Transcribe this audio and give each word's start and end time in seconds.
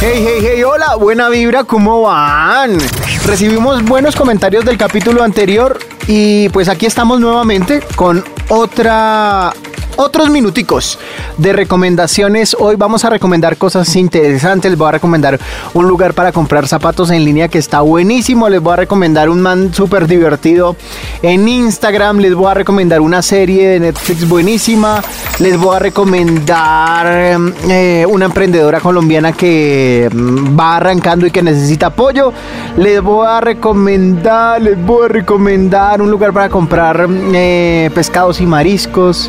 Hey, 0.00 0.24
hey, 0.24 0.38
hey, 0.40 0.62
hola, 0.62 0.94
buena 0.94 1.28
vibra, 1.28 1.64
¿cómo 1.64 2.02
van? 2.02 2.78
Recibimos 3.26 3.82
buenos 3.82 4.14
comentarios 4.14 4.64
del 4.64 4.78
capítulo 4.78 5.24
anterior 5.24 5.76
y 6.06 6.48
pues 6.50 6.68
aquí 6.68 6.86
estamos 6.86 7.18
nuevamente 7.18 7.82
con 7.96 8.24
otra 8.48 9.52
otros 9.98 10.30
minuticos 10.30 10.96
de 11.38 11.52
recomendaciones. 11.52 12.56
Hoy 12.58 12.76
vamos 12.76 13.04
a 13.04 13.10
recomendar 13.10 13.56
cosas 13.56 13.96
interesantes. 13.96 14.70
Les 14.70 14.78
voy 14.78 14.88
a 14.88 14.92
recomendar 14.92 15.40
un 15.74 15.88
lugar 15.88 16.14
para 16.14 16.30
comprar 16.30 16.68
zapatos 16.68 17.10
en 17.10 17.24
línea 17.24 17.48
que 17.48 17.58
está 17.58 17.80
buenísimo. 17.80 18.48
Les 18.48 18.60
voy 18.60 18.74
a 18.74 18.76
recomendar 18.76 19.28
un 19.28 19.42
man 19.42 19.74
súper 19.74 20.06
divertido 20.06 20.76
en 21.20 21.48
Instagram. 21.48 22.18
Les 22.18 22.32
voy 22.32 22.48
a 22.48 22.54
recomendar 22.54 23.00
una 23.00 23.22
serie 23.22 23.70
de 23.70 23.80
Netflix 23.80 24.28
buenísima. 24.28 25.02
Les 25.40 25.58
voy 25.58 25.74
a 25.74 25.78
recomendar 25.80 27.36
eh, 27.68 28.06
una 28.08 28.26
emprendedora 28.26 28.78
colombiana 28.78 29.32
que 29.32 30.08
mm, 30.12 30.58
va 30.58 30.76
arrancando 30.76 31.26
y 31.26 31.32
que 31.32 31.42
necesita 31.42 31.86
apoyo. 31.86 32.32
Les 32.76 33.02
voy 33.02 33.26
a 33.26 33.40
recomendar, 33.40 34.62
les 34.62 34.80
voy 34.80 35.06
a 35.06 35.08
recomendar 35.08 36.00
un 36.00 36.08
lugar 36.08 36.32
para 36.32 36.48
comprar 36.48 37.08
eh, 37.34 37.90
pescados 37.92 38.40
y 38.40 38.46
mariscos 38.46 39.28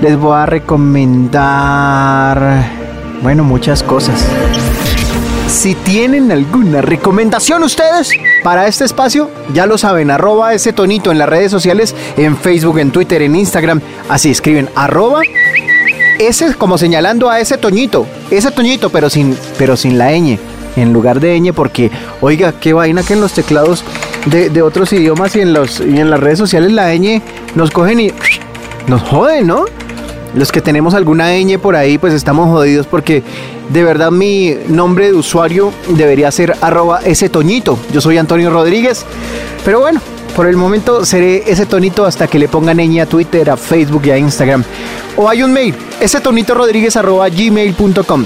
les 0.00 0.16
voy 0.16 0.36
a 0.36 0.46
recomendar, 0.46 2.38
bueno, 3.22 3.44
muchas 3.44 3.82
cosas. 3.82 4.24
Si 5.48 5.74
tienen 5.74 6.30
alguna 6.30 6.80
recomendación 6.82 7.64
ustedes 7.64 8.12
para 8.44 8.66
este 8.68 8.84
espacio, 8.84 9.30
ya 9.52 9.66
lo 9.66 9.76
saben, 9.78 10.10
arroba 10.10 10.54
ese 10.54 10.72
tonito 10.72 11.10
en 11.10 11.18
las 11.18 11.28
redes 11.28 11.50
sociales, 11.50 11.96
en 12.16 12.36
Facebook, 12.36 12.78
en 12.78 12.90
Twitter, 12.90 13.22
en 13.22 13.34
Instagram. 13.34 13.80
Así 14.08 14.30
escriben, 14.30 14.68
arroba 14.76 15.22
ese 16.18 16.54
como 16.54 16.78
señalando 16.78 17.28
a 17.30 17.40
ese 17.40 17.58
toñito, 17.58 18.06
ese 18.30 18.50
toñito, 18.50 18.90
pero 18.90 19.10
sin, 19.10 19.36
pero 19.56 19.76
sin 19.76 19.98
la 19.98 20.12
ñ, 20.12 20.38
en 20.76 20.92
lugar 20.92 21.18
de 21.18 21.40
ñ, 21.40 21.52
porque, 21.52 21.90
oiga, 22.20 22.52
qué 22.52 22.72
vaina 22.72 23.02
que 23.02 23.14
en 23.14 23.20
los 23.20 23.32
teclados 23.32 23.82
de, 24.26 24.50
de 24.50 24.62
otros 24.62 24.92
idiomas 24.92 25.34
y 25.34 25.40
en, 25.40 25.54
los, 25.54 25.80
y 25.80 25.98
en 25.98 26.10
las 26.10 26.20
redes 26.20 26.38
sociales 26.38 26.70
la 26.72 26.94
ñ 26.94 27.22
nos 27.54 27.70
cogen 27.70 28.00
y 28.00 28.12
nos 28.86 29.02
joden, 29.02 29.46
¿no? 29.46 29.64
Los 30.34 30.52
que 30.52 30.60
tenemos 30.60 30.94
alguna 30.94 31.30
ñ 31.32 31.58
por 31.58 31.74
ahí, 31.74 31.98
pues 31.98 32.12
estamos 32.12 32.48
jodidos 32.48 32.86
porque 32.86 33.22
de 33.70 33.82
verdad 33.82 34.10
mi 34.10 34.54
nombre 34.68 35.06
de 35.06 35.14
usuario 35.14 35.72
debería 35.88 36.30
ser 36.30 36.56
arroba 36.60 37.00
ese 37.04 37.28
toñito. 37.28 37.78
Yo 37.92 38.00
soy 38.00 38.18
Antonio 38.18 38.50
Rodríguez, 38.50 39.04
pero 39.64 39.80
bueno, 39.80 40.00
por 40.36 40.46
el 40.46 40.56
momento 40.56 41.04
seré 41.04 41.44
ese 41.50 41.66
tonito 41.66 42.04
hasta 42.04 42.26
que 42.26 42.38
le 42.38 42.48
pongan 42.48 42.76
ñ 42.76 43.00
a 43.00 43.06
Twitter, 43.06 43.50
a 43.50 43.56
Facebook 43.56 44.02
y 44.04 44.10
a 44.10 44.18
Instagram. 44.18 44.64
O 45.16 45.28
hay 45.28 45.42
un 45.42 45.52
mail, 45.52 45.74
ese 46.00 46.20
tonito 46.20 46.54
rodríguez 46.54 46.96
arroba 46.96 47.28
gmail.com. 47.28 48.24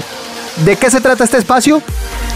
¿De 0.65 0.75
qué 0.75 0.91
se 0.91 1.01
trata 1.01 1.23
este 1.23 1.37
espacio? 1.37 1.81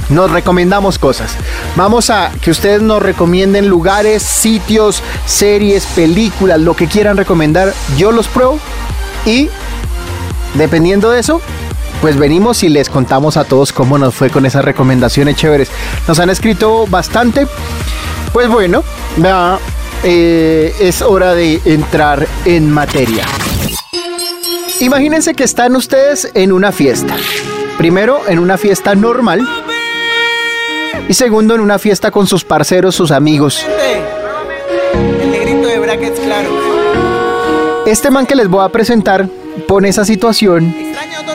Nos 0.10 0.32
recomendamos 0.32 0.98
cosas. 0.98 1.32
Vamos 1.76 2.10
a 2.10 2.32
que 2.42 2.50
ustedes 2.50 2.82
nos 2.82 3.02
recomienden 3.02 3.68
lugares, 3.68 4.23
sitios, 4.23 5.04
series, 5.26 5.86
películas, 5.88 6.60
lo 6.60 6.76
que 6.76 6.88
quieran 6.88 7.18
recomendar. 7.18 7.73
Yo 7.98 8.12
los 8.12 8.28
pruebo 8.28 8.60
y 9.28 9.50
dependiendo 10.56 11.11
de 11.11 11.20
eso, 11.20 11.42
pues 12.02 12.17
venimos 12.17 12.64
y 12.64 12.70
les 12.70 12.89
contamos 12.89 13.36
a 13.36 13.44
todos 13.44 13.73
cómo 13.73 13.97
nos 13.97 14.16
fue 14.16 14.30
con 14.30 14.45
esas 14.45 14.64
recomendaciones 14.64 15.36
chéveres. 15.36 15.70
Nos 16.08 16.20
han 16.20 16.30
escrito 16.30 16.88
bastante. 16.88 17.45
Pues 18.31 18.48
bueno, 18.48 18.83
eh, 20.03 20.73
es 20.80 21.02
hora 21.02 21.33
de 21.33 21.59
entrar 21.66 22.25
en 22.45 22.72
materia. 22.72 23.25
Imagínense 24.80 25.33
que 25.33 25.44
están 25.44 25.75
ustedes 25.75 26.31
en 26.33 26.53
una 26.53 26.72
fiesta. 26.72 27.17
Primero, 27.78 28.22
en 28.28 28.39
una 28.39 28.58
fiesta 28.58 28.95
normal. 28.95 29.42
Y 31.09 31.14
segundo, 31.14 31.53
en 31.55 31.61
una 31.61 31.80
fiesta 31.80 32.11
con 32.11 32.28
sus 32.28 32.45
parceros, 32.45 32.95
sus 32.95 33.11
amigos. 33.11 33.66
Este 37.87 38.11
man 38.11 38.25
que 38.25 38.36
les 38.36 38.49
voy 38.49 38.65
a 38.65 38.67
presentar 38.67 39.30
pone 39.65 39.87
esa 39.87 40.03
situación 40.03 40.75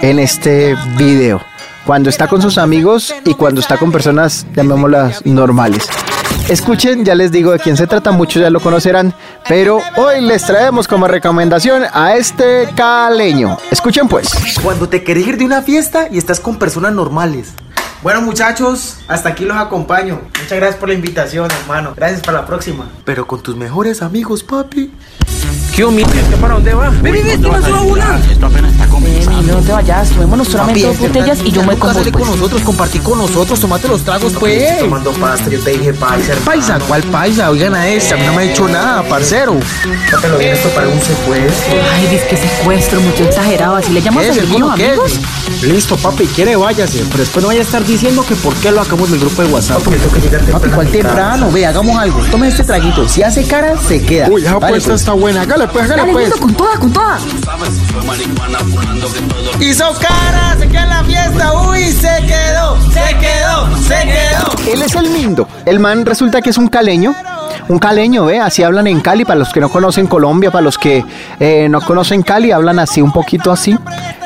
en 0.03 0.19
este 0.19 0.77
video. 0.99 1.41
Cuando 1.87 2.11
está 2.11 2.29
con 2.29 2.43
sus 2.43 2.59
amigos 2.59 3.15
y 3.25 3.33
cuando 3.33 3.63
está 3.63 3.79
con 3.79 3.91
personas, 3.91 4.47
llamémoslas 4.55 5.25
normales. 5.25 5.89
Escuchen, 6.51 7.07
ya 7.07 7.15
les 7.15 7.33
digo 7.33 7.53
de 7.53 7.59
quién 7.59 7.79
se 7.79 7.87
trata, 7.87 8.11
muchos 8.11 8.43
ya 8.43 8.51
lo 8.51 8.61
conocerán, 8.61 9.15
pero 9.49 9.81
hoy 9.97 10.21
les 10.21 10.45
traemos 10.45 10.87
como 10.87 11.09
recomendación 11.09 11.85
a 11.91 12.17
este 12.17 12.69
caleño. 12.77 13.57
Escuchen 13.71 14.07
pues. 14.07 14.29
Cuando 14.63 14.91
te 14.91 15.03
querés 15.03 15.27
ir 15.29 15.39
de 15.39 15.47
una 15.47 15.63
fiesta 15.63 16.09
y 16.11 16.19
estás 16.19 16.39
con 16.39 16.59
personas 16.59 16.93
normales. 16.93 17.55
Bueno 18.03 18.21
muchachos, 18.21 18.99
hasta 19.09 19.31
aquí 19.31 19.47
los 19.47 19.57
acompaño. 19.57 20.21
Muchas 20.39 20.59
gracias 20.59 20.77
por 20.77 20.91
la 20.91 20.97
invitación, 20.97 21.49
hermano. 21.63 21.95
Gracias 21.97 22.21
para 22.21 22.41
la 22.41 22.47
próxima. 22.47 22.91
Pero 23.07 23.27
con 23.27 23.43
tus 23.43 23.57
mejores 23.57 24.03
amigos, 24.03 24.43
papi. 24.43 24.93
¿Qué 25.75 25.87
humilde? 25.87 26.13
¿Para 26.39 26.55
dónde 26.55 26.75
va? 26.75 26.91
Baby, 26.91 27.23
ven, 27.23 27.43
que 27.43 27.51
me 27.51 27.63
suba 27.63 27.81
una. 27.81 28.21
Esto 28.31 28.47
apenas 28.47 28.73
está 28.73 28.87
comenzando. 28.89 29.55
no 29.55 29.61
te 29.61 29.73
vayas, 29.73 30.11
tomémonos 30.11 30.49
solamente 30.49 30.83
dos 30.83 30.99
botellas 30.99 31.39
y 31.43 31.51
yo 31.51 31.63
me 31.63 31.79
con 31.79 31.95
vos. 31.95 32.09
con 32.11 32.27
nosotros, 32.27 32.61
compartí 32.61 32.99
con 32.99 33.19
nosotros, 33.19 33.59
tomate 33.59 33.89
los 33.89 34.03
tragos, 34.03 34.35
pues. 34.39 34.63
Estoy 34.63 34.81
tomando 34.81 35.13
pasta, 35.13 35.49
yo 35.49 35.59
te 35.61 35.71
dije 35.71 35.95
paisa. 35.95 36.35
Paisa, 36.45 36.79
¿cuál 36.87 37.03
paisa? 37.05 37.51
Oigan 37.51 37.75
a 37.75 37.89
este, 37.89 38.13
a 38.13 38.17
mí 38.19 38.27
no 38.27 38.35
me 38.35 38.43
ha 38.43 38.47
dicho 38.49 38.69
nada, 38.69 39.03
parcero. 39.09 39.55
No 40.13 40.19
te 40.19 40.29
lo 40.29 40.37
vienes 40.37 40.59
esto 40.59 40.69
para 40.75 40.89
un 40.89 41.01
secuestro. 41.01 41.75
Ay, 41.95 42.07
dice 42.09 42.27
que 42.29 42.37
secuestro, 42.37 43.01
mucho 43.01 43.25
exagerado. 43.25 43.77
Así 43.77 43.93
le 43.93 44.03
llamas 44.03 44.27
a 44.27 44.33
algunos 44.33 44.73
amigos. 44.75 45.21
Listo, 45.63 45.97
papi, 45.97 46.27
quiere 46.27 46.55
váyase. 46.55 46.99
Pero 47.07 47.19
después 47.19 47.43
no 47.43 47.49
vaya 47.49 47.61
a 47.61 47.65
estar 47.65 47.83
diciendo 47.83 48.23
que 48.29 48.35
por 48.37 48.55
qué 48.57 48.71
lo 48.71 48.83
hacamos 48.83 49.11
del 49.11 49.21
grupo 49.21 49.43
de 49.43 49.49
WhatsApp. 49.49 49.83
Papi, 49.83 49.97
tengo 49.97 50.13
que 50.13 50.21
llegar 50.21 50.43
Papi, 50.43 50.69
¿cuál 50.69 50.89
temprano? 50.89 51.51
Ve, 51.51 51.65
hagamos 51.65 51.97
algo. 51.97 52.21
Tome 52.31 52.49
este 52.49 52.63
traguito. 52.63 53.09
Si 53.09 53.23
hace 53.23 53.45
cara, 53.45 53.75
se 53.79 54.03
queda. 54.03 54.29
Uy, 54.29 54.43
esa 54.43 54.57
apuesta 54.57 54.93
está 54.93 55.13
buena. 55.13 55.41
Hágale 55.41 55.62
pues, 55.69 55.85
hágale 55.85 56.01
Dale, 56.03 56.13
pues. 56.13 56.25
lindo, 56.31 56.41
con 56.41 56.55
toda, 56.55 56.77
con 56.79 56.93
toda. 56.93 57.19
Hizo 59.61 59.85
cara, 60.01 60.57
se 60.59 60.69
queda 60.69 60.83
en 60.85 60.89
la 60.91 61.05
fiesta. 61.05 61.53
Uy, 61.69 61.85
se 61.93 62.27
quedó, 62.27 62.77
se 62.93 63.17
quedó, 63.19 63.77
se 63.79 64.03
quedó. 64.03 64.73
Él 64.73 64.83
es 64.83 64.95
el 64.95 65.11
Mindo. 65.11 65.49
El 65.65 65.79
man 65.79 66.05
resulta 66.07 66.41
que 66.41 66.51
es 66.51 66.59
un 66.59 66.69
caleño. 66.69 67.15
Un 67.69 67.79
caleño, 67.79 68.25
¿ve? 68.25 68.41
Así 68.41 68.63
hablan 68.63 68.87
en 68.89 69.01
Cali. 69.01 69.25
Para 69.25 69.39
los 69.39 69.53
que 69.53 69.61
no 69.61 69.69
conocen 69.69 70.07
Colombia, 70.07 70.51
para 70.51 70.63
los 70.63 70.79
que 70.79 71.05
eh, 71.39 71.69
no 71.71 71.81
conocen 71.81 72.23
Cali, 72.23 72.51
hablan 72.51 72.79
así, 72.79 73.01
un 73.01 73.13
poquito 73.13 73.53
así. 73.53 73.77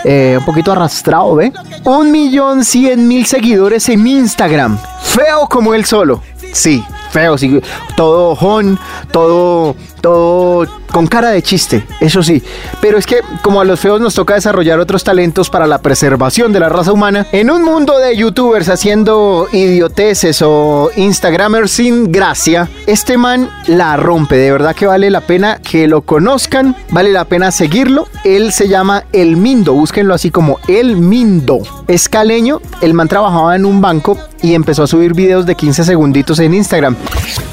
eh, 0.05 0.37
un 0.39 0.45
poquito 0.45 0.73
arrastrado, 0.73 1.35
¿ve? 1.35 1.53
Un 1.85 2.11
millón 2.11 2.65
cien 2.65 3.07
mil 3.09 3.27
seguidores 3.27 3.89
en 3.89 4.07
Instagram. 4.07 4.79
Feo 5.03 5.47
como 5.49 5.75
él 5.75 5.85
solo. 5.85 6.23
Sí, 6.53 6.83
feo, 7.11 7.37
sí. 7.37 7.61
Todo 7.97 8.31
ojón, 8.31 8.79
todo, 9.11 9.77
todo 10.01 10.67
con 10.97 11.09
cara 11.09 11.29
de 11.29 11.43
chiste, 11.43 11.87
eso 12.01 12.23
sí. 12.23 12.43
Pero 12.81 12.97
es 12.97 13.05
que 13.05 13.21
como 13.43 13.61
a 13.61 13.67
los 13.67 13.79
feos 13.79 14.01
nos 14.01 14.15
toca 14.15 14.33
desarrollar 14.33 14.81
otros 14.81 15.05
talentos 15.05 15.51
para 15.51 15.67
la 15.67 15.83
preservación 15.83 16.55
de 16.55 16.61
la 16.61 16.71
raza 16.71 16.91
humana, 16.91 17.27
en 17.33 17.51
un 17.51 17.65
mundo 17.65 17.99
de 17.99 18.17
youtubers 18.17 18.71
haciendo 18.71 19.47
idioteces 19.53 20.41
o 20.41 20.91
instagramers 20.97 21.71
sin 21.71 22.11
gracia, 22.11 22.71
este 22.87 23.19
man 23.19 23.51
la 23.67 23.99
rompe. 23.99 24.39
De 24.39 24.51
verdad 24.51 24.75
que 24.75 24.87
vale 24.87 25.11
la 25.11 25.21
pena 25.21 25.59
que 25.59 25.87
lo 25.87 26.01
conozcan, 26.01 26.75
vale 26.89 27.13
la 27.13 27.27
pena 27.27 27.51
seguirlo. 27.51 28.09
Él 28.25 28.51
se 28.51 28.67
llama 28.67 29.05
El 29.13 29.37
Mindo, 29.37 29.75
búsquenlo 29.75 30.15
así 30.15 30.31
como 30.31 30.61
El 30.67 30.97
Mindo. 30.97 31.59
Es 31.89 32.09
caleño, 32.09 32.63
el 32.81 32.95
man 32.95 33.09
trabajaba 33.09 33.55
en 33.55 33.67
un 33.67 33.83
banco 33.83 34.17
y 34.43 34.55
empezó 34.55 34.85
a 34.85 34.87
subir 34.87 35.15
videos 35.15 35.47
de 35.47 35.55
15 35.55 35.85
segunditos 35.85 36.39
en 36.39 36.55
Instagram. 36.55 36.97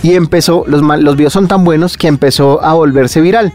Y 0.01 0.15
empezó, 0.15 0.63
los, 0.67 0.81
los 0.81 1.15
videos 1.15 1.33
son 1.33 1.47
tan 1.47 1.63
buenos 1.63 1.97
que 1.97 2.07
empezó 2.07 2.63
a 2.63 2.73
volverse 2.73 3.21
viral. 3.21 3.53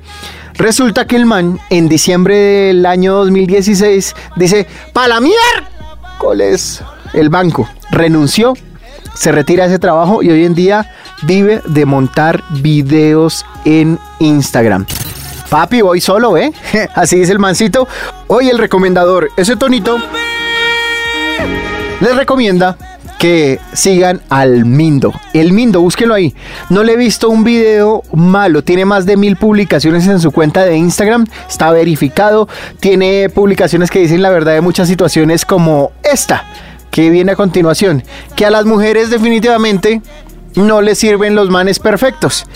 Resulta 0.55 1.07
que 1.07 1.17
el 1.17 1.25
man 1.25 1.61
en 1.71 1.89
diciembre 1.89 2.37
del 2.37 2.85
año 2.87 3.15
2016 3.15 4.15
dice, 4.37 4.67
¡Pa 4.93 5.07
la 5.07 5.21
miércoles! 5.21 6.83
El 7.13 7.29
banco 7.29 7.69
renunció, 7.91 8.55
se 9.15 9.33
retira 9.33 9.65
de 9.65 9.71
ese 9.71 9.79
trabajo 9.79 10.23
y 10.23 10.31
hoy 10.31 10.45
en 10.45 10.55
día 10.55 10.93
vive 11.23 11.63
de 11.67 11.87
montar 11.87 12.43
videos 12.51 13.47
en 13.65 13.99
Instagram. 14.19 14.85
Papi, 15.49 15.81
voy 15.81 16.01
solo, 16.01 16.37
¿eh? 16.37 16.53
Así 16.95 17.19
dice 17.21 17.33
el 17.33 17.39
mancito. 17.39 17.89
Hoy 18.27 18.49
el 18.49 18.59
recomendador, 18.59 19.31
ese 19.37 19.57
tonito, 19.57 19.99
les 22.01 22.17
recomienda 22.17 22.77
que 23.19 23.59
sigan 23.73 24.23
al 24.29 24.65
Mindo. 24.65 25.13
El 25.35 25.53
Mindo, 25.53 25.81
búsquenlo 25.81 26.15
ahí. 26.15 26.35
No 26.71 26.85
le 26.85 26.93
he 26.93 26.97
visto 26.97 27.29
un 27.29 27.45
video 27.45 28.03
malo. 28.13 28.63
Tiene 28.63 28.85
más 28.85 29.05
de 29.05 29.17
mil 29.17 29.37
publicaciones 29.37 30.07
en 30.07 30.21
su 30.21 30.31
cuenta 30.31 30.65
de 30.65 30.77
Instagram. 30.77 31.27
Está 31.49 31.71
verificado. 31.73 32.49
Tiene 32.81 33.29
publicaciones 33.29 33.91
que 33.91 33.99
dicen 33.99 34.23
la 34.23 34.31
verdad 34.31 34.55
de 34.55 34.61
muchas 34.61 34.89
situaciones 34.89 35.45
como 35.45 35.91
esta, 36.03 36.45
que 36.91 37.11
viene 37.11 37.33
a 37.33 37.37
continuación. 37.37 38.05
Que 38.37 38.47
a 38.47 38.51
las 38.51 38.65
mujeres 38.65 39.11
definitivamente 39.11 40.01
no 40.55 40.81
les 40.81 40.99
sirven 40.99 41.35
los 41.35 41.51
manes 41.51 41.79
perfectos. 41.79 42.47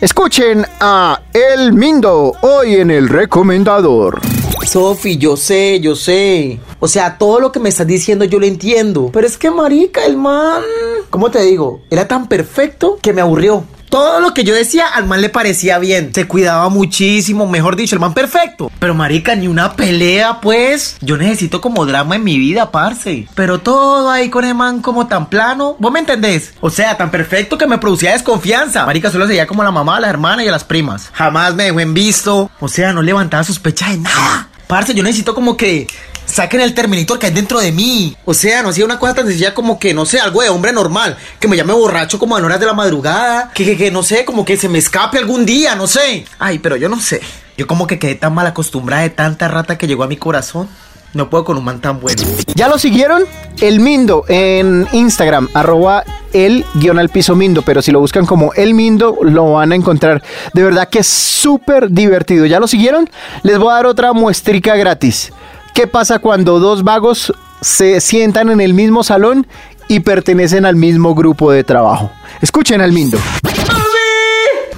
Escuchen 0.00 0.66
a 0.80 1.20
El 1.32 1.72
Mindo 1.72 2.34
hoy 2.40 2.76
en 2.76 2.90
el 2.90 3.08
recomendador. 3.08 4.20
Sofi, 4.66 5.18
yo 5.18 5.36
sé, 5.36 5.80
yo 5.80 5.94
sé. 5.96 6.58
O 6.80 6.88
sea, 6.88 7.18
todo 7.18 7.40
lo 7.40 7.52
que 7.52 7.60
me 7.60 7.68
estás 7.68 7.86
diciendo 7.86 8.24
yo 8.24 8.38
lo 8.38 8.46
entiendo. 8.46 9.10
Pero 9.12 9.26
es 9.26 9.36
que, 9.36 9.50
marica, 9.50 10.04
el 10.06 10.16
man... 10.16 10.62
¿Cómo 11.10 11.30
te 11.30 11.42
digo? 11.42 11.82
Era 11.90 12.08
tan 12.08 12.26
perfecto 12.26 12.98
que 13.02 13.12
me 13.12 13.20
aburrió. 13.20 13.64
Todo 13.90 14.20
lo 14.20 14.32
que 14.32 14.42
yo 14.44 14.54
decía 14.54 14.86
al 14.86 15.04
man 15.04 15.20
le 15.20 15.28
parecía 15.28 15.78
bien. 15.78 16.14
Se 16.14 16.26
cuidaba 16.26 16.70
muchísimo, 16.70 17.46
mejor 17.46 17.76
dicho, 17.76 17.94
el 17.94 18.00
man 18.00 18.14
perfecto. 18.14 18.70
Pero 18.78 18.94
marica, 18.94 19.34
ni 19.34 19.48
una 19.48 19.76
pelea, 19.76 20.40
pues. 20.40 20.96
Yo 21.02 21.18
necesito 21.18 21.60
como 21.60 21.84
drama 21.84 22.16
en 22.16 22.24
mi 22.24 22.38
vida, 22.38 22.70
parce. 22.70 23.28
Pero 23.34 23.58
todo 23.58 24.08
ahí 24.10 24.30
con 24.30 24.46
el 24.46 24.54
man 24.54 24.80
como 24.80 25.08
tan 25.08 25.28
plano. 25.28 25.76
¿Vos 25.78 25.92
me 25.92 25.98
entendés? 25.98 26.54
O 26.62 26.70
sea, 26.70 26.96
tan 26.96 27.10
perfecto 27.10 27.58
que 27.58 27.66
me 27.66 27.76
producía 27.76 28.12
desconfianza. 28.12 28.86
Marica 28.86 29.10
solo 29.10 29.26
seguía 29.26 29.46
como 29.46 29.60
a 29.60 29.66
la 29.66 29.70
mamá, 29.70 29.98
a 29.98 30.00
la 30.00 30.08
hermana 30.08 30.42
y 30.42 30.48
a 30.48 30.52
las 30.52 30.64
primas. 30.64 31.10
Jamás 31.12 31.54
me 31.54 31.64
dejó 31.64 31.80
en 31.80 31.92
visto. 31.92 32.50
O 32.60 32.68
sea, 32.68 32.94
no 32.94 33.02
levantaba 33.02 33.44
sospecha 33.44 33.90
de 33.90 33.98
nada. 33.98 34.48
Parce, 34.72 34.94
yo 34.94 35.02
necesito 35.02 35.34
como 35.34 35.54
que 35.54 35.86
saquen 36.24 36.62
el 36.62 36.72
Terminator 36.72 37.18
que 37.18 37.26
hay 37.26 37.32
dentro 37.34 37.60
de 37.60 37.72
mí. 37.72 38.16
O 38.24 38.32
sea, 38.32 38.62
no 38.62 38.70
hacía 38.70 38.86
una 38.86 38.98
cosa 38.98 39.12
tan 39.12 39.26
sencilla 39.26 39.52
como 39.52 39.78
que, 39.78 39.92
no 39.92 40.06
sé, 40.06 40.18
algo 40.18 40.40
de 40.40 40.48
hombre 40.48 40.72
normal. 40.72 41.18
Que 41.38 41.46
me 41.46 41.58
llame 41.58 41.74
borracho 41.74 42.18
como 42.18 42.34
a 42.34 42.40
horas 42.40 42.58
de 42.58 42.64
la 42.64 42.72
madrugada. 42.72 43.50
Que, 43.52 43.66
que, 43.66 43.76
que, 43.76 43.90
no 43.90 44.02
sé, 44.02 44.24
como 44.24 44.46
que 44.46 44.56
se 44.56 44.70
me 44.70 44.78
escape 44.78 45.18
algún 45.18 45.44
día, 45.44 45.74
no 45.74 45.86
sé. 45.86 46.24
Ay, 46.38 46.58
pero 46.58 46.76
yo 46.76 46.88
no 46.88 46.98
sé. 46.98 47.20
Yo 47.58 47.66
como 47.66 47.86
que 47.86 47.98
quedé 47.98 48.14
tan 48.14 48.32
mal 48.32 48.46
acostumbrada 48.46 49.02
de 49.02 49.10
tanta 49.10 49.46
rata 49.46 49.76
que 49.76 49.86
llegó 49.86 50.04
a 50.04 50.08
mi 50.08 50.16
corazón. 50.16 50.70
No 51.14 51.28
puedo 51.28 51.44
con 51.44 51.58
un 51.58 51.64
man 51.64 51.80
tan 51.80 52.00
bueno. 52.00 52.22
¿Ya 52.54 52.68
lo 52.68 52.78
siguieron? 52.78 53.24
El 53.60 53.80
Mindo 53.80 54.24
en 54.28 54.86
Instagram, 54.92 55.48
arroba 55.52 56.04
el 56.32 56.64
guion 56.74 56.98
al 56.98 57.10
piso 57.10 57.36
Mindo, 57.36 57.60
pero 57.62 57.82
si 57.82 57.92
lo 57.92 58.00
buscan 58.00 58.24
como 58.24 58.54
el 58.54 58.72
Mindo 58.72 59.18
lo 59.22 59.52
van 59.52 59.72
a 59.72 59.74
encontrar. 59.74 60.22
De 60.54 60.62
verdad 60.62 60.88
que 60.88 61.00
es 61.00 61.06
súper 61.06 61.90
divertido. 61.90 62.46
¿Ya 62.46 62.58
lo 62.58 62.66
siguieron? 62.66 63.10
Les 63.42 63.58
voy 63.58 63.70
a 63.70 63.74
dar 63.74 63.86
otra 63.86 64.12
muestrica 64.14 64.74
gratis. 64.76 65.32
¿Qué 65.74 65.86
pasa 65.86 66.18
cuando 66.18 66.58
dos 66.58 66.82
vagos 66.82 67.32
se 67.60 68.00
sientan 68.00 68.48
en 68.50 68.60
el 68.60 68.72
mismo 68.72 69.04
salón 69.04 69.46
y 69.88 70.00
pertenecen 70.00 70.64
al 70.64 70.76
mismo 70.76 71.14
grupo 71.14 71.52
de 71.52 71.62
trabajo? 71.62 72.10
Escuchen 72.40 72.80
al 72.80 72.92
Mindo. 72.92 73.18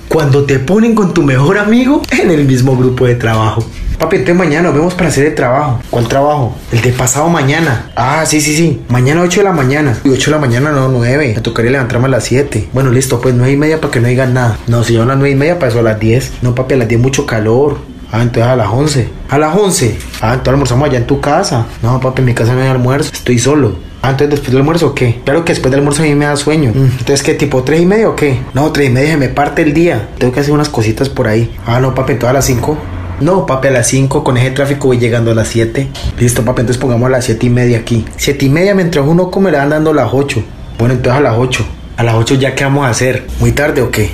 Cuando 0.08 0.44
te 0.44 0.58
ponen 0.58 0.94
con 0.94 1.14
tu 1.14 1.22
mejor 1.22 1.58
amigo 1.58 2.02
en 2.10 2.31
el 2.31 2.44
mismo 2.44 2.76
grupo 2.76 3.06
de 3.06 3.14
trabajo. 3.14 3.64
Papi, 3.99 4.17
entonces 4.17 4.37
mañana 4.37 4.64
nos 4.64 4.75
vemos 4.75 4.94
para 4.94 5.08
hacer 5.08 5.26
el 5.26 5.35
trabajo. 5.35 5.81
¿Cuál 5.91 6.08
trabajo? 6.08 6.56
El 6.73 6.81
de 6.82 6.93
pasado 6.93 7.29
mañana. 7.29 7.91
Ah, 7.96 8.25
sí, 8.26 8.41
sí, 8.41 8.55
sí. 8.56 8.82
Mañana 8.88 9.23
8 9.23 9.41
de 9.41 9.44
la 9.44 9.52
mañana. 9.52 9.96
Y 10.05 10.11
8 10.11 10.31
de 10.31 10.37
la 10.37 10.41
mañana 10.41 10.73
no, 10.73 10.88
9. 10.88 11.32
Me 11.37 11.41
tocaría 11.41 11.70
levantarme 11.70 12.06
a 12.06 12.11
las 12.11 12.25
7. 12.25 12.69
Bueno, 12.73 12.91
listo, 12.91 13.20
pues 13.20 13.35
9 13.35 13.52
y 13.52 13.56
media 13.56 13.81
para 13.81 13.91
que 13.93 14.00
no 14.00 14.08
digan 14.08 14.35
nada. 14.35 14.58
No, 14.67 14.82
si 14.85 14.94
yo 14.94 15.02
a 15.02 15.06
las 15.06 15.17
9 15.17 15.31
y 15.31 15.37
media, 15.37 15.58
eso 15.67 15.79
a 15.79 15.82
las 15.82 15.99
10. 16.00 16.32
No, 16.43 16.55
papi, 16.55 16.75
a 16.75 16.76
las 16.79 16.88
10 16.88 17.00
mucho 17.00 17.25
calor. 17.25 17.79
Ah, 18.12 18.20
entonces 18.23 18.44
a 18.44 18.56
las 18.56 18.69
11. 18.69 19.08
A 19.31 19.38
las 19.38 19.56
11. 19.56 19.96
Ah, 20.20 20.31
entonces 20.35 20.52
almorzamos 20.52 20.88
allá 20.88 20.99
en 20.99 21.06
tu 21.06 21.20
casa. 21.20 21.67
No, 21.82 21.99
papi, 22.00 22.20
en 22.20 22.26
mi 22.26 22.35
casa 22.35 22.55
no 22.55 22.61
hay 22.62 22.69
almuerzo. 22.69 23.11
Estoy 23.12 23.38
solo. 23.38 23.76
Ah, 24.02 24.11
entonces 24.11 24.31
después 24.32 24.50
del 24.50 24.58
almuerzo 24.58 24.94
qué? 24.94 25.20
Claro 25.25 25.46
que 25.46 25.52
después 25.55 25.70
del 25.70 25.81
almuerzo 25.81 26.02
a 26.02 26.06
mí 26.06 26.14
me 26.14 26.26
da 26.26 26.37
sueño. 26.37 26.73
Mm, 26.75 26.99
Entonces, 26.99 27.23
¿qué? 27.23 27.32
¿Tipo 27.32 27.62
3 27.62 27.81
y 27.81 27.87
media 27.87 28.08
o 28.11 28.14
qué? 28.14 28.38
No, 28.52 28.70
3 28.70 28.91
y 28.91 28.93
media 28.93 29.11
se 29.12 29.17
me 29.17 29.29
parte 29.31 29.62
el 29.62 29.73
día. 29.73 30.11
Tengo 30.19 30.31
que 30.32 30.41
hacer 30.41 30.52
unas 30.52 30.69
cositas 30.69 31.08
por 31.08 31.26
ahí. 31.26 31.50
Ah, 31.67 31.81
no, 31.81 31.94
papi, 31.94 32.12
entonces 32.12 32.31
a 32.31 32.35
las 32.35 32.44
5. 32.44 32.76
No, 33.24 33.46
papi, 33.46 33.68
a 33.68 33.70
las 33.70 33.86
5 33.86 34.22
con 34.22 34.36
ese 34.36 34.50
tráfico 34.50 34.88
voy 34.88 34.98
llegando 34.98 35.30
a 35.30 35.34
las 35.34 35.48
7. 35.48 35.88
Listo, 36.18 36.44
papi, 36.44 36.60
entonces 36.60 36.78
pongamos 36.78 37.06
a 37.06 37.10
las 37.10 37.24
7 37.24 37.46
y 37.46 37.48
media 37.48 37.78
aquí. 37.78 38.04
7 38.18 38.44
y 38.44 38.50
media 38.50 38.74
mientras 38.74 39.06
uno 39.06 39.30
come 39.30 39.50
le 39.50 39.56
van 39.56 39.70
dando 39.70 39.94
las 39.94 40.10
8. 40.12 40.44
Bueno, 40.78 40.92
entonces 40.92 41.20
a 41.20 41.22
las 41.22 41.38
8. 41.38 41.64
A 41.96 42.02
las 42.02 42.16
8 42.16 42.34
ya 42.34 42.54
qué 42.54 42.64
vamos 42.64 42.84
a 42.84 42.90
hacer? 42.90 43.26
¿Muy 43.40 43.52
tarde 43.52 43.80
o 43.80 43.90
qué? 43.90 44.10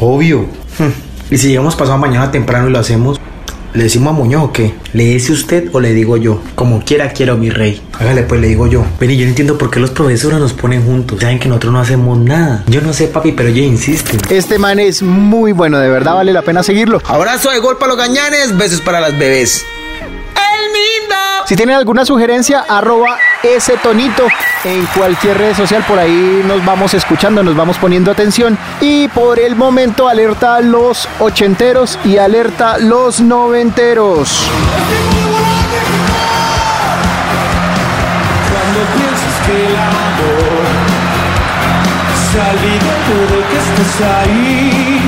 Obvio. 0.00 0.42
Hmm. 0.78 0.92
Y 1.28 1.38
si 1.38 1.48
llegamos 1.48 1.74
pasado 1.74 1.98
mañana 1.98 2.30
temprano 2.30 2.68
y 2.68 2.70
lo 2.70 2.78
hacemos, 2.78 3.20
¿le 3.74 3.84
decimos 3.84 4.10
a 4.10 4.12
Muñoz 4.12 4.42
o 4.44 4.52
qué? 4.52 4.74
¿Le 4.92 5.04
dice 5.04 5.32
usted 5.32 5.68
o 5.72 5.80
le 5.80 5.92
digo 5.92 6.16
yo? 6.16 6.40
Como 6.54 6.84
quiera 6.84 7.12
quiero 7.12 7.36
mi 7.36 7.50
rey. 7.50 7.82
Hágale 7.98 8.22
pues, 8.22 8.40
le 8.40 8.48
digo 8.48 8.66
yo. 8.66 8.84
Vení, 9.00 9.16
yo 9.16 9.24
no 9.24 9.30
entiendo 9.30 9.58
por 9.58 9.70
qué 9.70 9.80
los 9.80 9.90
profesores 9.90 10.38
nos 10.38 10.52
ponen 10.52 10.84
juntos. 10.84 11.20
Saben 11.20 11.38
que 11.38 11.48
nosotros 11.48 11.72
no 11.72 11.80
hacemos 11.80 12.18
nada. 12.18 12.64
Yo 12.66 12.80
no 12.80 12.92
sé, 12.92 13.06
papi, 13.06 13.32
pero 13.32 13.48
ellos 13.48 13.66
insisten. 13.66 14.20
Este 14.30 14.58
man 14.58 14.78
es 14.78 15.02
muy 15.02 15.52
bueno, 15.52 15.78
de 15.78 15.88
verdad 15.88 16.14
vale 16.14 16.32
la 16.32 16.42
pena 16.42 16.62
seguirlo. 16.62 17.00
Abrazo 17.06 17.50
de 17.50 17.58
gol 17.58 17.78
para 17.78 17.94
los 17.94 17.98
gañanes, 17.98 18.56
besos 18.56 18.80
para 18.80 19.00
las 19.00 19.18
bebés. 19.18 19.64
El 20.34 20.72
lindo. 20.72 21.16
Si 21.46 21.56
tienen 21.56 21.76
alguna 21.76 22.04
sugerencia, 22.04 22.64
arroba 22.68 23.18
ese 23.42 23.76
tonito 23.76 24.26
en 24.64 24.86
cualquier 24.96 25.38
red 25.38 25.56
social, 25.56 25.84
por 25.86 25.98
ahí 25.98 26.42
nos 26.46 26.64
vamos 26.64 26.94
escuchando, 26.94 27.42
nos 27.42 27.56
vamos 27.56 27.78
poniendo 27.78 28.10
atención. 28.10 28.56
Y 28.80 29.08
por 29.08 29.38
el 29.38 29.56
momento, 29.56 30.08
alerta 30.08 30.56
a 30.56 30.60
los 30.60 31.08
ochenteros 31.18 31.98
y 32.04 32.18
alerta 32.18 32.74
a 32.74 32.78
los 32.78 33.20
noventeros. 33.20 34.48
Cuando 38.50 38.80
piensas 38.94 39.46
que 39.46 39.66
el 39.66 39.76
amor 39.76 40.52
olvidado 42.40 43.16
de 43.28 43.40
que 43.48 43.56
estés 43.58 44.00
ahí. 44.00 45.00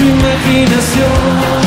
Imaginación. 0.00 1.57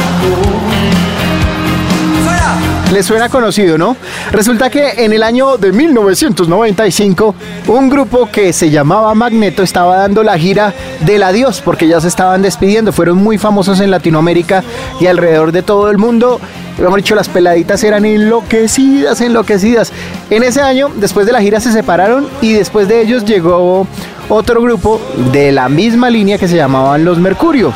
Les 2.91 3.05
suena 3.05 3.29
conocido, 3.29 3.77
¿no? 3.77 3.95
Resulta 4.33 4.69
que 4.69 5.05
en 5.05 5.13
el 5.13 5.23
año 5.23 5.57
de 5.57 5.71
1995, 5.71 7.33
un 7.67 7.89
grupo 7.89 8.29
que 8.29 8.51
se 8.51 8.69
llamaba 8.69 9.15
Magneto 9.15 9.63
estaba 9.63 9.95
dando 9.95 10.23
la 10.23 10.37
gira 10.37 10.73
del 11.05 11.23
adiós, 11.23 11.61
porque 11.63 11.87
ya 11.87 12.01
se 12.01 12.09
estaban 12.09 12.41
despidiendo. 12.41 12.91
Fueron 12.91 13.17
muy 13.17 13.37
famosos 13.37 13.79
en 13.79 13.91
Latinoamérica 13.91 14.61
y 14.99 15.07
alrededor 15.07 15.53
de 15.53 15.63
todo 15.63 15.89
el 15.89 15.99
mundo. 15.99 16.41
Hemos 16.77 16.97
dicho, 16.97 17.15
las 17.15 17.29
peladitas 17.29 17.81
eran 17.85 18.03
enloquecidas, 18.03 19.21
enloquecidas. 19.21 19.93
En 20.29 20.43
ese 20.43 20.61
año, 20.61 20.89
después 20.97 21.25
de 21.25 21.31
la 21.31 21.41
gira, 21.41 21.61
se 21.61 21.71
separaron 21.71 22.27
y 22.41 22.53
después 22.53 22.89
de 22.89 23.01
ellos 23.01 23.23
llegó 23.23 23.87
otro 24.27 24.61
grupo 24.61 24.99
de 25.31 25.53
la 25.53 25.69
misma 25.69 26.09
línea 26.09 26.37
que 26.37 26.49
se 26.49 26.57
llamaban 26.57 27.05
Los 27.05 27.19
Mercurio 27.19 27.71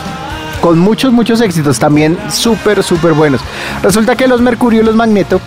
con 0.65 0.79
muchos, 0.79 1.13
muchos 1.13 1.41
éxitos, 1.41 1.77
también 1.77 2.17
súper, 2.31 2.81
súper 2.81 3.13
buenos. 3.13 3.39
Resulta 3.83 4.15
que 4.15 4.27
los 4.27 4.41
Mercurio 4.41 4.81
y 4.81 4.83
los 4.83 4.95
Magneto 4.95 5.39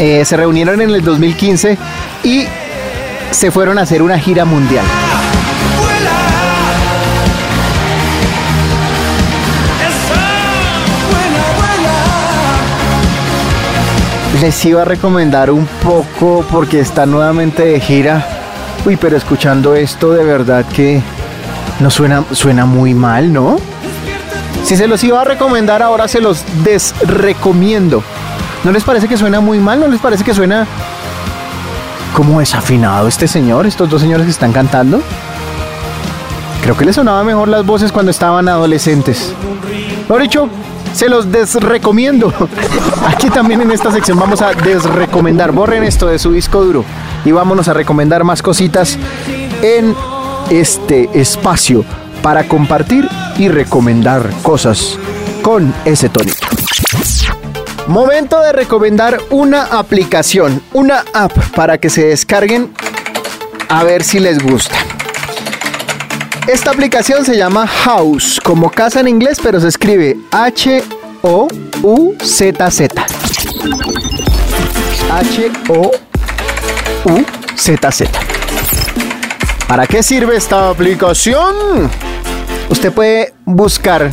eh, 0.00 0.24
se 0.24 0.36
reunieron 0.36 0.80
en 0.80 0.90
el 0.90 1.04
2015 1.04 1.78
y 2.24 2.46
se 3.30 3.52
fueron 3.52 3.78
a 3.78 3.82
hacer 3.82 4.02
una 4.02 4.18
gira 4.18 4.44
mundial. 4.44 4.84
Les 14.40 14.64
iba 14.64 14.82
a 14.82 14.84
recomendar 14.84 15.52
un 15.52 15.68
poco 15.84 16.44
porque 16.50 16.80
está 16.80 17.06
nuevamente 17.06 17.64
de 17.64 17.78
gira. 17.78 18.26
Uy, 18.84 18.96
pero 18.96 19.16
escuchando 19.16 19.76
esto 19.76 20.10
de 20.10 20.24
verdad 20.24 20.64
que 20.66 21.00
no 21.78 21.90
suena, 21.90 22.24
suena 22.32 22.66
muy 22.66 22.92
mal, 22.92 23.32
¿no? 23.32 23.71
Si 24.64 24.76
se 24.76 24.86
los 24.86 25.02
iba 25.04 25.20
a 25.20 25.24
recomendar, 25.24 25.82
ahora 25.82 26.08
se 26.08 26.20
los 26.20 26.44
desrecomiendo. 26.62 28.02
¿No 28.64 28.70
les 28.70 28.84
parece 28.84 29.08
que 29.08 29.16
suena 29.16 29.40
muy 29.40 29.58
mal? 29.58 29.80
¿No 29.80 29.88
les 29.88 30.00
parece 30.00 30.22
que 30.22 30.34
suena 30.34 30.66
como 32.14 32.40
desafinado 32.40 33.08
este 33.08 33.26
señor, 33.26 33.66
estos 33.66 33.90
dos 33.90 34.00
señores 34.00 34.24
que 34.24 34.30
están 34.30 34.52
cantando? 34.52 35.02
Creo 36.62 36.76
que 36.76 36.84
les 36.84 36.94
sonaba 36.94 37.24
mejor 37.24 37.48
las 37.48 37.66
voces 37.66 37.90
cuando 37.90 38.10
estaban 38.12 38.48
adolescentes. 38.48 39.34
Por 40.06 40.22
dicho, 40.22 40.48
se 40.94 41.08
los 41.08 41.32
desrecomiendo. 41.32 42.32
Aquí 43.06 43.30
también 43.30 43.62
en 43.62 43.72
esta 43.72 43.90
sección 43.90 44.18
vamos 44.18 44.42
a 44.42 44.52
desrecomendar. 44.52 45.50
Borren 45.50 45.82
esto 45.82 46.06
de 46.06 46.20
su 46.20 46.32
disco 46.32 46.62
duro 46.64 46.84
y 47.24 47.32
vámonos 47.32 47.66
a 47.66 47.72
recomendar 47.74 48.22
más 48.22 48.42
cositas 48.42 48.96
en 49.62 49.96
este 50.50 51.08
espacio 51.14 51.84
para 52.22 52.44
compartir 52.44 53.08
y 53.38 53.48
recomendar 53.48 54.30
cosas 54.42 54.98
con 55.42 55.74
ese 55.84 56.08
tonito. 56.08 56.46
Momento 57.86 58.40
de 58.40 58.52
recomendar 58.52 59.20
una 59.30 59.64
aplicación, 59.64 60.62
una 60.72 61.04
app 61.12 61.32
para 61.54 61.78
que 61.78 61.90
se 61.90 62.06
descarguen 62.06 62.72
a 63.68 63.82
ver 63.84 64.04
si 64.04 64.20
les 64.20 64.42
gusta. 64.42 64.76
Esta 66.46 66.70
aplicación 66.70 67.24
se 67.24 67.36
llama 67.36 67.66
House, 67.66 68.40
como 68.42 68.70
casa 68.70 69.00
en 69.00 69.08
inglés, 69.08 69.38
pero 69.42 69.60
se 69.60 69.68
escribe 69.68 70.16
H-O-U-Z-Z. 70.30 70.82
H-O-U-Z-Z. 75.10 76.10
¿Para 79.68 79.86
qué 79.86 80.02
sirve 80.02 80.36
esta 80.36 80.68
aplicación? 80.68 81.90
Usted 82.72 82.90
puede 82.90 83.34
buscar 83.44 84.10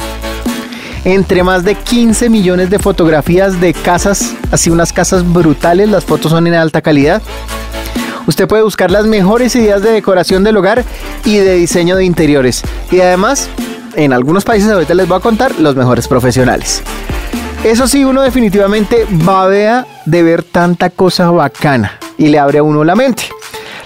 entre 1.05 1.43
más 1.43 1.63
de 1.63 1.75
15 1.75 2.29
millones 2.29 2.69
de 2.69 2.77
fotografías 2.77 3.61
de 3.61 3.73
casas, 3.73 4.33
así 4.51 4.69
unas 4.69 4.91
casas 4.91 5.23
brutales, 5.31 5.87
las 5.87 6.03
fotos 6.03 6.31
son 6.31 6.45
en 6.45 6.55
alta 6.55 6.81
calidad. 6.81 7.21
Usted 8.27 8.49
puede 8.49 8.61
buscar 8.61 8.91
las 8.91 9.05
mejores 9.05 9.55
ideas 9.55 9.81
de 9.81 9.93
decoración 9.93 10.43
del 10.43 10.57
hogar 10.57 10.83
y 11.23 11.37
de 11.37 11.53
diseño 11.55 11.95
de 11.95 12.03
interiores. 12.03 12.61
Y 12.91 12.99
además 12.99 13.47
en 13.95 14.11
algunos 14.11 14.43
países 14.43 14.69
ahorita 14.69 14.93
les 14.93 15.07
voy 15.07 15.19
a 15.19 15.21
contar 15.21 15.57
los 15.57 15.77
mejores 15.77 16.09
profesionales. 16.09 16.83
Eso 17.63 17.87
sí, 17.87 18.03
uno 18.03 18.23
definitivamente 18.23 19.07
babea 19.09 19.87
de 20.05 20.21
ver 20.21 20.43
tanta 20.43 20.89
cosa 20.89 21.31
bacana 21.31 21.97
y 22.17 22.27
le 22.27 22.39
abre 22.39 22.59
a 22.59 22.63
uno 22.63 22.83
la 22.83 22.95
mente. 22.95 23.23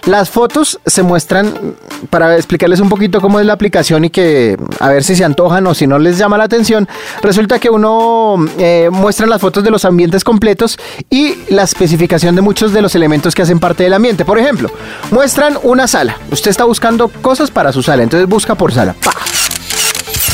Las 0.05 0.29
fotos 0.29 0.79
se 0.85 1.01
muestran, 1.01 1.75
para 2.09 2.35
explicarles 2.35 2.81
un 2.81 2.89
poquito 2.89 3.21
cómo 3.21 3.39
es 3.39 3.45
la 3.45 3.53
aplicación 3.53 4.03
y 4.03 4.09
que 4.09 4.57
a 4.79 4.89
ver 4.89 5.03
si 5.03 5.15
se 5.15 5.23
antojan 5.23 5.65
o 5.65 5.73
si 5.73 5.87
no 5.87 5.97
les 5.97 6.17
llama 6.17 6.37
la 6.37 6.43
atención, 6.43 6.89
resulta 7.21 7.57
que 7.59 7.69
uno 7.69 8.35
eh, 8.57 8.89
muestra 8.91 9.27
las 9.27 9.39
fotos 9.39 9.63
de 9.63 9.71
los 9.71 9.85
ambientes 9.85 10.25
completos 10.25 10.77
y 11.09 11.35
la 11.49 11.63
especificación 11.63 12.35
de 12.35 12.41
muchos 12.41 12.73
de 12.73 12.81
los 12.81 12.95
elementos 12.95 13.33
que 13.33 13.43
hacen 13.43 13.59
parte 13.59 13.83
del 13.83 13.93
ambiente. 13.93 14.25
Por 14.25 14.37
ejemplo, 14.37 14.69
muestran 15.11 15.57
una 15.63 15.87
sala. 15.87 16.17
Usted 16.31 16.51
está 16.51 16.65
buscando 16.65 17.07
cosas 17.07 17.49
para 17.49 17.71
su 17.71 17.81
sala, 17.81 18.03
entonces 18.03 18.27
busca 18.27 18.55
por 18.55 18.73
sala. 18.73 18.95
¡Pah! 19.01 19.13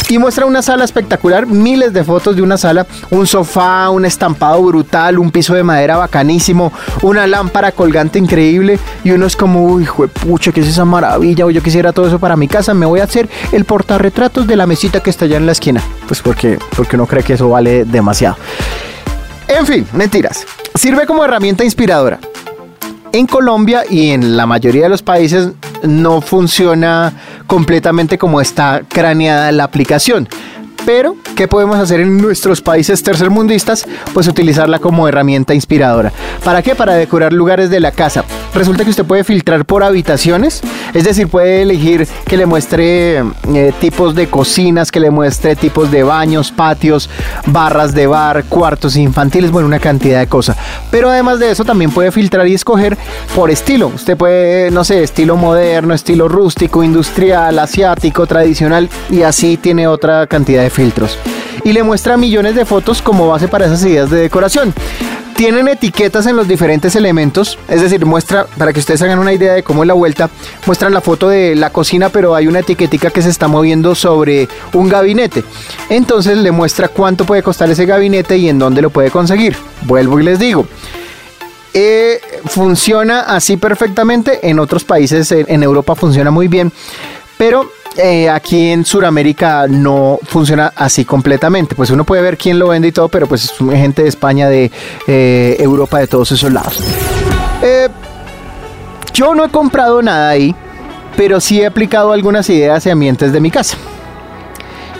Y 0.09 0.17
muestra 0.17 0.45
una 0.47 0.63
sala 0.63 0.83
espectacular, 0.83 1.45
miles 1.45 1.93
de 1.93 2.03
fotos 2.03 2.35
de 2.35 2.41
una 2.41 2.57
sala, 2.57 2.87
un 3.11 3.27
sofá, 3.27 3.89
un 3.91 4.05
estampado 4.05 4.61
brutal, 4.63 5.19
un 5.19 5.29
piso 5.29 5.53
de 5.53 5.61
madera 5.61 5.97
bacanísimo, 5.97 6.73
una 7.03 7.27
lámpara 7.27 7.71
colgante 7.71 8.17
increíble 8.17 8.79
y 9.03 9.11
uno 9.11 9.27
es 9.27 9.35
como, 9.35 9.65
uy, 9.65 9.87
pucha, 10.25 10.51
¿qué 10.51 10.61
es 10.61 10.67
esa 10.67 10.83
maravilla? 10.83 11.45
O 11.45 11.51
yo 11.51 11.61
quisiera 11.61 11.93
todo 11.93 12.07
eso 12.07 12.17
para 12.17 12.35
mi 12.35 12.47
casa, 12.47 12.73
me 12.73 12.87
voy 12.87 13.01
a 13.01 13.03
hacer 13.03 13.29
el 13.51 13.65
portarretratos 13.65 14.47
de 14.47 14.55
la 14.55 14.65
mesita 14.65 14.99
que 15.01 15.11
está 15.11 15.25
allá 15.25 15.37
en 15.37 15.45
la 15.45 15.51
esquina. 15.51 15.81
Pues 16.07 16.21
porque, 16.21 16.57
porque 16.75 16.95
uno 16.95 17.05
cree 17.05 17.23
que 17.23 17.33
eso 17.33 17.47
vale 17.47 17.85
demasiado. 17.85 18.37
En 19.47 19.65
fin, 19.67 19.85
mentiras. 19.93 20.45
Sirve 20.73 21.05
como 21.05 21.23
herramienta 21.23 21.63
inspiradora. 21.63 22.19
En 23.11 23.27
Colombia 23.27 23.83
y 23.87 24.09
en 24.09 24.37
la 24.37 24.47
mayoría 24.47 24.83
de 24.83 24.89
los 24.89 25.03
países 25.03 25.49
no 25.83 26.21
funciona 26.21 27.13
completamente 27.47 28.17
como 28.17 28.41
está 28.41 28.81
craneada 28.87 29.51
la 29.51 29.63
aplicación. 29.63 30.27
Pero, 30.85 31.15
¿qué 31.35 31.47
podemos 31.47 31.77
hacer 31.77 31.99
en 31.99 32.17
nuestros 32.17 32.61
países 32.61 33.03
tercermundistas? 33.03 33.85
Pues 34.13 34.27
utilizarla 34.27 34.79
como 34.79 35.07
herramienta 35.07 35.53
inspiradora. 35.53 36.11
¿Para 36.43 36.61
qué? 36.61 36.73
Para 36.73 36.95
decorar 36.95 37.33
lugares 37.33 37.69
de 37.69 37.79
la 37.79 37.91
casa. 37.91 38.23
Resulta 38.53 38.83
que 38.83 38.89
usted 38.89 39.05
puede 39.05 39.23
filtrar 39.23 39.65
por 39.65 39.83
habitaciones, 39.83 40.61
es 40.93 41.03
decir, 41.03 41.27
puede 41.27 41.61
elegir 41.61 42.07
que 42.25 42.35
le 42.35 42.45
muestre 42.45 43.23
eh, 43.53 43.73
tipos 43.79 44.15
de 44.15 44.27
cocinas, 44.27 44.91
que 44.91 44.99
le 44.99 45.11
muestre 45.11 45.55
tipos 45.55 45.91
de 45.91 46.03
baños, 46.03 46.51
patios, 46.51 47.09
barras 47.45 47.93
de 47.93 48.07
bar, 48.07 48.45
cuartos 48.45 48.95
infantiles, 48.95 49.51
bueno, 49.51 49.67
una 49.67 49.79
cantidad 49.79 50.19
de 50.19 50.27
cosas. 50.27 50.57
Pero 50.89 51.09
además 51.09 51.39
de 51.39 51.51
eso, 51.51 51.63
también 51.63 51.91
puede 51.91 52.11
filtrar 52.11 52.47
y 52.47 52.55
escoger 52.55 52.97
por 53.35 53.51
estilo. 53.51 53.87
Usted 53.87 54.17
puede, 54.17 54.71
no 54.71 54.83
sé, 54.83 55.03
estilo 55.03 55.37
moderno, 55.37 55.93
estilo 55.93 56.27
rústico, 56.27 56.83
industrial, 56.83 57.59
asiático, 57.59 58.25
tradicional, 58.25 58.89
y 59.09 59.21
así 59.21 59.57
tiene 59.57 59.87
otra 59.87 60.27
cantidad 60.27 60.63
de 60.63 60.69
filtros. 60.69 61.17
Y 61.63 61.73
le 61.73 61.83
muestra 61.83 62.17
millones 62.17 62.55
de 62.55 62.65
fotos 62.65 63.01
como 63.01 63.27
base 63.27 63.47
para 63.47 63.65
esas 63.65 63.83
ideas 63.83 64.09
de 64.09 64.19
decoración. 64.19 64.73
Tienen 65.35 65.69
etiquetas 65.69 66.25
en 66.25 66.35
los 66.35 66.49
diferentes 66.49 66.97
elementos, 66.97 67.57
es 67.69 67.81
decir, 67.81 68.05
muestra, 68.05 68.45
para 68.57 68.73
que 68.73 68.81
ustedes 68.81 69.01
hagan 69.01 69.19
una 69.19 69.31
idea 69.31 69.53
de 69.53 69.63
cómo 69.63 69.83
es 69.83 69.87
la 69.87 69.93
vuelta, 69.93 70.29
muestran 70.65 70.93
la 70.93 70.99
foto 70.99 71.29
de 71.29 71.55
la 71.55 71.69
cocina, 71.69 72.09
pero 72.09 72.35
hay 72.35 72.47
una 72.47 72.59
etiquetica 72.59 73.09
que 73.09 73.21
se 73.21 73.29
está 73.29 73.47
moviendo 73.47 73.95
sobre 73.95 74.49
un 74.73 74.89
gabinete. 74.89 75.45
Entonces 75.89 76.37
le 76.37 76.51
muestra 76.51 76.89
cuánto 76.89 77.23
puede 77.23 77.41
costar 77.41 77.69
ese 77.69 77.85
gabinete 77.85 78.37
y 78.37 78.49
en 78.49 78.59
dónde 78.59 78.81
lo 78.81 78.89
puede 78.89 79.11
conseguir. 79.11 79.55
Vuelvo 79.83 80.19
y 80.19 80.23
les 80.23 80.39
digo. 80.39 80.67
Eh, 81.73 82.19
funciona 82.45 83.21
así 83.21 83.55
perfectamente, 83.55 84.49
en 84.49 84.59
otros 84.59 84.83
países, 84.83 85.31
en 85.31 85.63
Europa 85.63 85.95
funciona 85.95 86.31
muy 86.31 86.49
bien, 86.49 86.71
pero 87.37 87.71
eh, 87.97 88.29
aquí 88.29 88.69
en 88.69 88.85
Sudamérica 88.85 89.67
no 89.67 90.19
funciona 90.23 90.71
así 90.75 91.05
completamente. 91.05 91.75
Pues 91.75 91.89
uno 91.89 92.03
puede 92.03 92.21
ver 92.21 92.37
quién 92.37 92.59
lo 92.59 92.69
vende 92.69 92.89
y 92.89 92.91
todo, 92.91 93.09
pero 93.09 93.27
pues 93.27 93.45
es 93.45 93.53
gente 93.57 94.03
de 94.03 94.09
España, 94.09 94.47
de 94.47 94.71
eh, 95.07 95.57
Europa, 95.59 95.99
de 95.99 96.07
todos 96.07 96.31
esos 96.31 96.51
lados. 96.51 96.79
Eh, 97.61 97.89
yo 99.13 99.35
no 99.35 99.45
he 99.45 99.49
comprado 99.49 100.01
nada 100.01 100.29
ahí, 100.29 100.55
pero 101.17 101.41
sí 101.41 101.61
he 101.61 101.65
aplicado 101.65 102.13
algunas 102.13 102.49
ideas 102.49 102.85
y 102.85 102.89
ambientes 102.89 103.33
de 103.33 103.39
mi 103.41 103.51
casa. 103.51 103.75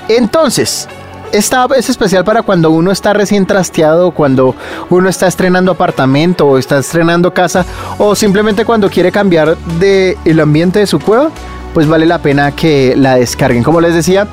Entonces, 0.09 0.87
esta 1.31 1.67
es 1.77 1.89
especial 1.89 2.23
para 2.23 2.41
cuando 2.41 2.71
uno 2.71 2.91
está 2.91 3.13
recién 3.13 3.45
trasteado, 3.45 4.11
cuando 4.11 4.55
uno 4.89 5.07
está 5.07 5.27
estrenando 5.27 5.71
apartamento 5.71 6.47
o 6.47 6.57
está 6.57 6.79
estrenando 6.79 7.33
casa 7.33 7.65
o 7.99 8.15
simplemente 8.15 8.65
cuando 8.65 8.89
quiere 8.89 9.11
cambiar 9.11 9.55
de 9.79 10.17
el 10.25 10.39
ambiente 10.39 10.79
de 10.79 10.87
su 10.87 10.99
cueva 10.99 11.29
pues 11.73 11.87
vale 11.87 12.05
la 12.05 12.19
pena 12.19 12.51
que 12.51 12.95
la 12.95 13.15
descarguen. 13.15 13.63
Como 13.63 13.81
les 13.81 13.93
decía, 13.93 14.27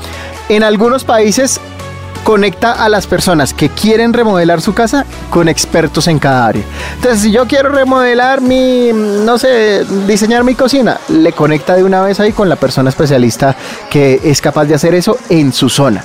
en 0.49 0.63
algunos 0.63 1.05
países 1.05 1.61
conecta 2.27 2.73
a 2.73 2.89
las 2.89 3.07
personas 3.07 3.55
que 3.55 3.69
quieren 3.69 4.13
remodelar 4.13 4.61
su 4.61 4.75
casa 4.75 5.07
con 5.31 5.49
expertos 5.49 6.09
en 6.09 6.19
cada 6.19 6.47
área. 6.47 6.65
Entonces, 6.97 7.21
si 7.21 7.31
yo 7.31 7.47
quiero 7.47 7.69
remodelar 7.69 8.41
mi, 8.41 8.91
no 8.93 9.39
sé, 9.39 9.85
diseñar 10.09 10.43
mi 10.43 10.57
cocina, 10.57 10.99
le 11.09 11.33
conecta 11.33 11.77
de 11.77 11.85
una 11.85 12.03
vez 12.03 12.19
ahí 12.19 12.33
con 12.33 12.49
la 12.49 12.57
persona 12.57 12.91
especialista 12.91 13.55
que 13.89 14.21
es 14.25 14.41
capaz 14.41 14.65
de 14.65 14.75
hacer 14.75 14.95
eso 14.97 15.17
en 15.29 15.53
su 15.53 15.69
zona. 15.69 16.03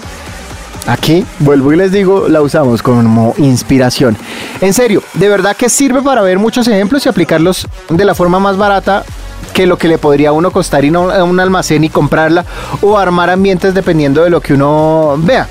Aquí, 0.86 1.26
vuelvo 1.40 1.74
y 1.74 1.78
les 1.78 1.92
digo, 1.92 2.28
la 2.28 2.42
usamos 2.42 2.84
como 2.84 3.34
inspiración. 3.38 4.16
En 4.62 4.74
serio, 4.74 5.02
de 5.16 5.28
verdad 5.28 5.56
que 5.56 5.70
sirve 5.70 6.04
para 6.04 6.22
ver 6.22 6.38
muchos 6.38 6.68
ejemplos 6.68 7.04
y 7.06 7.10
aplicarlos 7.10 7.68
de 7.90 8.06
la 8.06 8.14
forma 8.14 8.40
más 8.40 8.58
barata 8.58 9.04
que 9.52 9.66
lo 9.66 9.78
que 9.78 9.88
le 9.88 9.98
podría 9.98 10.32
uno 10.32 10.52
costar 10.52 10.86
ir 10.86 10.96
a 10.96 11.24
un 11.24 11.40
almacén 11.40 11.84
y 11.84 11.90
comprarla 11.90 12.46
o 12.82 12.98
armar 12.98 13.30
ambientes 13.30 13.74
dependiendo 13.74 14.24
de 14.24 14.30
lo 14.30 14.42
que 14.42 14.54
uno 14.54 15.16
vea. 15.20 15.48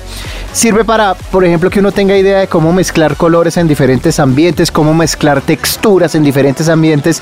Sirve 0.53 0.83
para, 0.83 1.13
por 1.13 1.45
ejemplo, 1.45 1.69
que 1.69 1.79
uno 1.79 1.91
tenga 1.91 2.17
idea 2.17 2.39
de 2.39 2.47
cómo 2.47 2.73
mezclar 2.73 3.15
colores 3.15 3.55
en 3.55 3.67
diferentes 3.67 4.19
ambientes, 4.19 4.71
cómo 4.71 4.93
mezclar 4.93 5.41
texturas 5.41 6.13
en 6.15 6.23
diferentes 6.23 6.67
ambientes. 6.67 7.21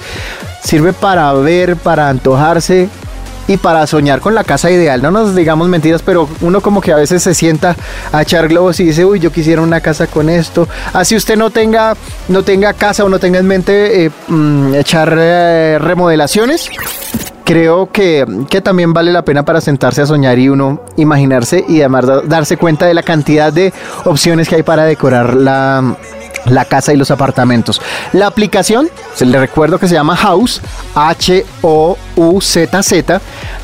Sirve 0.64 0.94
para 0.94 1.32
ver, 1.34 1.76
para 1.76 2.10
antojarse 2.10 2.90
y 3.50 3.58
para 3.58 3.86
soñar 3.88 4.22
con 4.22 4.36
la 4.36 4.44
casa 4.44 4.70
ideal. 4.70 5.02
No 5.02 5.10
nos 5.10 5.36
digamos 5.36 5.68
mentiras, 5.68 6.04
pero 6.04 6.30
uno 6.42 6.62
como 6.62 6.82
que 6.82 6.94
a 6.94 6.96
veces 6.96 7.24
se 7.24 7.34
sienta 7.34 7.76
a 8.12 8.22
echar 8.22 8.48
globos 8.48 8.80
y 8.80 8.84
dice, 8.86 9.04
uy, 9.04 9.20
yo 9.20 9.32
quisiera 9.32 9.64
una 9.64 9.82
casa 9.82 10.06
con 10.06 10.30
esto. 10.30 10.68
Así 10.94 11.16
usted 11.16 11.36
no 11.36 11.50
tenga, 11.50 11.98
no 12.28 12.44
tenga 12.44 12.74
casa 12.74 13.04
o 13.04 13.10
no 13.10 13.18
tenga 13.18 13.40
en 13.40 13.48
mente 13.48 14.06
eh, 14.06 14.12
mm, 14.28 14.76
echar 14.76 15.16
eh, 15.20 15.80
remodelaciones. 15.80 16.70
Creo 17.44 17.92
que, 17.92 18.24
que 18.52 18.62
también 18.62 18.94
vale 18.94 19.12
la 19.12 19.24
pena 19.24 19.44
para 19.44 19.62
sentarse 19.62 20.04
a 20.04 20.06
soñar 20.06 20.38
y 20.38 20.50
uno 20.50 20.82
imaginarse 20.98 21.66
y 21.68 21.80
además 21.80 22.06
darse 22.26 22.58
cuenta 22.58 22.86
de 22.86 22.94
la 22.94 23.02
cantidad 23.02 23.52
de 23.52 23.74
opciones 24.06 24.48
que 24.48 24.58
hay 24.58 24.64
para 24.64 24.86
decorar 24.86 25.34
la, 25.34 25.96
la 26.46 26.66
casa 26.66 26.94
y 26.94 26.98
los 26.98 27.12
apartamentos. 27.12 27.82
La 28.14 28.28
aplicación, 28.28 28.90
se 29.16 29.26
le 29.26 29.40
recuerdo 29.40 29.80
que 29.80 29.88
se 29.88 29.96
llama 29.96 30.16
House, 30.16 30.62
H-O-U-Z-Z, 30.96 32.02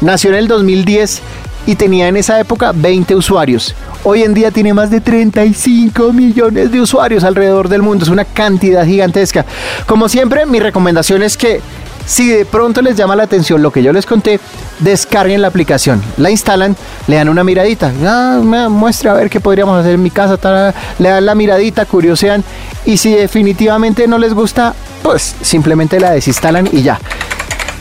nació 0.02 0.30
en 0.32 0.36
el 0.36 0.48
2010 0.48 1.22
y 1.68 1.76
tenía 1.76 2.08
en 2.08 2.18
esa 2.18 2.40
época 2.40 2.72
20 2.74 3.16
usuarios. 3.16 3.76
Hoy 4.04 4.22
en 4.24 4.34
día 4.36 4.52
tiene 4.52 4.74
más 4.74 4.92
de 4.92 5.02
35 5.02 6.14
millones 6.14 6.72
de 6.72 6.80
usuarios 6.80 7.24
alrededor 7.24 7.70
del 7.70 7.82
mundo. 7.82 8.04
Es 8.04 8.10
una 8.10 8.26
cantidad 8.26 8.86
gigantesca. 8.86 9.46
Como 9.88 10.08
siempre, 10.10 10.46
mi 10.46 10.60
recomendación 10.60 11.24
es 11.24 11.38
que 11.38 11.62
si 12.06 12.30
de 12.30 12.46
pronto 12.46 12.82
les 12.82 12.96
llama 12.96 13.16
la 13.16 13.24
atención 13.24 13.62
lo 13.62 13.72
que 13.72 13.82
yo 13.84 13.92
les 13.92 14.06
conté, 14.06 14.40
descarguen 14.80 15.42
la 15.42 15.48
aplicación, 15.48 16.02
la 16.18 16.30
instalan, 16.30 16.76
le 17.08 17.16
dan 17.16 17.30
una 17.30 17.44
miradita, 17.44 17.92
ah, 18.06 18.40
muestre 18.70 19.10
a 19.10 19.14
ver 19.14 19.30
qué 19.30 19.40
podríamos 19.40 19.80
hacer 19.80 19.94
en 19.94 20.04
mi 20.04 20.12
casa, 20.12 20.74
le 21.00 21.10
dan 21.10 21.26
la 21.26 21.36
miradita, 21.36 21.86
curiosean 21.86 22.44
y 22.86 22.98
si 22.98 23.14
definitivamente 23.14 24.08
no 24.08 24.18
les 24.18 24.34
gusta, 24.34 24.74
pues 25.02 25.36
simplemente 25.42 26.00
la 26.00 26.12
desinstalan 26.12 26.70
y 26.72 26.84
ya. 26.84 27.00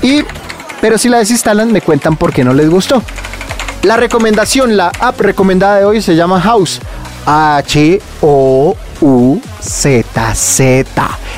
Y, 0.02 0.23
pero 0.81 0.99
si 0.99 1.09
la 1.09 1.19
desinstalan, 1.19 1.73
me 1.73 1.81
cuentan 1.81 2.16
por 2.16 2.33
qué 2.33 2.45
no 2.45 2.52
les 2.52 2.69
gustó. 2.69 3.02
La 3.83 3.97
recomendación, 3.97 4.76
la 4.76 4.93
app 4.99 5.21
recomendada 5.21 5.78
de 5.78 5.85
hoy 5.85 6.02
se 6.02 6.16
llama 6.16 6.40
House. 6.40 6.81
H-O-U-Z-Z. 9.01 9.59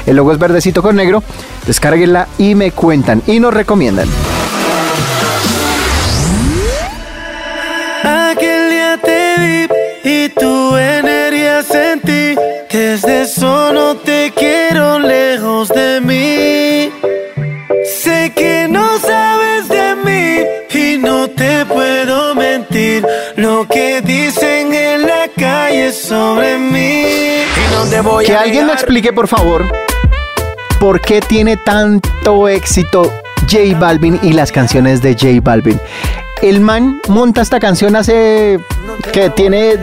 El 0.07 0.17
logo 0.17 0.33
es 0.33 0.39
verdecito 0.39 0.83
con 0.83 0.97
negro. 0.97 1.23
Descárguenla 1.67 2.29
y 2.39 2.55
me 2.55 2.73
cuentan 2.73 3.23
y 3.27 3.41
nos 3.41 3.53
recomiendan. 3.53 4.09
Aquel 8.03 8.71
día 8.71 8.99
te 9.03 9.35
vi 9.39 9.67
y 10.05 10.29
tu 10.31 10.77
energía 10.77 11.63
sentí. 11.63 12.35
Desde 12.71 13.23
eso 13.23 13.73
no 13.73 13.97
te 13.97 14.33
quiero 14.37 14.99
lejos 14.99 15.69
de 15.71 16.01
mí. 16.01 16.93
Sé 18.03 18.33
que 18.35 18.69
no 18.69 18.99
sabes 18.99 19.69
de 19.69 19.97
mí 20.05 20.45
y 20.79 20.99
no 20.99 21.29
te 21.29 21.65
puedo 21.65 22.35
mentir. 22.35 23.07
Lo 23.37 23.67
que 23.67 24.03
dicen 24.03 24.75
en 24.75 25.03
la 25.03 25.29
calle 25.37 25.93
sobre 25.93 26.59
mí. 26.59 27.26
Voy 28.03 28.27
Que 28.27 28.35
a 28.35 28.41
alguien 28.41 28.67
me 28.67 28.73
explique, 28.73 29.13
por 29.13 29.29
favor, 29.29 29.65
por 30.79 31.01
qué 31.01 31.21
tiene 31.21 31.57
tanto 31.57 32.49
éxito 32.49 33.13
J 33.51 33.79
Balvin 33.79 34.19
y 34.23 34.33
las 34.33 34.53
canciones 34.53 35.03
de 35.03 35.15
J 35.15 35.41
Balvin. 35.41 35.81
El 36.43 36.61
man 36.61 37.01
monta 37.09 37.41
esta 37.41 37.59
canción 37.59 37.97
hace 37.97 38.59
que 39.13 39.31
tiene 39.31 39.77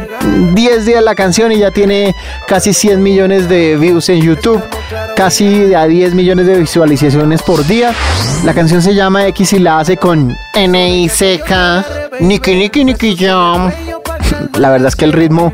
10 0.53 0.85
días 0.85 1.03
la 1.03 1.15
canción 1.15 1.51
y 1.51 1.59
ya 1.59 1.71
tiene 1.71 2.13
casi 2.47 2.73
100 2.73 3.01
millones 3.01 3.49
de 3.49 3.77
views 3.77 4.09
en 4.09 4.21
YouTube, 4.21 4.61
casi 5.15 5.73
a 5.73 5.85
10 5.85 6.13
millones 6.13 6.45
de 6.45 6.59
visualizaciones 6.59 7.41
por 7.41 7.65
día. 7.65 7.93
La 8.43 8.53
canción 8.53 8.81
se 8.81 8.93
llama 8.93 9.27
X 9.27 9.53
y 9.53 9.59
la 9.59 9.79
hace 9.79 9.97
con 9.97 10.35
N-I-C-K, 10.53 11.85
Niki 12.19 12.55
Niki 12.55 12.83
Niki 12.85 13.15
Jam. 13.15 13.71
La 14.59 14.69
verdad 14.69 14.89
es 14.89 14.95
que 14.95 15.05
el 15.05 15.13
ritmo 15.13 15.51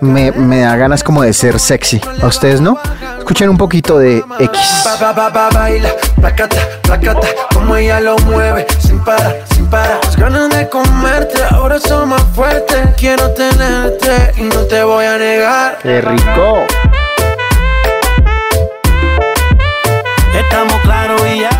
me, 0.00 0.32
me 0.32 0.60
da 0.60 0.76
ganas 0.76 1.02
como 1.02 1.22
de 1.22 1.32
ser 1.32 1.58
sexy. 1.58 2.00
¿A 2.22 2.26
ustedes 2.26 2.60
no? 2.60 2.78
Escuchen 3.18 3.48
un 3.48 3.56
poquito 3.56 3.98
de 3.98 4.24
X. 4.38 4.82
Pa, 4.84 5.14
pa, 5.14 5.32
pa, 5.32 5.48
baila, 5.50 5.90
placata, 6.16 6.56
placata, 6.82 7.26
como 7.54 7.76
ella 7.76 8.00
lo 8.00 8.18
mueve, 8.18 8.66
sin 8.78 8.98
parar, 9.04 9.36
sin 9.54 9.66
parar. 9.66 10.00
Las 10.04 10.16
ganas 10.16 10.50
de 10.50 10.68
comerte, 10.68 11.42
ahora 11.50 11.78
son 11.78 12.08
más 12.08 12.22
fuertes. 12.34 12.94
Quiero 12.96 13.30
tenerte 13.32 14.32
y 14.36 14.42
no 14.42 14.62
te 14.62 14.82
voy 14.82 15.04
a 15.04 15.16
negar. 15.18 15.78
¡Qué 15.82 16.00
rico! 16.00 16.66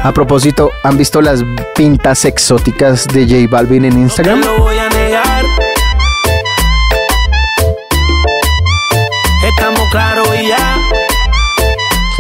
A 0.03 0.13
propósito, 0.13 0.71
¿han 0.83 0.97
visto 0.97 1.21
las 1.21 1.45
pintas 1.75 2.25
exóticas 2.25 3.07
de 3.07 3.25
J 3.27 3.47
Balvin 3.51 3.85
en 3.85 3.95
No 3.95 4.01
Instagram? 4.01 4.41
lo 4.41 4.65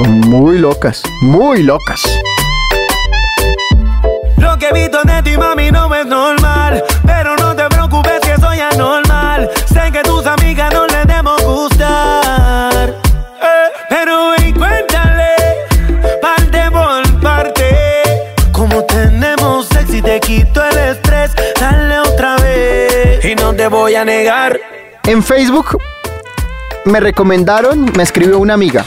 Son 0.03 0.19
muy 0.21 0.57
locas, 0.57 1.03
muy 1.21 1.63
locas. 1.63 2.01
Lo 4.39 4.57
que 4.57 4.69
he 4.69 4.73
visto 4.73 5.03
de 5.03 5.23
ti, 5.23 5.37
mami, 5.37 5.71
no 5.71 5.95
es 5.95 6.07
normal. 6.07 6.83
Pero 7.05 7.37
no 7.37 7.55
te 7.55 7.69
preocupes 7.69 8.19
que 8.21 8.35
soy 8.41 8.61
anormal. 8.61 9.51
Sé 9.67 9.93
que 9.93 10.01
tus 10.01 10.25
amigas 10.25 10.73
no 10.73 10.87
les 10.87 11.07
debemos 11.07 11.43
gustar. 11.43 12.89
Eh, 13.43 13.69
pero 13.91 14.31
ven, 14.31 14.55
cuéntale, 14.55 15.35
parte 16.23 16.71
por 16.71 17.21
parte. 17.21 17.65
Como 18.53 18.83
tenemos 18.85 19.69
sexy, 19.69 19.99
y 19.99 20.03
te 20.03 20.19
quito 20.21 20.65
el 20.65 20.79
estrés. 20.79 21.33
Dale 21.61 21.99
otra 21.99 22.37
vez. 22.37 23.23
Y 23.23 23.35
no 23.35 23.53
te 23.53 23.69
voy 23.69 23.97
a 23.97 24.07
negar. 24.07 24.59
En 25.05 25.23
Facebook 25.23 25.77
me 26.87 27.01
recomendaron, 27.01 27.85
me 27.95 28.03
escribió 28.03 28.39
una 28.39 28.55
amiga 28.55 28.87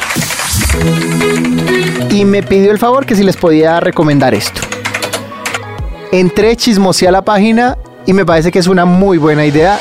y 2.09 2.25
me 2.25 2.43
pidió 2.43 2.71
el 2.71 2.77
favor 2.77 3.05
que 3.05 3.15
si 3.15 3.23
les 3.23 3.37
podía 3.37 3.79
recomendar 3.79 4.33
esto. 4.33 4.61
Entré, 6.11 6.55
chismoseé 6.55 7.07
a 7.07 7.11
la 7.11 7.23
página 7.23 7.77
y 8.05 8.13
me 8.13 8.25
parece 8.25 8.51
que 8.51 8.59
es 8.59 8.67
una 8.67 8.85
muy 8.85 9.17
buena 9.17 9.45
idea. 9.45 9.79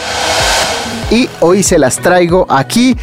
Y 1.11 1.29
hoy 1.41 1.63
se 1.63 1.79
las 1.79 1.99
traigo 1.99 2.47
aquí 2.49 2.97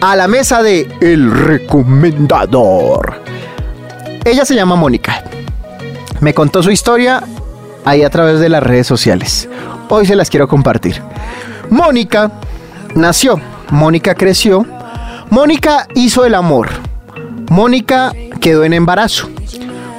a 0.00 0.16
la 0.16 0.26
mesa 0.26 0.62
de 0.62 0.88
El 1.00 1.30
Recomendador. 1.30 3.20
Ella 4.24 4.44
se 4.44 4.54
llama 4.54 4.74
Mónica. 4.74 5.22
Me 6.20 6.32
contó 6.32 6.62
su 6.62 6.70
historia 6.70 7.22
ahí 7.84 8.02
a 8.02 8.10
través 8.10 8.40
de 8.40 8.48
las 8.48 8.62
redes 8.62 8.86
sociales. 8.86 9.48
Hoy 9.90 10.06
se 10.06 10.16
las 10.16 10.30
quiero 10.30 10.48
compartir. 10.48 11.02
Mónica 11.68 12.32
nació, 12.94 13.38
Mónica 13.70 14.14
creció, 14.14 14.64
Mónica 15.30 15.86
hizo 15.94 16.24
el 16.24 16.34
amor, 16.34 16.68
Mónica 17.48 18.12
quedó 18.40 18.64
en 18.64 18.72
embarazo, 18.72 19.28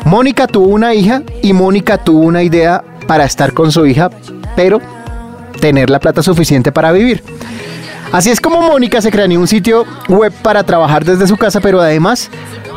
Mónica 0.06 0.48
tuvo 0.48 0.68
una 0.68 0.94
hija 0.94 1.24
y 1.42 1.54
Mónica 1.54 1.98
tuvo 1.98 2.20
una 2.20 2.44
idea 2.44 2.84
para 3.08 3.26
estar 3.26 3.54
con 3.54 3.72
su 3.72 3.86
hija, 3.86 4.10
pero 4.56 4.80
tener 5.60 5.90
la 5.90 6.00
plata 6.00 6.24
suficiente 6.24 6.72
para 6.72 6.92
vivir. 6.92 7.24
Así 8.12 8.30
es 8.30 8.40
como 8.40 8.62
Mónica 8.62 9.02
se 9.02 9.12
creó 9.12 9.28
un 9.40 9.48
sitio 9.48 9.86
web 10.08 10.32
para 10.42 10.64
trabajar 10.64 11.04
desde 11.04 11.28
su 11.28 11.36
casa, 11.36 11.60
pero 11.60 11.82
además 11.82 12.30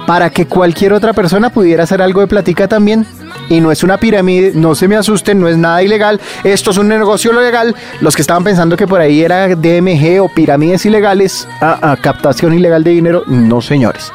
para 0.07 0.29
que 0.31 0.47
cualquier 0.47 0.93
otra 0.93 1.13
persona 1.13 1.51
pudiera 1.51 1.85
hacer 1.85 2.03
algo 2.03 2.21
de 2.21 2.27
platica 2.27 2.67
también. 2.67 3.07
Y 3.49 3.61
no 3.61 3.71
es 3.71 3.83
una 3.83 3.99
pirámide, 3.99 4.53
no 4.55 4.75
se 4.75 4.89
me 4.89 4.97
asusten, 4.97 5.41
no 5.41 5.49
es 5.49 5.57
nada 5.57 5.83
ilegal. 5.83 6.21
Esto 6.43 6.71
es 6.73 6.79
un 6.79 6.89
negocio 6.89 7.33
legal. 7.33 7.75
Los 8.01 8.17
que 8.17 8.23
estaban 8.23 8.43
pensando 8.45 8.77
que 8.77 8.87
por 8.89 9.01
ahí 9.01 9.23
era 9.23 9.49
DMG 9.49 10.21
o 10.21 10.29
pirámides 10.29 10.85
ilegales, 10.85 11.49
a, 11.61 11.97
captación 12.01 12.55
ilegal 12.55 12.83
de 12.83 12.91
dinero, 12.91 13.23
no 13.27 13.61
señores. 13.61 14.13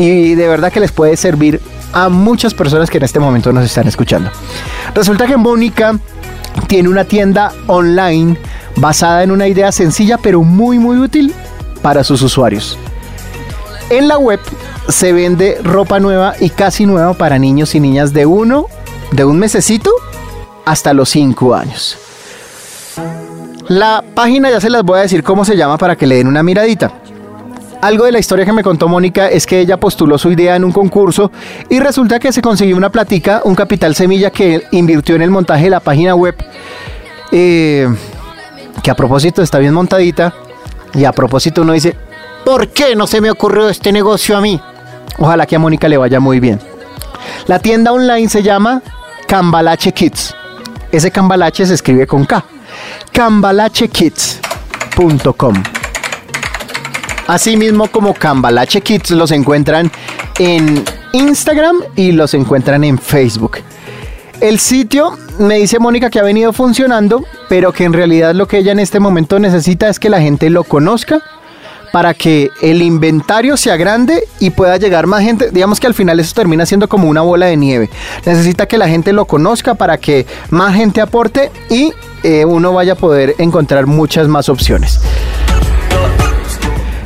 Y 0.00 0.34
de 0.34 0.48
verdad 0.48 0.72
que 0.72 0.80
les 0.80 0.92
puede 0.92 1.14
servir 1.14 1.60
a 1.92 2.08
muchas 2.08 2.54
personas 2.54 2.88
que 2.88 2.96
en 2.96 3.04
este 3.04 3.20
momento 3.20 3.52
nos 3.52 3.66
están 3.66 3.86
escuchando. 3.86 4.30
Resulta 4.94 5.26
que 5.26 5.36
Mónica 5.36 5.98
tiene 6.68 6.88
una 6.88 7.04
tienda 7.04 7.52
online 7.66 8.38
basada 8.76 9.22
en 9.22 9.30
una 9.30 9.46
idea 9.46 9.70
sencilla 9.72 10.16
pero 10.16 10.42
muy 10.42 10.78
muy 10.78 10.96
útil 10.96 11.34
para 11.82 12.02
sus 12.02 12.22
usuarios. 12.22 12.78
En 13.90 14.08
la 14.08 14.16
web 14.16 14.40
se 14.88 15.12
vende 15.12 15.58
ropa 15.62 16.00
nueva 16.00 16.32
y 16.40 16.48
casi 16.48 16.86
nueva 16.86 17.12
para 17.12 17.38
niños 17.38 17.74
y 17.74 17.80
niñas 17.80 18.14
de 18.14 18.24
uno, 18.24 18.68
de 19.12 19.26
un 19.26 19.38
mesecito 19.38 19.90
hasta 20.64 20.94
los 20.94 21.10
5 21.10 21.54
años. 21.54 21.98
La 23.68 24.02
página 24.14 24.48
ya 24.50 24.62
se 24.62 24.70
las 24.70 24.82
voy 24.82 25.00
a 25.00 25.02
decir 25.02 25.22
cómo 25.22 25.44
se 25.44 25.58
llama 25.58 25.76
para 25.76 25.94
que 25.94 26.06
le 26.06 26.16
den 26.16 26.26
una 26.26 26.42
miradita. 26.42 26.99
Algo 27.80 28.04
de 28.04 28.12
la 28.12 28.18
historia 28.18 28.44
que 28.44 28.52
me 28.52 28.62
contó 28.62 28.88
Mónica 28.88 29.30
es 29.30 29.46
que 29.46 29.58
ella 29.58 29.78
postuló 29.78 30.18
su 30.18 30.30
idea 30.30 30.54
en 30.54 30.64
un 30.64 30.72
concurso 30.72 31.32
y 31.70 31.80
resulta 31.80 32.18
que 32.18 32.30
se 32.30 32.42
consiguió 32.42 32.76
una 32.76 32.90
platica, 32.90 33.40
un 33.44 33.54
capital 33.54 33.94
semilla 33.94 34.30
que 34.30 34.64
invirtió 34.72 35.16
en 35.16 35.22
el 35.22 35.30
montaje 35.30 35.64
de 35.64 35.70
la 35.70 35.80
página 35.80 36.14
web. 36.14 36.34
Eh, 37.32 37.88
que 38.82 38.90
a 38.90 38.94
propósito 38.94 39.40
está 39.42 39.58
bien 39.58 39.72
montadita 39.72 40.34
y 40.94 41.04
a 41.04 41.12
propósito 41.12 41.62
uno 41.62 41.72
dice, 41.72 41.96
¿por 42.44 42.68
qué 42.68 42.94
no 42.96 43.06
se 43.06 43.22
me 43.22 43.30
ocurrió 43.30 43.70
este 43.70 43.92
negocio 43.92 44.36
a 44.36 44.42
mí? 44.42 44.60
Ojalá 45.18 45.46
que 45.46 45.56
a 45.56 45.58
Mónica 45.58 45.88
le 45.88 45.96
vaya 45.96 46.20
muy 46.20 46.38
bien. 46.38 46.60
La 47.46 47.60
tienda 47.60 47.92
online 47.92 48.28
se 48.28 48.42
llama 48.42 48.82
Cambalache 49.26 49.92
Kids. 49.92 50.34
Ese 50.92 51.10
cambalache 51.10 51.64
se 51.64 51.72
escribe 51.74 52.06
con 52.06 52.26
K. 52.26 52.44
Cambalachekids.com. 53.12 55.79
Asimismo 57.30 57.86
como 57.86 58.12
Cambalache 58.12 58.80
Kids 58.80 59.12
los 59.12 59.30
encuentran 59.30 59.88
en 60.40 60.82
Instagram 61.12 61.76
y 61.94 62.10
los 62.10 62.34
encuentran 62.34 62.82
en 62.82 62.98
Facebook. 62.98 63.58
El 64.40 64.58
sitio 64.58 65.16
me 65.38 65.58
dice 65.60 65.78
Mónica 65.78 66.10
que 66.10 66.18
ha 66.18 66.24
venido 66.24 66.52
funcionando, 66.52 67.24
pero 67.48 67.70
que 67.70 67.84
en 67.84 67.92
realidad 67.92 68.34
lo 68.34 68.48
que 68.48 68.58
ella 68.58 68.72
en 68.72 68.80
este 68.80 68.98
momento 68.98 69.38
necesita 69.38 69.88
es 69.88 70.00
que 70.00 70.10
la 70.10 70.20
gente 70.20 70.50
lo 70.50 70.64
conozca 70.64 71.22
para 71.92 72.14
que 72.14 72.50
el 72.62 72.82
inventario 72.82 73.56
sea 73.56 73.76
grande 73.76 74.24
y 74.40 74.50
pueda 74.50 74.76
llegar 74.76 75.06
más 75.06 75.22
gente. 75.22 75.52
Digamos 75.52 75.78
que 75.78 75.86
al 75.86 75.94
final 75.94 76.18
eso 76.18 76.34
termina 76.34 76.66
siendo 76.66 76.88
como 76.88 77.08
una 77.08 77.20
bola 77.20 77.46
de 77.46 77.56
nieve. 77.56 77.90
Necesita 78.26 78.66
que 78.66 78.76
la 78.76 78.88
gente 78.88 79.12
lo 79.12 79.26
conozca 79.26 79.74
para 79.76 79.98
que 79.98 80.26
más 80.50 80.74
gente 80.74 81.00
aporte 81.00 81.52
y 81.68 81.92
eh, 82.24 82.44
uno 82.44 82.72
vaya 82.72 82.94
a 82.94 82.96
poder 82.96 83.36
encontrar 83.38 83.86
muchas 83.86 84.26
más 84.26 84.48
opciones. 84.48 85.00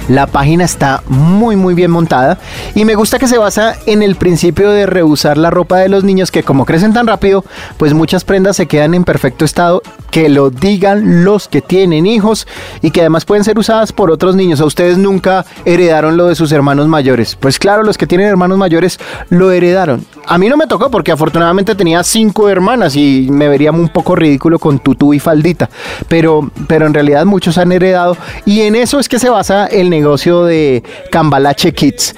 La 0.09 0.27
página 0.27 0.65
está 0.65 1.03
muy 1.09 1.57
muy 1.57 1.75
bien 1.75 1.91
montada 1.91 2.39
y 2.75 2.85
me 2.85 2.95
gusta 2.95 3.19
que 3.19 3.27
se 3.27 3.39
basa 3.39 3.75
en 3.87 4.03
el 4.03 4.17
principio 4.17 4.71
de 4.71 4.85
reusar 4.85 5.39
la 5.39 5.51
ropa 5.51 5.79
de 5.79 5.89
los 5.89 6.05
niños 6.05 6.31
que 6.31 6.43
como 6.43 6.67
crecen 6.67 6.93
tan 6.93 7.07
rápido, 7.07 7.45
pues 7.79 7.95
muchas 7.95 8.25
prendas 8.25 8.57
se 8.57 8.67
quedan 8.67 8.95
en 8.95 9.05
perfecto 9.05 9.45
estado, 9.45 9.83
que 10.15 10.29
lo 10.29 10.51
digan 10.51 11.25
los 11.25 11.49
que 11.49 11.61
tienen 11.61 12.07
hijos 12.07 12.47
y 12.83 12.93
que 12.93 13.01
además 13.01 13.25
pueden 13.25 13.43
ser 13.43 13.59
usadas 13.59 13.93
por 13.93 14.13
otros 14.13 14.37
niños. 14.37 14.61
A 14.61 14.65
ustedes 14.65 14.97
nunca 14.97 15.45
heredaron 15.65 16.17
lo 16.17 16.29
de 16.29 16.37
sus 16.37 16.53
hermanos 16.53 16.87
mayores. 16.87 17.35
Pues 17.35 17.59
claro, 17.59 17.83
los 17.83 17.99
que 17.99 18.07
tienen 18.07 18.29
hermanos 18.29 18.57
mayores 18.57 19.01
lo 19.31 19.51
heredaron. 19.51 20.07
A 20.29 20.39
mí 20.39 20.49
no 20.49 20.57
me 20.57 20.69
tocó 20.69 20.89
porque 20.89 21.11
afortunadamente 21.11 21.75
tenía 21.75 22.05
cinco 22.05 22.49
hermanas 22.49 22.95
y 22.95 23.27
me 23.29 23.49
vería 23.49 23.73
un 23.73 23.89
poco 23.89 24.15
ridículo 24.15 24.61
con 24.61 24.79
tutú 24.79 25.15
y 25.15 25.19
faldita. 25.19 25.69
Pero, 26.07 26.49
pero 26.69 26.87
en 26.87 26.95
realidad 26.95 27.25
muchos 27.25 27.59
han 27.59 27.73
heredado 27.73 28.17
y 28.47 28.61
en 28.61 28.77
eso 28.77 29.01
es 29.01 29.09
que 29.09 29.19
se 29.19 29.31
basa 29.31 29.67
el 29.67 29.91
negocio 29.91 30.45
de 30.45 30.85
Cambalache 31.11 31.75
Kids. 31.75 32.15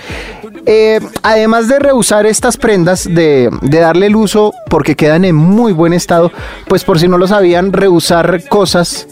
Eh, 0.67 1.01
además 1.23 1.69
de 1.69 1.79
reusar 1.79 2.27
estas 2.27 2.57
prendas, 2.57 3.05
de, 3.05 3.49
de, 3.63 3.79
darle 3.79 4.07
el 4.07 4.17
uso 4.17 4.53
porque 4.69 4.97
quedan 4.97 5.25
en 5.25 5.37
muy 5.37 5.73
buen 5.73 5.93
estado, 5.93 6.33
pues 6.67 6.83
por 6.83 6.99
si 6.99 7.07
no 7.07 7.19
lo 7.19 7.29
sabían, 7.29 7.73
reusar 7.73 8.43
cosas 8.49 9.07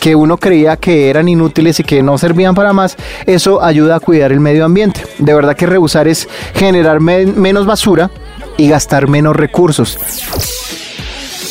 que 0.00 0.16
uno 0.16 0.36
creía 0.36 0.76
que 0.76 1.08
eran 1.08 1.28
inútiles 1.28 1.78
y 1.80 1.84
que 1.84 2.02
no 2.02 2.18
servían 2.18 2.54
para 2.54 2.72
más, 2.72 2.96
eso 3.26 3.62
ayuda 3.62 3.96
a 3.96 4.00
cuidar 4.00 4.32
el 4.32 4.40
medio 4.40 4.64
ambiente. 4.64 5.02
De 5.18 5.34
verdad 5.34 5.56
que 5.56 5.66
reusar 5.66 6.08
es 6.08 6.28
generar 6.54 7.00
me 7.00 7.26
menos 7.26 7.64
basura 7.64 8.10
y 8.56 8.68
gastar 8.68 9.06
menos 9.08 9.36
recursos 9.36 9.98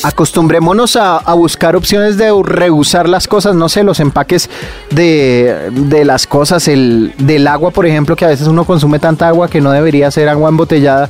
acostumbrémonos 0.03 0.95
a, 0.95 1.21
buscar 1.33 1.75
opciones 1.75 2.17
de 2.17 2.31
reusar 2.43 3.07
las 3.07 3.27
cosas, 3.27 3.55
no 3.55 3.69
sé, 3.69 3.83
los 3.83 3.99
empaques 3.99 4.49
de, 4.89 5.69
de, 5.71 6.05
las 6.05 6.25
cosas, 6.25 6.67
el, 6.67 7.13
del 7.17 7.47
agua, 7.47 7.71
por 7.71 7.85
ejemplo, 7.85 8.15
que 8.15 8.25
a 8.25 8.29
veces 8.29 8.47
uno 8.47 8.65
consume 8.65 8.99
tanta 8.99 9.27
agua 9.27 9.49
que 9.49 9.61
no 9.61 9.71
debería 9.71 10.09
ser 10.09 10.29
agua 10.29 10.49
embotellada. 10.49 11.09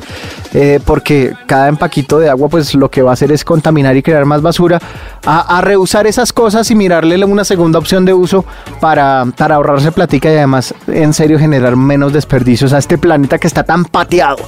eh, 0.54 0.80
porque 0.86 1.34
cada 1.45 1.67
empaquito 1.67 2.19
de 2.19 2.30
agua 2.30 2.47
pues 2.50 2.73
lo 2.73 2.89
que 2.89 3.02
va 3.02 3.12
a 3.12 3.13
hacer 3.13 3.32
es 3.32 3.43
contaminar 3.43 3.95
y 3.97 4.02
crear 4.04 4.26
más 4.26 4.41
basura, 4.41 4.80
a, 5.26 5.58
a 5.58 5.62
reusar 5.62 6.08
esas 6.08 6.34
cosas 6.34 6.69
y 6.71 6.76
mirarle 6.76 7.23
una 7.26 7.43
segunda 7.43 7.80
opción 7.80 8.06
de 8.06 8.13
uso 8.13 8.45
para, 8.80 9.26
para 9.36 9.56
ahorrarse 9.56 9.91
platica 9.91 10.32
y 10.32 10.38
además 10.38 10.73
en 10.88 11.13
serio 11.13 11.39
generar 11.39 11.76
menos 11.76 12.13
desperdicios 12.13 12.73
a 12.73 12.78
este 12.78 12.97
planeta 12.97 13.38
que 13.39 13.47
está 13.47 13.63
tan 13.63 13.86
pateado. 13.86 14.43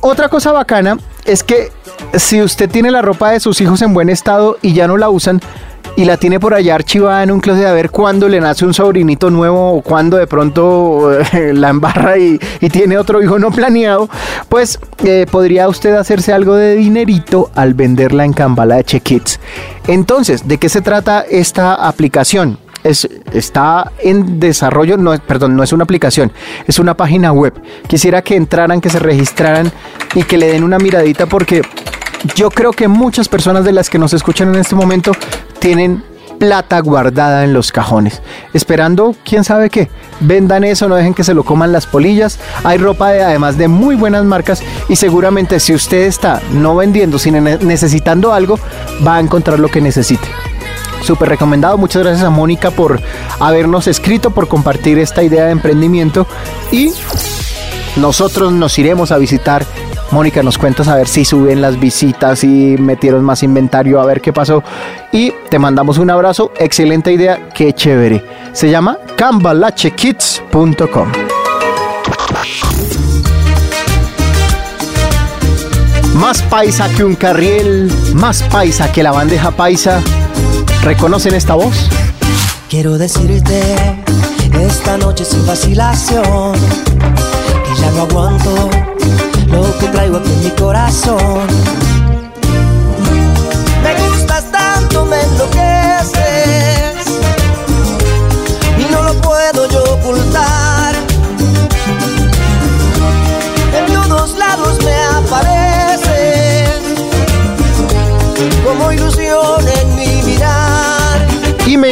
Otra 0.00 0.28
cosa 0.28 0.52
bacana 0.52 0.96
es 1.24 1.42
que 1.42 1.72
si 2.14 2.42
usted 2.42 2.70
tiene 2.70 2.90
la 2.90 3.02
ropa 3.02 3.30
de 3.30 3.40
sus 3.40 3.60
hijos 3.60 3.82
en 3.82 3.94
buen 3.94 4.08
estado 4.08 4.58
y 4.62 4.72
ya 4.72 4.86
no 4.86 4.96
la 4.96 5.10
usan, 5.10 5.40
y 5.98 6.04
la 6.04 6.16
tiene 6.16 6.38
por 6.38 6.54
allá 6.54 6.76
archivada 6.76 7.24
en 7.24 7.32
un 7.32 7.40
closet 7.40 7.66
a 7.66 7.72
ver 7.72 7.90
cuándo 7.90 8.28
le 8.28 8.40
nace 8.40 8.64
un 8.64 8.72
sobrinito 8.72 9.30
nuevo 9.30 9.72
o 9.72 9.82
cuándo 9.82 10.16
de 10.16 10.28
pronto 10.28 11.12
eh, 11.12 11.52
la 11.54 11.70
embarra 11.70 12.16
y, 12.18 12.38
tiene 12.70 12.98
otro 12.98 13.20
hijo 13.20 13.38
no 13.38 13.50
planeado, 13.50 14.08
pues 14.48 14.78
eh, 15.04 15.26
podría 15.28 15.68
usted 15.68 15.94
hacerse 15.94 16.32
algo 16.32 16.54
de 16.54 16.76
dinerito 16.76 17.50
al 17.54 17.74
venderla 17.74 18.24
en 18.24 18.32
Cambalache 18.32 19.00
Kids. 19.00 19.40
Entonces, 19.88 20.46
¿de 20.46 20.58
qué 20.58 20.68
se 20.68 20.82
trata 20.82 21.24
esta 21.28 21.74
aplicación? 21.74 22.58
Es, 22.84 23.08
está 23.32 23.90
en 23.98 24.38
desarrollo, 24.38 24.96
no, 24.96 25.18
perdón, 25.18 25.56
no 25.56 25.64
es 25.64 25.72
una 25.72 25.82
aplicación, 25.82 26.30
es 26.68 26.78
una 26.78 26.94
página 26.94 27.32
web. 27.32 27.54
Quisiera 27.88 28.22
que 28.22 28.36
entraran, 28.36 28.80
que 28.80 28.90
se 28.90 29.00
registraran 29.00 29.72
y 30.14 30.22
que 30.22 30.38
le 30.38 30.46
den 30.46 30.62
una 30.62 30.78
miradita 30.78 31.26
porque 31.26 31.62
yo 32.34 32.50
creo 32.50 32.72
que 32.72 32.88
muchas 32.88 33.28
personas 33.28 33.64
de 33.64 33.72
las 33.72 33.90
que 33.90 33.98
nos 33.98 34.12
escuchan 34.12 34.48
en 34.54 34.60
este 34.60 34.74
momento 34.74 35.12
tienen 35.58 36.02
plata 36.38 36.78
guardada 36.80 37.44
en 37.44 37.52
los 37.52 37.72
cajones, 37.72 38.22
esperando 38.54 39.14
quién 39.24 39.44
sabe 39.44 39.70
qué. 39.70 39.90
Vendan 40.20 40.64
eso, 40.64 40.88
no 40.88 40.94
dejen 40.94 41.14
que 41.14 41.24
se 41.24 41.34
lo 41.34 41.44
coman 41.44 41.72
las 41.72 41.86
polillas. 41.86 42.38
Hay 42.64 42.78
ropa 42.78 43.10
de, 43.10 43.22
además 43.22 43.58
de 43.58 43.68
muy 43.68 43.96
buenas 43.96 44.24
marcas 44.24 44.62
y 44.88 44.96
seguramente 44.96 45.60
si 45.60 45.74
usted 45.74 46.06
está 46.06 46.40
no 46.52 46.76
vendiendo, 46.76 47.18
sino 47.18 47.40
necesitando 47.40 48.32
algo, 48.32 48.58
va 49.06 49.16
a 49.16 49.20
encontrar 49.20 49.58
lo 49.58 49.68
que 49.68 49.80
necesite. 49.80 50.28
Súper 51.02 51.28
recomendado. 51.28 51.78
Muchas 51.78 52.02
gracias 52.02 52.24
a 52.24 52.30
Mónica 52.30 52.70
por 52.70 53.00
habernos 53.40 53.86
escrito, 53.86 54.30
por 54.30 54.48
compartir 54.48 54.98
esta 54.98 55.22
idea 55.22 55.44
de 55.44 55.52
emprendimiento 55.52 56.26
y 56.72 56.92
nosotros 58.00 58.52
nos 58.52 58.78
iremos 58.78 59.12
a 59.12 59.18
visitar 59.18 59.66
Mónica 60.10 60.42
nos 60.42 60.56
cuentas 60.56 60.88
a 60.88 60.96
ver 60.96 61.06
si 61.06 61.24
suben 61.24 61.60
las 61.60 61.78
visitas, 61.78 62.42
y 62.42 62.76
metieron 62.78 63.22
más 63.24 63.42
inventario, 63.42 64.00
a 64.00 64.06
ver 64.06 64.20
qué 64.20 64.32
pasó. 64.32 64.62
Y 65.12 65.32
te 65.50 65.58
mandamos 65.58 65.98
un 65.98 66.10
abrazo. 66.10 66.52
Excelente 66.58 67.12
idea, 67.12 67.50
qué 67.54 67.72
chévere. 67.74 68.24
Se 68.52 68.70
llama 68.70 68.98
cambalachekids.com. 69.16 71.12
Más 76.14 76.42
paisa 76.42 76.88
que 76.96 77.04
un 77.04 77.14
carriel, 77.14 77.92
más 78.14 78.42
paisa 78.44 78.90
que 78.90 79.02
la 79.02 79.12
bandeja 79.12 79.50
paisa. 79.50 80.00
¿Reconocen 80.82 81.34
esta 81.34 81.54
voz? 81.54 81.88
Quiero 82.70 82.96
decirte 82.96 83.60
esta 84.52 84.96
noche 84.96 85.24
sin 85.24 85.46
vacilación 85.46 86.54
ya 87.80 87.90
no 87.92 88.02
aguanto 88.02 88.70
lo 89.50 89.78
que 89.78 89.88
traigo 89.88 90.18
aquí 90.18 90.32
en 90.32 90.44
mi 90.44 90.50
corazón. 90.50 91.87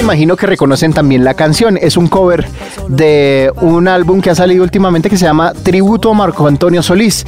Imagino 0.06 0.36
que 0.36 0.46
reconocen 0.46 0.92
también 0.92 1.24
la 1.24 1.34
canción. 1.34 1.76
Es 1.76 1.96
un 1.96 2.06
cover 2.06 2.46
de 2.86 3.50
un 3.60 3.88
álbum 3.88 4.20
que 4.20 4.30
ha 4.30 4.36
salido 4.36 4.62
últimamente 4.62 5.10
que 5.10 5.16
se 5.16 5.24
llama 5.24 5.52
Tributo 5.52 6.12
a 6.12 6.14
Marco 6.14 6.46
Antonio 6.46 6.80
Solís. 6.80 7.26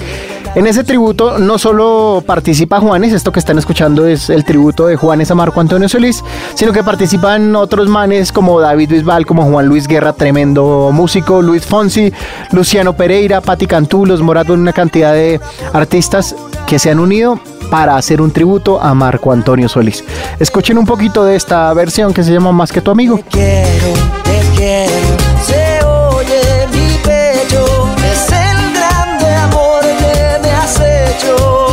En 0.54 0.64
ese 0.64 0.84
tributo 0.84 1.38
no 1.38 1.58
solo 1.58 2.22
participa 2.24 2.78
Juanes, 2.78 3.12
esto 3.12 3.32
que 3.32 3.40
están 3.40 3.58
escuchando 3.58 4.06
es 4.06 4.30
el 4.30 4.44
tributo 4.44 4.86
de 4.86 4.94
Juanes 4.94 5.28
a 5.32 5.34
Marco 5.34 5.60
Antonio 5.60 5.88
Solís, 5.88 6.22
sino 6.54 6.72
que 6.72 6.84
participan 6.84 7.54
otros 7.56 7.88
manes 7.88 8.30
como 8.30 8.60
David 8.60 8.90
Bisbal, 8.90 9.26
como 9.26 9.42
Juan 9.42 9.66
Luis 9.66 9.88
Guerra, 9.88 10.12
tremendo 10.12 10.90
músico, 10.92 11.42
Luis 11.42 11.66
Fonsi, 11.66 12.12
Luciano 12.52 12.94
Pereira, 12.94 13.40
Patti 13.40 13.66
Cantú, 13.66 14.06
Los 14.06 14.22
Morato, 14.22 14.54
una 14.54 14.72
cantidad 14.72 15.12
de 15.12 15.40
artistas 15.72 16.36
que 16.68 16.78
se 16.78 16.90
han 16.90 17.00
unido 17.00 17.40
para 17.70 17.96
hacer 17.96 18.20
un 18.20 18.30
tributo 18.30 18.80
a 18.80 18.94
Marco 18.94 19.32
Antonio 19.32 19.68
Solís. 19.68 20.04
Escuchen 20.38 20.78
un 20.78 20.86
poquito 20.86 21.24
de 21.24 21.36
esta 21.36 21.72
versión 21.74 22.12
que 22.12 22.22
se 22.22 22.32
llama 22.32 22.52
Más 22.52 22.72
que 22.72 22.80
tu 22.80 22.90
amigo. 22.90 23.18
Te 23.18 23.24
quiero, 23.30 23.92
te 24.24 24.40
quiero, 24.56 25.16
se 25.44 25.84
oye 25.84 26.66
mi 26.72 26.96
pecho, 27.02 27.64
es 28.10 28.28
el 28.32 28.72
grande 28.74 29.34
amor 29.34 29.80
que 29.82 30.38
me 30.42 30.50
has 30.50 30.80
hecho. 30.80 31.68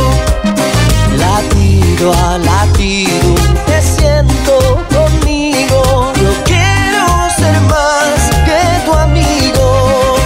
Latido 1.18 2.12
a 2.12 2.38
latido, 2.38 3.34
te 3.66 3.80
siento 3.82 4.84
conmigo, 4.94 6.12
yo 6.14 6.30
quiero 6.44 7.06
ser 7.36 7.60
más 7.62 8.30
que 8.44 8.84
tu 8.84 8.92
amigo. 8.92 10.16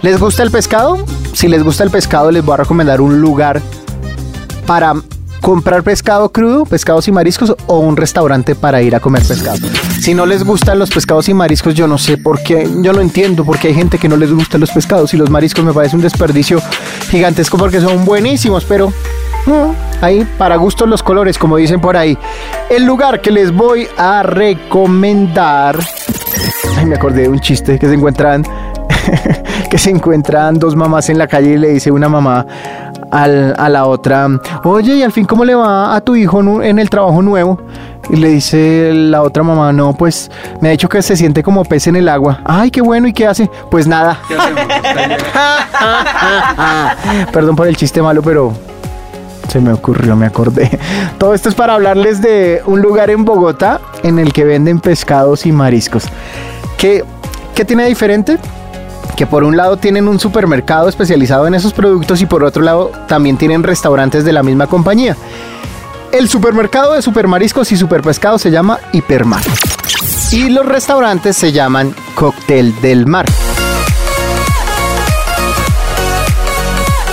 ¿Les 0.00 0.18
gusta 0.18 0.42
el 0.42 0.50
pescado? 0.50 1.04
Si 1.32 1.48
les 1.48 1.62
gusta 1.62 1.84
el 1.84 1.90
pescado, 1.90 2.30
les 2.30 2.44
voy 2.44 2.54
a 2.54 2.58
recomendar 2.58 3.00
un 3.00 3.20
lugar 3.20 3.62
para 4.72 4.94
comprar 5.42 5.82
pescado 5.82 6.32
crudo, 6.32 6.64
pescados 6.64 7.06
y 7.06 7.12
mariscos 7.12 7.54
o 7.66 7.80
un 7.80 7.94
restaurante 7.94 8.54
para 8.54 8.80
ir 8.80 8.96
a 8.96 9.00
comer 9.00 9.22
pescado. 9.22 9.58
Si 10.00 10.14
no 10.14 10.24
les 10.24 10.44
gustan 10.44 10.78
los 10.78 10.88
pescados 10.88 11.28
y 11.28 11.34
mariscos, 11.34 11.74
yo 11.74 11.86
no 11.86 11.98
sé 11.98 12.16
por 12.16 12.42
qué, 12.42 12.66
yo 12.80 12.94
no 12.94 13.02
entiendo 13.02 13.44
por 13.44 13.58
qué 13.58 13.68
hay 13.68 13.74
gente 13.74 13.98
que 13.98 14.08
no 14.08 14.16
les 14.16 14.32
gustan 14.32 14.62
los 14.62 14.70
pescados 14.70 15.12
y 15.12 15.18
los 15.18 15.28
mariscos 15.28 15.62
me 15.62 15.74
parece 15.74 15.94
un 15.94 16.00
desperdicio 16.00 16.58
gigantesco 17.10 17.58
porque 17.58 17.82
son 17.82 18.06
buenísimos, 18.06 18.64
pero 18.64 18.90
ahí 20.00 20.26
para 20.38 20.56
gustos 20.56 20.88
los 20.88 21.02
colores, 21.02 21.36
como 21.36 21.58
dicen 21.58 21.78
por 21.78 21.98
ahí. 21.98 22.16
El 22.70 22.86
lugar 22.86 23.20
que 23.20 23.30
les 23.30 23.52
voy 23.52 23.86
a 23.98 24.22
recomendar, 24.22 25.78
ay, 26.78 26.86
me 26.86 26.94
acordé 26.94 27.24
de 27.24 27.28
un 27.28 27.40
chiste 27.40 27.78
que 27.78 27.88
se 27.88 27.92
encuentran 27.92 28.42
que 29.70 29.76
se 29.76 29.90
encuentran 29.90 30.58
dos 30.58 30.76
mamás 30.76 31.10
en 31.10 31.18
la 31.18 31.26
calle 31.26 31.50
y 31.52 31.58
le 31.58 31.68
dice 31.68 31.90
una 31.90 32.08
mamá 32.08 32.46
al, 33.12 33.54
a 33.58 33.68
la 33.68 33.86
otra, 33.86 34.26
oye, 34.64 34.96
y 34.96 35.02
al 35.02 35.12
fin, 35.12 35.26
¿cómo 35.26 35.44
le 35.44 35.54
va 35.54 35.94
a 35.94 36.00
tu 36.00 36.16
hijo 36.16 36.62
en 36.62 36.78
el 36.78 36.90
trabajo 36.90 37.22
nuevo? 37.22 37.60
Y 38.10 38.16
le 38.16 38.30
dice 38.30 38.90
la 38.92 39.22
otra 39.22 39.42
mamá, 39.42 39.72
no, 39.72 39.92
pues 39.92 40.30
me 40.60 40.68
ha 40.68 40.70
dicho 40.72 40.88
que 40.88 41.02
se 41.02 41.14
siente 41.14 41.42
como 41.42 41.64
pez 41.64 41.86
en 41.86 41.96
el 41.96 42.08
agua. 42.08 42.40
Ay, 42.44 42.70
qué 42.70 42.80
bueno, 42.80 43.06
¿y 43.06 43.12
qué 43.12 43.26
hace? 43.26 43.48
Pues 43.70 43.86
nada. 43.86 44.18
Perdón 47.32 47.54
por 47.54 47.68
el 47.68 47.76
chiste 47.76 48.02
malo, 48.02 48.22
pero 48.22 48.52
se 49.48 49.60
me 49.60 49.72
ocurrió, 49.72 50.16
me 50.16 50.26
acordé. 50.26 50.78
Todo 51.18 51.34
esto 51.34 51.50
es 51.50 51.54
para 51.54 51.74
hablarles 51.74 52.22
de 52.22 52.62
un 52.66 52.80
lugar 52.80 53.10
en 53.10 53.24
Bogotá 53.24 53.80
en 54.02 54.18
el 54.18 54.32
que 54.32 54.44
venden 54.44 54.80
pescados 54.80 55.46
y 55.46 55.52
mariscos. 55.52 56.04
¿Qué, 56.78 57.04
qué 57.54 57.64
tiene 57.64 57.86
diferente? 57.86 58.38
Que 59.16 59.26
por 59.26 59.44
un 59.44 59.56
lado 59.56 59.76
tienen 59.76 60.08
un 60.08 60.18
supermercado 60.18 60.88
especializado 60.88 61.46
en 61.46 61.54
esos 61.54 61.72
productos 61.72 62.20
y 62.20 62.26
por 62.26 62.44
otro 62.44 62.62
lado 62.62 62.90
también 63.08 63.36
tienen 63.36 63.62
restaurantes 63.62 64.24
de 64.24 64.32
la 64.32 64.42
misma 64.42 64.66
compañía. 64.66 65.16
El 66.12 66.28
supermercado 66.28 66.92
de 66.94 67.02
supermariscos 67.02 67.72
y 67.72 67.76
superpescado 67.76 68.38
se 68.38 68.50
llama 68.50 68.78
Hipermar. 68.92 69.42
Y 70.30 70.50
los 70.50 70.66
restaurantes 70.66 71.36
se 71.36 71.52
llaman 71.52 71.94
Cóctel 72.14 72.78
del 72.80 73.06
Mar. 73.06 73.26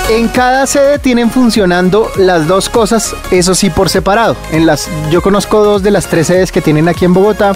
En 0.10 0.28
cada 0.28 0.66
sede 0.66 0.98
tienen 0.98 1.30
funcionando 1.30 2.10
las 2.18 2.48
dos 2.48 2.68
cosas, 2.68 3.16
eso 3.30 3.54
sí 3.54 3.70
por 3.70 3.90
separado. 3.90 4.36
En 4.52 4.66
las, 4.66 4.90
yo 5.12 5.22
conozco 5.22 5.64
dos 5.64 5.84
de 5.84 5.92
las 5.92 6.08
tres 6.08 6.28
sedes 6.28 6.52
que 6.52 6.62
tienen 6.62 6.88
aquí 6.90 7.06
en 7.06 7.14
Bogotá. 7.14 7.54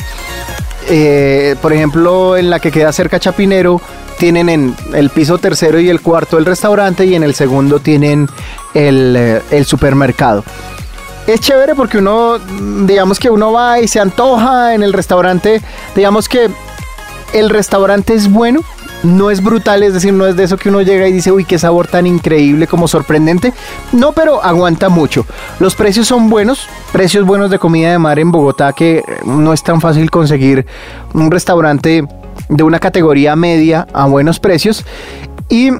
Eh, 0.88 1.56
por 1.62 1.74
ejemplo, 1.74 2.38
en 2.38 2.50
la 2.50 2.60
que 2.60 2.72
queda 2.72 2.92
cerca 2.92 3.20
Chapinero, 3.20 3.82
tienen 4.24 4.48
en 4.48 4.74
el 4.94 5.10
piso 5.10 5.38
tercero 5.38 5.82
y 5.82 5.90
el 5.90 6.00
cuarto 6.00 6.38
el 6.38 6.46
restaurante 6.46 7.06
y 7.06 7.14
en 7.14 7.24
el 7.24 7.34
segundo 7.34 7.80
tienen 7.80 8.30
el, 8.74 9.16
eh, 9.18 9.42
el 9.52 9.66
supermercado. 9.66 10.46
Es 11.28 11.42
chévere 11.42 11.76
porque 11.76 11.98
uno, 11.98 12.40
digamos 12.86 13.20
que 13.20 13.30
uno 13.30 13.52
va 13.52 13.82
y 13.82 13.90
se 13.90 14.00
antoja 14.00 14.76
en 14.76 14.82
el 14.82 14.94
restaurante, 14.94 15.62
digamos 15.94 16.30
que 16.30 16.50
el 17.34 17.50
restaurante 17.50 18.14
es 18.14 18.32
bueno, 18.32 18.62
no 19.04 19.30
es 19.30 19.44
brutal, 19.44 19.84
es 19.84 19.94
decir, 19.94 20.14
no 20.14 20.26
es 20.26 20.38
de 20.38 20.46
eso 20.46 20.56
que 20.56 20.70
uno 20.70 20.82
llega 20.82 21.06
y 21.06 21.12
dice, 21.12 21.30
uy, 21.34 21.44
qué 21.44 21.60
sabor 21.60 21.88
tan 21.88 22.08
increíble, 22.08 22.66
como 22.66 22.88
sorprendente. 22.88 23.52
No, 23.92 24.14
pero 24.14 24.42
aguanta 24.42 24.88
mucho. 24.88 25.26
Los 25.60 25.76
precios 25.76 26.08
son 26.08 26.30
buenos, 26.30 26.66
precios 26.94 27.26
buenos 27.26 27.52
de 27.52 27.60
comida 27.60 27.92
de 27.92 28.00
mar 28.00 28.20
en 28.20 28.32
Bogotá, 28.32 28.72
que 28.72 29.04
no 29.26 29.52
es 29.52 29.64
tan 29.64 29.82
fácil 29.82 30.10
conseguir 30.10 30.66
un 31.14 31.30
restaurante 31.30 32.08
de 32.50 32.64
una 32.64 32.80
categoría 32.80 33.36
media 33.36 33.88
a 33.94 34.06
buenos 34.06 34.40
precios. 34.40 34.86
Y 35.50 35.72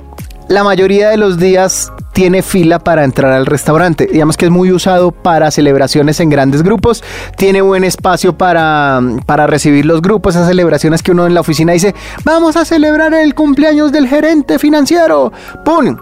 la 0.50 0.64
mayoría 0.64 1.10
de 1.10 1.18
los 1.18 1.38
días 1.38 1.92
tiene 2.14 2.42
fila 2.42 2.80
para 2.80 3.04
entrar 3.04 3.32
al 3.32 3.46
restaurante. 3.46 4.08
Digamos 4.12 4.38
que 4.38 4.46
es 4.46 4.52
muy 4.52 4.72
usado 4.72 5.12
para 5.12 5.52
celebraciones 5.52 6.20
en 6.20 6.30
grandes 6.30 6.64
grupos. 6.64 7.04
Tiene 7.38 7.62
buen 7.62 7.84
espacio 7.84 8.38
para, 8.38 9.02
para 9.26 9.48
recibir 9.48 9.86
los 9.86 10.02
grupos, 10.02 10.36
esas 10.36 10.48
celebraciones 10.48 11.02
que 11.02 11.12
uno 11.12 11.26
en 11.26 11.34
la 11.34 11.42
oficina 11.42 11.74
dice, 11.74 11.96
vamos 12.24 12.56
a 12.56 12.66
celebrar 12.66 13.14
el 13.14 13.34
cumpleaños 13.34 13.92
del 13.92 14.08
gerente 14.08 14.60
financiero. 14.60 15.32
¡Pum! 15.66 15.98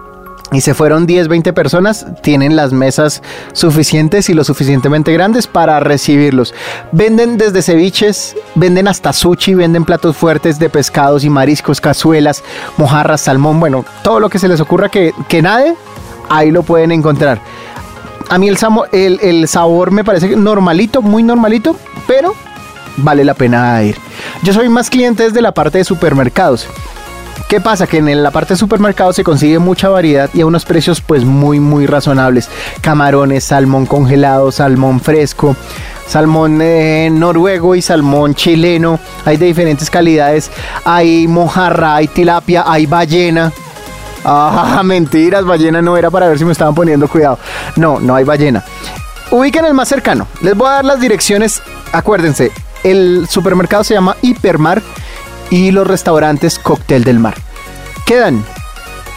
Y 0.52 0.62
se 0.62 0.74
fueron 0.74 1.06
10, 1.06 1.30
20 1.30 1.54
personas, 1.54 2.06
tienen 2.22 2.56
las 2.56 2.74
mesas 2.74 3.22
suficientes 3.54 4.30
y 4.30 4.34
lo 4.34 4.44
suficientemente 4.44 5.14
grandes 5.14 5.48
para 5.48 5.80
recibirlos. 5.80 6.54
Venden 6.92 7.38
desde 7.38 7.62
ceviches, 7.62 8.36
venden 8.56 8.88
hasta 8.90 9.14
sushi, 9.14 9.54
venden 9.54 9.86
platos 9.86 10.18
fuertes 10.18 10.60
de 10.60 10.70
pescados 10.70 11.24
y 11.24 11.30
mariscos, 11.30 11.80
cazuelas, 11.80 12.44
mojarras, 12.76 13.22
salmón, 13.22 13.60
bueno, 13.60 13.86
todo 14.04 14.20
lo 14.20 14.30
que 14.30 14.40
se 14.40 14.50
les 14.50 14.60
ocurra 14.60 14.90
que, 14.90 15.14
que 15.30 15.42
nade, 15.42 15.76
ahí 16.30 16.52
lo 16.52 16.64
pueden 16.64 16.92
encontrar. 16.92 17.40
A 18.30 18.38
mí 18.38 18.50
el, 18.50 18.58
el, 18.92 19.20
el 19.22 19.48
sabor 19.48 19.92
me 19.92 20.04
parece 20.04 20.36
normalito, 20.36 21.02
muy 21.02 21.24
normalito, 21.24 21.78
pero 22.08 22.34
vale 22.98 23.24
la 23.24 23.34
pena 23.34 23.82
ir. 23.84 23.98
Yo 24.44 24.54
soy 24.54 24.68
más 24.68 24.90
cliente 24.90 25.24
desde 25.24 25.42
la 25.42 25.54
parte 25.54 25.78
de 25.78 25.84
supermercados. 25.86 26.68
¿Qué 27.52 27.60
pasa? 27.60 27.86
Que 27.86 27.98
en 27.98 28.24
la 28.24 28.32
parte 28.32 28.54
de 28.54 28.58
supermercado 28.58 29.12
se 29.12 29.26
consigue 29.26 29.60
mucha 29.60 29.90
variedad 29.90 30.30
y 30.34 30.40
a 30.40 30.46
unos 30.46 30.64
precios 30.64 31.02
pues 31.02 31.26
muy 31.26 31.60
muy 31.60 31.86
razonables. 31.86 32.48
Camarones, 32.80 33.44
salmón 33.44 33.86
congelado, 33.86 34.54
salmón 34.54 35.02
fresco, 35.02 35.58
salmón 36.08 36.62
eh, 36.62 37.10
noruego 37.12 37.76
y 37.76 37.82
salmón 37.82 38.36
chileno. 38.36 39.02
Hay 39.26 39.36
de 39.36 39.48
diferentes 39.48 39.90
calidades. 39.90 40.50
Hay 40.86 41.28
mojarra, 41.28 41.96
hay 41.98 42.08
tilapia, 42.08 42.64
hay 42.66 42.86
ballena. 42.86 43.52
Ah, 44.24 44.82
mentiras, 44.86 45.44
ballena 45.44 45.82
no 45.82 45.98
era 45.98 46.10
para 46.10 46.30
ver 46.30 46.40
si 46.40 46.46
me 46.46 46.54
estaban 46.54 46.74
poniendo 46.74 47.10
cuidado. 47.10 47.38
No, 47.76 48.00
no 48.00 48.16
hay 48.16 48.24
ballena. 48.24 48.64
Ubiquen 49.30 49.66
el 49.66 49.74
más 49.74 49.90
cercano. 49.90 50.26
Les 50.40 50.56
voy 50.56 50.70
a 50.70 50.76
dar 50.76 50.86
las 50.86 51.02
direcciones. 51.02 51.62
Acuérdense, 51.92 52.50
el 52.86 53.28
supermercado 53.30 53.84
se 53.84 53.94
llama 53.94 54.16
Hipermar 54.22 54.82
y 55.52 55.70
los 55.70 55.86
restaurantes 55.86 56.58
Cóctel 56.58 57.04
del 57.04 57.20
Mar. 57.20 57.36
Quedan 58.08 58.44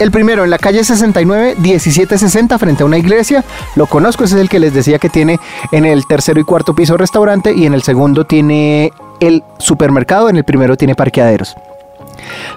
el 0.01 0.11
primero 0.11 0.45
en 0.45 0.51
la 0.51 0.59
calle 0.59 0.83
69, 0.83 1.55
1760, 1.59 2.59
frente 2.59 2.83
a 2.83 2.87
una 2.87 2.99
iglesia. 2.99 3.45
Lo 3.77 3.87
conozco, 3.87 4.25
ese 4.25 4.35
es 4.35 4.41
el 4.43 4.49
que 4.49 4.59
les 4.59 4.75
decía 4.75 4.99
que 4.99 5.09
tiene 5.09 5.39
en 5.73 5.85
el 5.85 6.07
tercero 6.07 6.41
y 6.41 6.45
cuarto 6.45 6.75
piso 6.75 6.97
restaurante 6.97 7.55
y 7.55 7.65
en 7.65 7.75
el 7.75 7.83
segundo 7.83 8.25
tiene 8.25 8.93
el 9.21 9.43
supermercado, 9.59 10.29
en 10.29 10.37
el 10.37 10.45
primero 10.45 10.77
tiene 10.77 10.95
parqueaderos. 10.95 11.55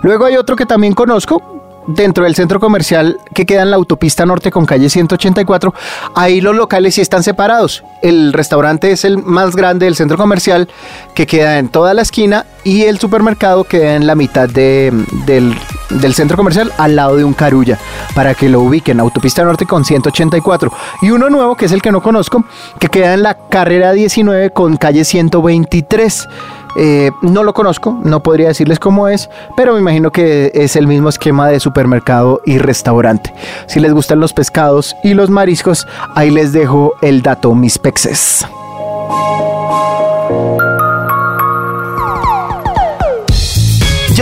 Luego 0.02 0.26
hay 0.26 0.36
otro 0.36 0.56
que 0.56 0.66
también 0.66 0.94
conozco, 0.94 1.57
dentro 1.88 2.26
del 2.26 2.36
centro 2.36 2.60
comercial 2.60 3.18
que 3.34 3.46
queda 3.46 3.64
en 3.64 3.72
la 3.72 3.78
autopista 3.78 4.26
norte 4.26 4.52
con 4.52 4.66
calle 4.66 4.90
184, 4.90 5.74
ahí 6.16 6.42
los 6.42 6.56
locales 6.56 6.96
sí 6.96 7.02
están 7.02 7.24
separados. 7.24 7.84
El 8.02 8.34
restaurante 8.34 8.92
es 8.92 9.06
el 9.06 9.18
más 9.18 9.56
grande 9.56 9.86
del 9.86 9.96
centro 9.96 10.18
comercial 10.18 10.70
que 11.16 11.26
queda 11.26 11.58
en 11.58 11.70
toda 11.70 11.94
la 11.94 12.02
esquina 12.02 12.46
y 12.64 12.84
el 12.84 13.00
supermercado 13.00 13.64
queda 13.64 13.96
en 13.96 14.06
la 14.06 14.16
mitad 14.16 14.50
del, 14.50 15.06
del, 15.26 16.14
centro 16.14 16.36
comercial 16.38 16.72
al 16.78 16.96
lado 16.96 17.16
de 17.16 17.24
un 17.24 17.34
carulla 17.34 17.80
para 18.14 18.34
que 18.34 18.50
lo 18.50 18.62
ubiquen, 18.62 19.00
autopista 19.00 19.44
norte 19.44 19.66
con 19.66 19.86
184. 19.86 20.72
Y 21.02 21.12
uno 21.12 21.30
nuevo 21.30 21.56
que 21.56 21.66
es 21.66 21.72
el 21.72 21.82
que 21.82 21.92
no 21.92 22.02
conozco, 22.02 22.44
que 22.80 22.90
queda 22.90 23.14
en 23.14 23.24
la 23.24 23.38
carrera 23.50 23.94
19 23.94 24.52
con 24.52 24.78
calle 24.78 25.06
123. 25.06 26.28
Eh, 26.78 27.12
no 27.22 27.44
lo 27.44 27.54
conozco, 27.54 27.98
no 28.04 28.22
podría 28.22 28.50
decirles 28.50 28.80
cómo 28.80 29.08
es, 29.08 29.30
pero 29.56 29.74
me 29.74 29.80
imagino 29.80 30.12
que 30.12 30.52
es 30.54 30.76
el 30.76 30.88
mismo 30.88 31.10
esquema 31.10 31.48
de 31.48 31.60
supermercado 31.60 32.42
y 32.46 32.60
restaurante. 32.60 33.34
Si 33.68 33.80
les 33.80 33.94
gustan 33.94 34.20
los 34.20 34.34
pescados 34.34 34.96
y 35.04 35.14
los 35.14 35.30
mariscos, 35.30 35.88
ahí 36.16 36.30
les 36.30 36.54
dejo 36.54 36.94
el 37.02 37.24
dato, 37.24 37.56
mis 37.56 37.80
pexes. 37.80 38.46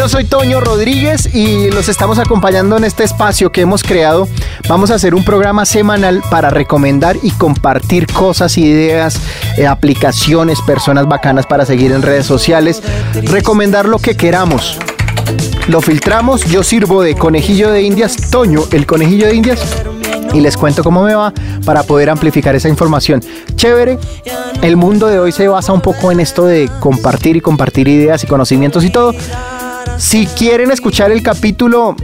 Soy 0.08 0.26
Toño 0.26 0.62
Rodríguez 0.62 1.34
y 1.34 1.72
los 1.72 1.90
estamos 1.90 2.20
acompañando 2.20 2.78
en 2.78 2.84
este 2.84 3.04
espacio 3.04 3.52
que 3.52 3.62
hemos 3.62 3.82
creado. 3.82 4.28
Vamos 4.70 4.92
a 4.92 4.96
hacer 4.96 5.16
un 5.16 5.26
programa 5.26 5.66
semanal 5.66 6.22
para 6.30 6.52
recomendar 6.52 7.18
y 7.24 7.32
compartir 7.32 8.06
cosas, 8.06 8.58
ideas, 8.60 9.20
eh, 9.58 9.66
aplicaciones, 9.66 10.62
personas 10.62 11.08
bacanas 11.08 11.48
para 11.48 11.66
seguir 11.66 11.92
en 11.92 12.04
redes 12.04 12.28
sociales, 12.28 12.84
recomendar 13.24 13.88
lo 13.88 13.98
que 13.98 14.16
queramos. 14.16 14.78
Lo 15.68 15.82
filtramos, 15.82 16.46
yo 16.46 16.62
sirvo 16.62 17.02
de 17.02 17.16
conejillo 17.16 17.72
de 17.72 17.82
indias, 17.82 18.16
Toño, 18.30 18.62
el 18.72 18.86
conejillo 18.86 19.26
de 19.26 19.36
indias, 19.36 19.60
y 20.34 20.40
les 20.40 20.56
cuento 20.56 20.84
cómo 20.84 21.02
me 21.04 21.16
va 21.16 21.34
para 21.66 21.82
poder 21.82 22.12
amplificar 22.12 22.56
esa 22.56 22.70
información. 22.70 23.24
Chévere, 23.56 23.98
el 24.62 24.78
mundo 24.78 25.08
de 25.08 25.20
hoy 25.20 25.32
se 25.32 25.48
basa 25.48 25.74
un 25.74 25.82
poco 25.82 26.12
en 26.12 26.20
esto 26.20 26.46
de 26.46 26.70
compartir 26.80 27.38
y 27.38 27.42
compartir 27.42 27.88
ideas 27.88 28.24
y 28.24 28.28
conocimientos 28.28 28.84
y 28.84 28.92
todo. 28.92 29.14
Si 29.98 30.28
quieren 30.28 30.72
escuchar 30.72 31.12
el 31.12 31.24
capítulo 31.24 31.96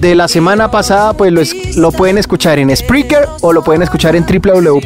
de 0.00 0.14
la 0.14 0.28
semana 0.28 0.70
pasada, 0.70 1.14
pues 1.14 1.76
lo, 1.76 1.90
pueden 1.92 2.18
escuchar 2.18 2.58
en 2.58 2.74
Spreaker 2.76 3.26
o 3.40 3.52
lo 3.52 3.64
pueden 3.64 3.82
escuchar 3.82 4.14
en 4.16 4.26
www.vibra.fm. 4.26 4.84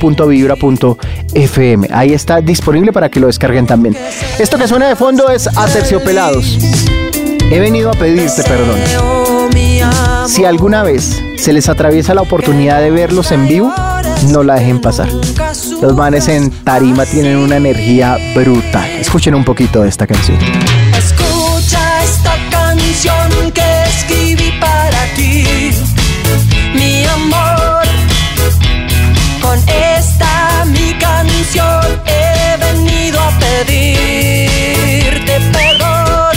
Ahí 1.93 2.13
está 2.13 2.41
disponible 2.41 2.93
para 2.93 3.09
que 3.09 3.19
lo 3.21 3.27
descarguen 3.27 3.67
también. 3.67 3.97
Esto 4.39 4.59
que 4.59 4.69
suena 4.69 4.89
de 4.89 4.97
fondo 4.97 5.29
es 5.29 5.49
Aterciopelados. 5.49 6.59
He 7.51 7.59
venido 7.59 7.91
a 7.91 7.95
pedirte 7.95 8.43
perdón. 8.45 8.79
Si 10.27 10.45
alguna 10.45 10.85
vez 10.85 11.21
se 11.37 11.53
les 11.53 11.69
atraviesa 11.69 12.15
la 12.15 12.23
oportunidad 12.23 12.81
de 12.81 12.91
verlos 12.91 13.33
en 13.33 13.49
vivo, 13.49 13.75
no 14.29 14.45
la 14.45 14.55
dejen 14.55 14.81
pasar. 14.81 15.09
Los 15.81 15.95
manes 15.97 16.29
en 16.29 16.51
tarima 16.51 17.05
tienen 17.07 17.37
una 17.37 17.57
energía 17.57 18.17
brutal. 18.35 18.89
Escuchen 18.93 19.35
un 19.35 19.45
poquito 19.45 19.83
de 19.83 19.89
esta 19.89 20.07
canción 20.07 20.39
que 23.55 23.85
escribí 23.89 24.53
para 24.61 25.07
ti, 25.17 25.71
mi 26.75 27.07
amor. 27.07 27.83
Con 29.41 29.59
esta 29.67 30.65
mi 30.67 30.93
canción 30.99 32.03
he 32.07 32.57
venido 32.59 33.19
a 33.19 33.31
pedirte 33.39 35.41
perdón. 35.53 36.37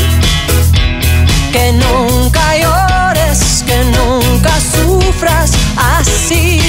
Que 1.52 1.74
nunca 1.74 2.58
llores, 2.58 3.63
que 3.68 3.78
nunca 3.98 4.54
sufras 4.60 5.52
así. 5.78 6.62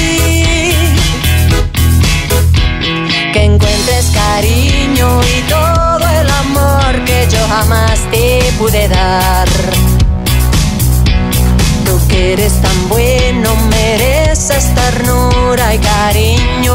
Que 3.33 3.45
encuentres 3.45 4.07
cariño 4.13 5.21
y 5.23 5.43
todo 5.49 6.09
el 6.21 6.29
amor 6.29 7.05
que 7.05 7.29
yo 7.31 7.39
jamás 7.49 8.01
te 8.11 8.53
pude 8.59 8.89
dar 8.89 9.56
tan 12.67 12.89
bueno, 12.89 13.51
mereces 13.71 14.75
ternura 14.75 15.75
y 15.75 15.79
cariño. 15.79 16.75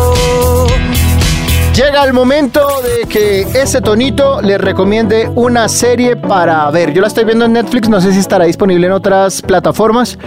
Llega 1.75 2.03
el 2.03 2.13
momento 2.13 2.67
de 2.81 3.07
que 3.07 3.41
ese 3.41 3.81
tonito 3.81 4.41
le 4.41 4.57
recomiende 4.57 5.29
una 5.35 5.67
serie 5.67 6.15
para 6.15 6.69
ver. 6.69 6.93
Yo 6.93 7.01
la 7.01 7.07
estoy 7.07 7.25
viendo 7.25 7.45
en 7.45 7.53
Netflix, 7.53 7.89
no 7.89 7.99
sé 8.01 8.13
si 8.13 8.19
estará 8.19 8.45
disponible 8.45 8.87
en 8.87 8.93
otras 8.93 9.41
plataformas, 9.41 10.17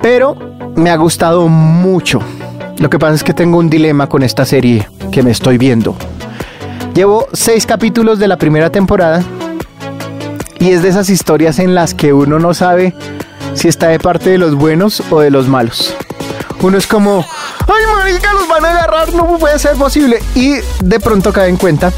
pero 0.00 0.36
me 0.76 0.90
ha 0.90 0.96
gustado 0.96 1.48
mucho. 1.48 2.20
Lo 2.78 2.88
que 2.88 2.98
pasa 2.98 3.14
es 3.14 3.24
que 3.24 3.34
tengo 3.34 3.58
un 3.58 3.68
dilema 3.68 4.08
con 4.08 4.22
esta 4.22 4.44
serie 4.44 4.88
que 5.10 5.22
me 5.22 5.30
estoy 5.30 5.58
viendo. 5.58 5.96
Llevo 6.94 7.28
seis 7.32 7.66
capítulos 7.66 8.18
de 8.18 8.28
la 8.28 8.36
primera 8.36 8.70
temporada 8.70 9.22
y 10.60 10.70
es 10.70 10.82
de 10.82 10.88
esas 10.88 11.10
historias 11.10 11.58
en 11.58 11.74
las 11.74 11.94
que 11.94 12.12
uno 12.12 12.38
no 12.38 12.54
sabe 12.54 12.94
si 13.58 13.68
está 13.68 13.88
de 13.88 13.98
parte 13.98 14.30
de 14.30 14.38
los 14.38 14.54
buenos 14.54 15.02
o 15.10 15.20
de 15.20 15.30
los 15.30 15.48
malos. 15.48 15.94
Uno 16.60 16.78
es 16.78 16.86
como, 16.86 17.24
ay 17.60 17.82
marica, 17.96 18.32
los 18.32 18.48
van 18.48 18.64
a 18.64 18.70
agarrar, 18.70 19.12
no 19.12 19.38
puede 19.38 19.58
ser 19.58 19.76
posible. 19.76 20.22
Y 20.34 20.54
de 20.80 21.00
pronto 21.00 21.32
cae 21.32 21.48
en 21.48 21.56
cuenta 21.56 21.92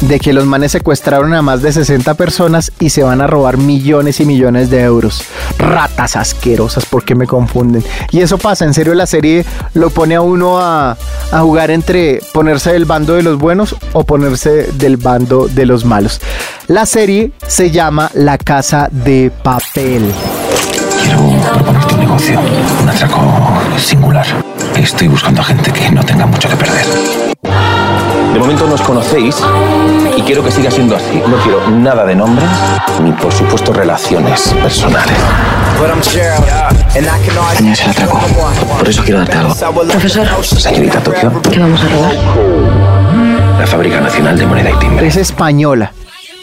de 0.00 0.20
que 0.20 0.32
los 0.32 0.46
manes 0.46 0.72
secuestraron 0.72 1.34
a 1.34 1.42
más 1.42 1.62
de 1.62 1.72
60 1.72 2.14
personas 2.14 2.72
y 2.78 2.90
se 2.90 3.02
van 3.02 3.20
a 3.20 3.26
robar 3.26 3.56
millones 3.56 4.20
y 4.20 4.24
millones 4.24 4.70
de 4.70 4.82
euros. 4.82 5.22
Ratas 5.58 6.16
asquerosas, 6.16 6.86
¿por 6.86 7.04
qué 7.04 7.14
me 7.14 7.26
confunden? 7.26 7.84
Y 8.10 8.20
eso 8.20 8.38
pasa, 8.38 8.64
en 8.64 8.74
serio 8.74 8.94
la 8.94 9.06
serie 9.06 9.44
lo 9.74 9.90
pone 9.90 10.14
a 10.14 10.20
uno 10.20 10.60
a, 10.60 10.96
a 11.32 11.40
jugar 11.40 11.70
entre 11.70 12.20
ponerse 12.32 12.72
del 12.72 12.84
bando 12.84 13.14
de 13.14 13.22
los 13.22 13.38
buenos 13.38 13.74
o 13.92 14.04
ponerse 14.04 14.70
del 14.74 14.96
bando 14.96 15.48
de 15.48 15.66
los 15.66 15.84
malos. 15.84 16.20
La 16.68 16.86
serie 16.86 17.32
se 17.46 17.70
llama 17.70 18.10
La 18.14 18.38
Casa 18.38 18.88
de 18.92 19.32
Papel. 19.42 20.12
Quiero 21.08 21.52
proponerte 21.54 21.94
un 21.94 22.00
negocio, 22.00 22.38
un 22.82 22.88
atraco 22.88 23.18
singular. 23.78 24.26
Estoy 24.76 25.08
buscando 25.08 25.40
a 25.40 25.44
gente 25.44 25.72
que 25.72 25.90
no 25.90 26.04
tenga 26.04 26.26
mucho 26.26 26.50
que 26.50 26.56
perder. 26.56 26.84
De 28.34 28.38
momento 28.38 28.66
nos 28.66 28.82
conocéis 28.82 29.36
y 30.16 30.20
quiero 30.20 30.44
que 30.44 30.50
siga 30.50 30.70
siendo 30.70 30.96
así. 30.96 31.22
No 31.26 31.36
quiero 31.38 31.70
nada 31.70 32.04
de 32.04 32.14
nombres 32.14 32.48
ni, 33.02 33.12
por 33.12 33.32
supuesto, 33.32 33.72
relaciones 33.72 34.54
personales. 34.62 35.16
Es 37.72 37.80
el 37.80 37.90
atraco. 37.90 38.18
Por 38.18 38.78
Por 38.78 38.88
eso 38.88 39.02
quiero 39.02 39.20
darte 39.20 39.38
algo. 39.38 39.54
Profesor, 39.88 40.26
Señorita 40.44 41.00
Tokio, 41.00 41.40
¿qué 41.50 41.58
vamos 41.58 41.80
a 41.80 41.88
robar? 41.88 42.14
la 43.58 43.66
Fábrica 43.66 44.00
Nacional 44.00 44.38
de 44.38 44.46
Moneda 44.46 44.70
y 44.70 44.78
Timbre. 44.78 45.06
Es 45.06 45.16
española. 45.16 45.92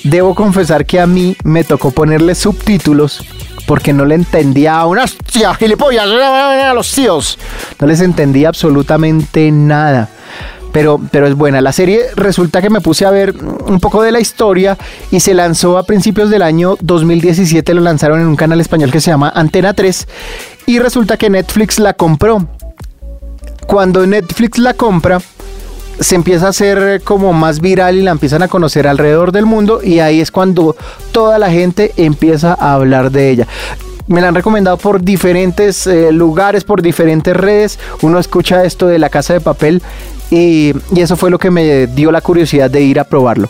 Debo 0.04 0.36
confesar 0.36 0.86
que 0.86 0.99
a 0.99 1.08
mí 1.08 1.38
me 1.43 1.63
tocó 1.63 1.91
ponerle 1.91 2.36
subtítulos 2.36 3.23
porque 3.65 3.93
no 3.93 4.06
le 4.06 4.15
entendía 4.15 4.78
a 4.78 4.86
unas 4.86 5.15
tías 5.17 5.58
gilipollas 5.58 6.08
a 6.08 6.73
los 6.73 6.91
tíos. 6.93 7.38
No 7.80 7.88
les 7.88 8.01
entendía 8.01 8.49
absolutamente 8.49 9.51
nada. 9.51 10.10
Pero, 10.71 10.99
pero 11.10 11.25
es 11.25 11.36
buena. 11.36 11.62
La 11.62 11.71
serie 11.71 12.01
resulta 12.15 12.62
que 12.62 12.69
me 12.69 12.82
puse 12.82 13.06
a 13.06 13.10
ver 13.10 13.34
un 13.34 13.80
poco 13.80 14.01
de 14.01 14.12
la 14.12 14.19
historia 14.19 14.78
y 15.10 15.21
se 15.21 15.34
lanzó 15.34 15.78
a 15.78 15.84
principios 15.84 16.30
del 16.30 16.41
año 16.41 16.75
2017. 16.82 17.73
Lo 17.73 17.82
lanzaron 17.82 18.19
en 18.19 18.28
un 18.28 18.36
canal 18.36 18.60
español 18.60 18.91
que 18.91 18.99
se 18.99 19.10
llama 19.10 19.32
Antena 19.34 19.73
3 19.73 20.08
y 20.65 20.80
resulta 20.80 21.15
que 21.15 21.30
Netflix 21.30 21.80
la 21.80 21.93
compró. 21.93 22.45
Cuando 23.67 24.06
Netflix 24.06 24.58
la 24.58 24.73
compra, 24.73 25.21
se 25.99 26.15
empieza 26.15 26.47
a 26.47 26.49
hacer 26.49 27.01
como 27.03 27.34
más 27.34 27.60
viral 27.62 27.97
y 27.97 28.01
la 28.01 28.12
empiezan 28.12 28.43
a 28.43 28.47
conocer 28.47 28.88
alrededor 28.88 29.31
del 29.31 29.45
mundo 29.45 29.81
y 29.84 29.99
ahí 29.99 30.21
es 30.21 30.31
cuando 30.31 30.75
toda 31.12 31.39
la 31.39 31.49
gente 31.49 31.93
empieza 31.97 32.53
a 32.53 32.73
hablar 32.73 33.12
de 33.12 33.29
ella. 33.29 33.47
Me 34.08 34.21
la 34.21 34.27
han 34.27 34.36
recomendado 34.36 34.77
por 34.77 35.01
diferentes 35.01 35.88
eh, 35.88 36.12
lugares, 36.12 36.63
por 36.63 36.81
diferentes 36.81 37.36
redes. 37.36 37.79
Uno 38.01 38.19
escucha 38.19 38.63
esto 38.63 38.86
de 38.88 38.99
la 38.99 39.10
casa 39.10 39.34
de 39.34 39.41
papel 39.41 39.81
y, 40.29 40.73
y 40.93 41.01
eso 41.01 41.15
fue 41.15 41.31
lo 41.31 41.39
que 41.39 41.49
me 41.49 41.88
dio 41.88 42.12
la 42.12 42.21
curiosidad 42.21 42.69
de 42.69 42.81
ir 42.81 42.99
a 42.99 43.05
probarlo. 43.05 43.49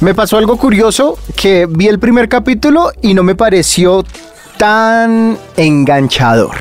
Me 0.00 0.14
pasó 0.14 0.38
algo 0.38 0.56
curioso 0.56 1.18
que 1.36 1.66
vi 1.68 1.88
el 1.88 1.98
primer 1.98 2.28
capítulo 2.28 2.90
y 3.02 3.14
no 3.14 3.22
me 3.22 3.34
pareció 3.34 4.04
tan 4.58 5.38
enganchador. 5.56 6.56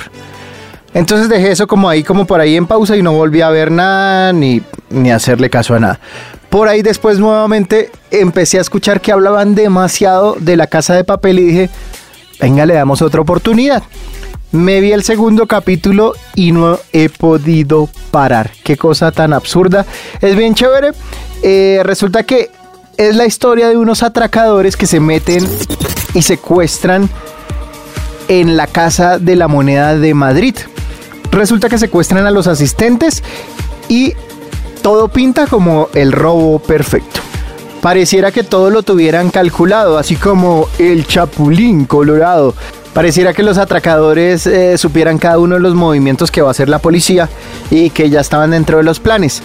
Entonces 0.93 1.29
dejé 1.29 1.51
eso 1.51 1.67
como 1.67 1.89
ahí, 1.89 2.03
como 2.03 2.25
por 2.25 2.41
ahí 2.41 2.55
en 2.55 2.65
pausa 2.65 2.97
y 2.97 3.01
no 3.01 3.13
volví 3.13 3.41
a 3.41 3.49
ver 3.49 3.71
nada 3.71 4.33
ni, 4.33 4.61
ni 4.89 5.11
hacerle 5.11 5.49
caso 5.49 5.75
a 5.75 5.79
nada. 5.79 5.99
Por 6.49 6.67
ahí 6.67 6.81
después 6.81 7.19
nuevamente 7.19 7.91
empecé 8.09 8.57
a 8.57 8.61
escuchar 8.61 9.01
que 9.01 9.11
hablaban 9.11 9.53
demasiado 9.53 10.35
de 10.39 10.57
la 10.57 10.67
casa 10.67 10.95
de 10.95 11.03
papel 11.03 11.39
y 11.39 11.45
dije, 11.45 11.69
venga, 12.39 12.65
le 12.65 12.73
damos 12.73 13.01
otra 13.01 13.21
oportunidad. 13.21 13.83
Me 14.51 14.81
vi 14.81 14.91
el 14.91 15.03
segundo 15.03 15.45
capítulo 15.45 16.13
y 16.33 16.51
no 16.51 16.79
he 16.91 17.09
podido 17.09 17.87
parar. 18.09 18.49
Qué 18.63 18.77
cosa 18.77 19.11
tan 19.11 19.31
absurda. 19.31 19.85
Es 20.21 20.35
bien 20.35 20.55
chévere. 20.55 20.91
Eh, 21.43 21.81
resulta 21.83 22.23
que 22.23 22.49
es 22.97 23.15
la 23.15 23.27
historia 23.27 23.69
de 23.69 23.77
unos 23.77 24.01
atracadores 24.01 24.75
que 24.75 24.87
se 24.87 24.99
meten 24.99 25.47
y 26.15 26.23
secuestran 26.23 27.09
en 28.29 28.55
la 28.55 28.67
Casa 28.67 29.19
de 29.19 29.35
la 29.35 29.49
Moneda 29.49 29.97
de 29.97 30.13
Madrid. 30.13 30.55
Resulta 31.31 31.67
que 31.67 31.77
secuestran 31.77 32.25
a 32.25 32.31
los 32.31 32.47
asistentes 32.47 33.21
y 33.89 34.13
todo 34.81 35.09
pinta 35.09 35.47
como 35.47 35.89
el 35.93 36.13
robo 36.13 36.59
perfecto. 36.59 37.19
Pareciera 37.81 38.31
que 38.31 38.43
todo 38.43 38.69
lo 38.69 38.83
tuvieran 38.83 39.29
calculado, 39.29 39.97
así 39.97 40.15
como 40.15 40.67
el 40.79 41.05
chapulín 41.05 41.85
colorado. 41.85 42.53
Pareciera 42.93 43.33
que 43.33 43.43
los 43.43 43.57
atracadores 43.57 44.45
eh, 44.47 44.77
supieran 44.77 45.17
cada 45.17 45.39
uno 45.39 45.55
de 45.55 45.61
los 45.61 45.75
movimientos 45.75 46.31
que 46.31 46.41
va 46.41 46.49
a 46.49 46.51
hacer 46.51 46.69
la 46.69 46.79
policía 46.79 47.29
y 47.69 47.91
que 47.91 48.09
ya 48.09 48.19
estaban 48.19 48.51
dentro 48.51 48.77
de 48.77 48.83
los 48.83 48.99
planes. 48.99 49.41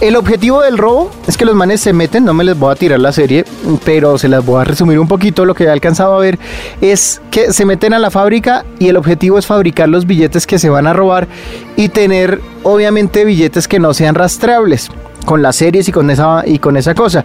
El 0.00 0.16
objetivo 0.16 0.60
del 0.60 0.76
robo 0.76 1.10
es 1.26 1.36
que 1.36 1.44
los 1.44 1.54
manes 1.54 1.80
se 1.80 1.92
meten, 1.92 2.24
no 2.24 2.34
me 2.34 2.44
les 2.44 2.58
voy 2.58 2.72
a 2.72 2.74
tirar 2.74 2.98
la 2.98 3.12
serie, 3.12 3.44
pero 3.84 4.18
se 4.18 4.28
las 4.28 4.44
voy 4.44 4.60
a 4.60 4.64
resumir 4.64 4.98
un 4.98 5.08
poquito. 5.08 5.44
Lo 5.44 5.54
que 5.54 5.64
he 5.64 5.70
alcanzado 5.70 6.14
a 6.14 6.18
ver 6.18 6.38
es 6.80 7.22
que 7.30 7.52
se 7.52 7.64
meten 7.64 7.94
a 7.94 7.98
la 7.98 8.10
fábrica 8.10 8.64
y 8.78 8.88
el 8.88 8.96
objetivo 8.96 9.38
es 9.38 9.46
fabricar 9.46 9.88
los 9.88 10.06
billetes 10.06 10.46
que 10.46 10.58
se 10.58 10.68
van 10.68 10.86
a 10.86 10.92
robar 10.92 11.28
y 11.76 11.88
tener 11.88 12.40
obviamente 12.64 13.24
billetes 13.24 13.68
que 13.68 13.78
no 13.78 13.94
sean 13.94 14.14
rastreables 14.14 14.90
con 15.24 15.42
las 15.42 15.56
series 15.56 15.88
y 15.88 15.92
con 15.92 16.10
esa, 16.10 16.42
y 16.44 16.58
con 16.58 16.76
esa 16.76 16.94
cosa. 16.94 17.24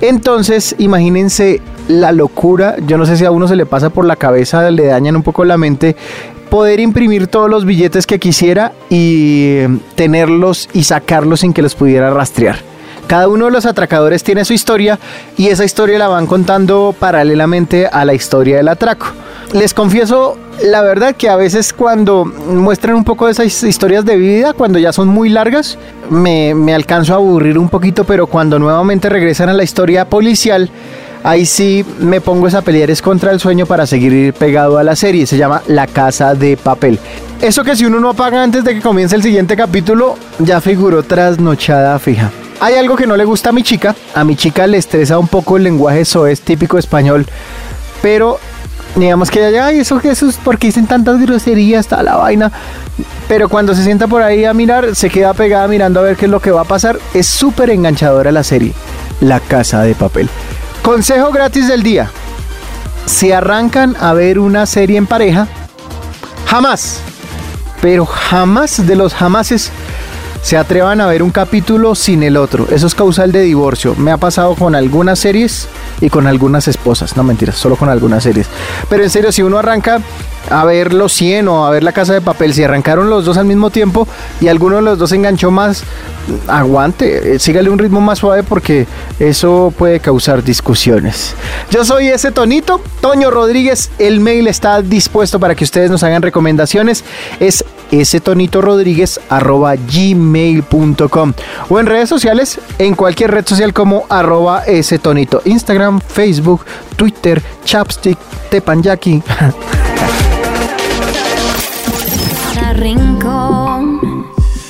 Entonces, 0.00 0.76
imagínense 0.78 1.60
la 1.88 2.12
locura, 2.12 2.76
yo 2.86 2.98
no 2.98 3.06
sé 3.06 3.16
si 3.16 3.24
a 3.24 3.30
uno 3.30 3.48
se 3.48 3.56
le 3.56 3.66
pasa 3.66 3.90
por 3.90 4.04
la 4.04 4.16
cabeza, 4.16 4.70
le 4.70 4.86
dañan 4.86 5.16
un 5.16 5.22
poco 5.22 5.44
la 5.44 5.56
mente, 5.56 5.96
poder 6.48 6.80
imprimir 6.80 7.26
todos 7.26 7.48
los 7.50 7.64
billetes 7.64 8.06
que 8.06 8.18
quisiera 8.18 8.72
y 8.90 9.56
eh, 9.56 9.78
tenerlos 9.94 10.68
y 10.72 10.84
sacarlos 10.84 11.40
sin 11.40 11.52
que 11.52 11.62
los 11.62 11.74
pudiera 11.74 12.10
rastrear. 12.10 12.58
Cada 13.06 13.28
uno 13.28 13.46
de 13.46 13.52
los 13.52 13.64
atracadores 13.64 14.22
tiene 14.22 14.44
su 14.44 14.52
historia 14.52 14.98
y 15.38 15.48
esa 15.48 15.64
historia 15.64 15.98
la 15.98 16.08
van 16.08 16.26
contando 16.26 16.94
paralelamente 16.98 17.86
a 17.86 18.04
la 18.04 18.12
historia 18.12 18.58
del 18.58 18.68
atraco. 18.68 19.06
Les 19.54 19.72
confieso 19.72 20.36
la 20.62 20.82
verdad 20.82 21.16
que 21.16 21.30
a 21.30 21.36
veces 21.36 21.72
cuando 21.72 22.26
muestran 22.26 22.96
un 22.96 23.04
poco 23.04 23.24
de 23.24 23.32
esas 23.32 23.62
historias 23.62 24.04
de 24.04 24.16
vida, 24.16 24.52
cuando 24.52 24.78
ya 24.78 24.92
son 24.92 25.08
muy 25.08 25.30
largas, 25.30 25.78
me, 26.10 26.54
me 26.54 26.74
alcanzo 26.74 27.14
a 27.14 27.16
aburrir 27.16 27.56
un 27.56 27.70
poquito, 27.70 28.04
pero 28.04 28.26
cuando 28.26 28.58
nuevamente 28.58 29.08
regresan 29.08 29.48
a 29.48 29.54
la 29.54 29.62
historia 29.62 30.06
policial, 30.06 30.70
ahí 31.22 31.46
sí 31.46 31.84
me 31.98 32.20
pongo 32.20 32.48
esa 32.48 32.62
pelear 32.62 32.90
es 32.90 33.02
contra 33.02 33.32
el 33.32 33.40
sueño 33.40 33.66
para 33.66 33.86
seguir 33.86 34.32
pegado 34.34 34.78
a 34.78 34.84
la 34.84 34.96
serie. 34.96 35.26
Se 35.26 35.36
llama 35.36 35.62
La 35.66 35.86
Casa 35.86 36.34
de 36.34 36.56
Papel. 36.56 36.98
Eso 37.40 37.62
que 37.64 37.76
si 37.76 37.84
uno 37.84 38.00
no 38.00 38.10
apaga 38.10 38.42
antes 38.42 38.64
de 38.64 38.74
que 38.74 38.80
comience 38.80 39.14
el 39.14 39.22
siguiente 39.22 39.56
capítulo, 39.56 40.16
ya 40.38 40.60
figuró 40.60 41.02
trasnochada 41.02 41.98
fija. 41.98 42.30
Hay 42.60 42.74
algo 42.74 42.96
que 42.96 43.06
no 43.06 43.16
le 43.16 43.24
gusta 43.24 43.50
a 43.50 43.52
mi 43.52 43.62
chica. 43.62 43.94
A 44.14 44.24
mi 44.24 44.34
chica 44.34 44.66
le 44.66 44.78
estresa 44.78 45.18
un 45.18 45.28
poco 45.28 45.56
el 45.56 45.62
lenguaje 45.62 46.04
soez 46.04 46.40
típico 46.40 46.78
español. 46.78 47.26
Pero 48.02 48.40
digamos 48.96 49.30
que 49.30 49.44
ay, 49.58 49.78
eso, 49.78 50.00
eso 50.02 50.28
es 50.28 50.36
porque 50.36 50.68
dicen 50.68 50.86
tantas 50.86 51.20
groserías, 51.20 51.80
está 51.80 52.02
la 52.02 52.16
vaina. 52.16 52.50
Pero 53.28 53.48
cuando 53.48 53.74
se 53.74 53.84
sienta 53.84 54.08
por 54.08 54.22
ahí 54.22 54.44
a 54.44 54.54
mirar, 54.54 54.96
se 54.96 55.10
queda 55.10 55.34
pegada 55.34 55.68
mirando 55.68 56.00
a 56.00 56.02
ver 56.02 56.16
qué 56.16 56.24
es 56.24 56.30
lo 56.30 56.40
que 56.40 56.50
va 56.50 56.62
a 56.62 56.64
pasar. 56.64 56.98
Es 57.14 57.26
súper 57.26 57.70
enganchadora 57.70 58.32
la 58.32 58.42
serie. 58.42 58.72
La 59.20 59.38
Casa 59.40 59.82
de 59.82 59.94
Papel. 59.94 60.28
Consejo 60.88 61.30
gratis 61.32 61.68
del 61.68 61.82
día. 61.82 62.10
Si 63.04 63.30
arrancan 63.30 63.94
a 64.00 64.14
ver 64.14 64.38
una 64.38 64.64
serie 64.64 64.96
en 64.96 65.06
pareja, 65.06 65.46
jamás, 66.46 67.00
pero 67.82 68.06
jamás 68.06 68.86
de 68.86 68.96
los 68.96 69.12
jamases 69.12 69.70
se 70.40 70.56
atrevan 70.56 71.02
a 71.02 71.06
ver 71.06 71.22
un 71.22 71.30
capítulo 71.30 71.94
sin 71.94 72.22
el 72.22 72.38
otro. 72.38 72.68
Eso 72.70 72.86
es 72.86 72.94
causal 72.94 73.32
de 73.32 73.42
divorcio. 73.42 73.96
Me 73.96 74.12
ha 74.12 74.16
pasado 74.16 74.54
con 74.54 74.74
algunas 74.74 75.18
series 75.18 75.68
y 76.00 76.08
con 76.08 76.26
algunas 76.26 76.68
esposas. 76.68 77.18
No 77.18 77.22
mentiras, 77.22 77.56
solo 77.56 77.76
con 77.76 77.90
algunas 77.90 78.22
series. 78.22 78.46
Pero 78.88 79.02
en 79.02 79.10
serio, 79.10 79.30
si 79.30 79.42
uno 79.42 79.58
arranca 79.58 80.00
a 80.50 80.64
ver 80.64 80.92
los 80.92 81.12
100 81.12 81.48
o 81.48 81.66
a 81.66 81.70
ver 81.70 81.82
la 81.82 81.92
casa 81.92 82.14
de 82.14 82.20
papel, 82.20 82.54
si 82.54 82.62
arrancaron 82.62 83.10
los 83.10 83.24
dos 83.24 83.36
al 83.36 83.46
mismo 83.46 83.70
tiempo 83.70 84.06
y 84.40 84.48
alguno 84.48 84.76
de 84.76 84.82
los 84.82 84.98
dos 84.98 85.12
enganchó 85.12 85.50
más, 85.50 85.84
aguante, 86.46 87.34
eh, 87.34 87.38
sígale 87.38 87.70
un 87.70 87.78
ritmo 87.78 88.00
más 88.00 88.18
suave 88.18 88.42
porque 88.42 88.86
eso 89.18 89.72
puede 89.76 90.00
causar 90.00 90.42
discusiones. 90.42 91.34
Yo 91.70 91.84
soy 91.84 92.08
ese 92.08 92.30
Tonito, 92.30 92.80
Toño 93.00 93.30
Rodríguez. 93.30 93.90
El 93.98 94.20
mail 94.20 94.46
está 94.46 94.82
dispuesto 94.82 95.40
para 95.40 95.54
que 95.54 95.64
ustedes 95.64 95.90
nos 95.90 96.02
hagan 96.02 96.22
recomendaciones. 96.22 97.04
Es 97.40 97.64
ese 97.90 98.20
Tonito 98.20 98.60
Rodríguez 98.60 99.18
arroba 99.28 99.74
gmail.com 99.76 101.32
o 101.68 101.80
en 101.80 101.86
redes 101.86 102.08
sociales, 102.08 102.60
en 102.78 102.94
cualquier 102.94 103.30
red 103.30 103.46
social 103.46 103.72
como 103.72 104.04
arroba 104.08 104.64
ese 104.66 104.98
Tonito. 104.98 105.40
Instagram, 105.44 106.00
Facebook, 106.00 106.64
Twitter, 106.96 107.42
Chapstick, 107.64 108.18
Tepanyaki. 108.50 109.22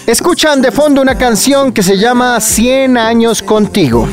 Escuchan 0.09 0.63
de 0.63 0.73
fondo 0.73 1.03
una 1.03 1.19
canción 1.19 1.71
que 1.71 1.83
se 1.83 1.99
llama 1.99 2.41
100 2.41 2.97
años 2.97 3.43
contigo. 3.43 4.09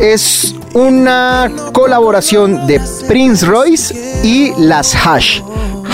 Es 0.00 0.56
una 0.74 1.48
colaboración 1.72 2.66
de 2.66 2.80
Prince 3.06 3.46
Royce 3.46 3.94
y 4.24 4.52
las 4.58 4.92
Hash. 4.92 5.40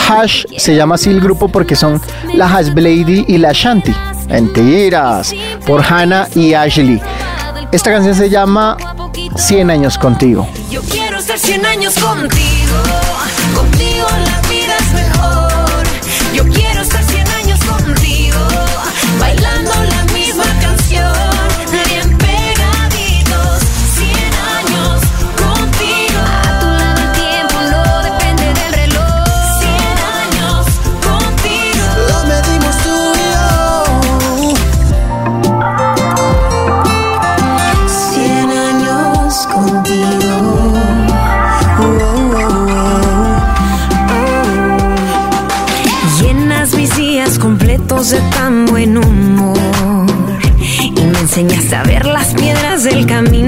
Hash 0.08 0.46
se 0.56 0.74
llama 0.74 0.94
así 0.94 1.10
el 1.10 1.20
grupo 1.20 1.48
porque 1.48 1.76
son 1.76 2.00
la 2.32 2.46
Hash 2.46 2.72
Blady 2.72 3.26
y 3.28 3.36
la 3.36 3.52
Shanti. 3.52 3.94
Mentiras. 4.28 5.34
Por 5.66 5.84
Hannah 5.84 6.28
y 6.34 6.54
Ashley. 6.54 6.98
Esta 7.72 7.90
canción 7.90 8.14
se 8.14 8.30
llama 8.30 8.78
100 9.36 9.70
años 9.70 9.98
contigo. 9.98 10.48
Yo 10.70 10.80
quiero 10.80 11.18
estar 11.18 11.38
100 11.38 11.66
años 11.66 11.94
contigo. 11.98 12.76
Contigo 13.54 14.06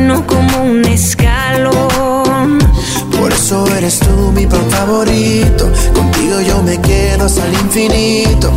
camino 0.05 0.27
como 0.27 0.63
un 0.65 0.85
escalón. 0.85 2.59
Por 3.19 3.33
eso 3.33 3.67
eres 3.77 3.99
tú 4.01 4.33
mi 4.33 4.47
pan 4.47 4.69
favorito. 4.71 5.71
Contigo 5.95 6.41
yo 6.41 6.63
me 6.63 6.81
quedo 6.81 7.25
hasta 7.25 7.47
el 7.47 7.55
infinito. 7.55 8.51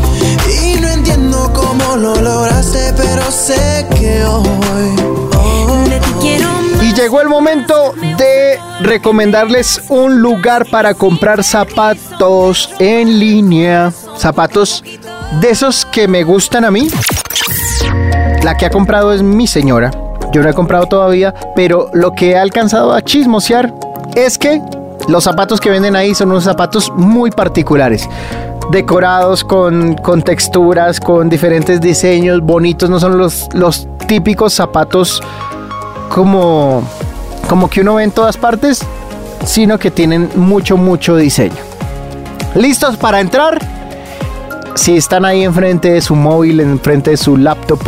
Y 0.62 0.80
no 0.80 0.88
entiendo 0.90 1.52
cómo 1.54 1.96
lo 1.96 2.16
lograste, 2.16 2.94
pero 2.96 3.32
sé 3.32 3.86
que 3.96 4.24
hoy. 4.26 4.46
hoy 5.38 5.90
De 5.90 6.00
ti 6.00 6.12
quiero 6.20 6.50
Y 6.82 6.94
llegó 6.94 7.22
el 7.22 7.30
momento 7.30 7.94
de 8.18 8.60
recomendarles 8.82 9.82
un 9.90 10.22
lugar 10.22 10.66
para 10.70 10.94
comprar 10.94 11.44
zapatos 11.44 12.72
en 12.80 13.20
línea. 13.20 13.94
Zapatos 14.18 14.84
de 15.40 15.50
esos 15.50 15.86
que 15.86 16.08
me 16.08 16.24
gustan 16.24 16.66
a 16.66 16.72
mí. 16.72 16.90
La 18.44 18.58
que 18.58 18.66
ha 18.66 18.70
comprado 18.70 19.14
es 19.14 19.22
mi 19.22 19.48
señora. 19.48 20.07
Yo 20.32 20.44
no 20.44 20.50
he 20.50 20.54
comprado 20.54 20.86
todavía, 20.88 21.34
pero 21.56 21.90
lo 21.94 22.12
que 22.12 22.32
he 22.32 22.38
alcanzado 22.38 22.94
a 22.94 23.02
chismosear 23.02 23.74
es 24.16 24.38
que 24.38 24.62
los 25.08 25.24
zapatos 25.24 25.62
que 25.62 25.70
venden 25.70 25.96
ahí 25.96 26.14
son 26.14 26.32
unos 26.32 26.44
zapatos 26.44 26.92
muy 26.96 27.32
particulares. 27.32 28.10
Decorados 28.72 29.44
con, 29.44 29.96
con 29.96 30.22
texturas, 30.22 31.00
con 31.00 31.30
diferentes 31.30 31.80
diseños 31.80 32.42
bonitos. 32.42 32.90
No 32.90 33.00
son 33.00 33.18
los, 33.18 33.48
los 33.54 33.88
típicos 34.08 34.54
zapatos 34.54 35.24
como, 36.10 36.84
como 37.48 37.70
que 37.70 37.82
uno 37.82 37.96
ve 37.96 38.04
en 38.04 38.12
todas 38.12 38.36
partes, 38.36 38.82
sino 39.46 39.80
que 39.80 39.92
tienen 39.92 40.30
mucho, 40.36 40.76
mucho 40.76 41.16
diseño. 41.16 41.56
¿Listos 42.56 42.98
para 42.98 43.22
entrar? 43.22 43.60
Si 44.76 44.98
están 44.98 45.26
ahí 45.26 45.44
enfrente 45.44 45.94
de 45.94 46.02
su 46.02 46.16
móvil, 46.16 46.60
enfrente 46.60 47.12
de 47.12 47.18
su 47.18 47.38
laptop, 47.38 47.80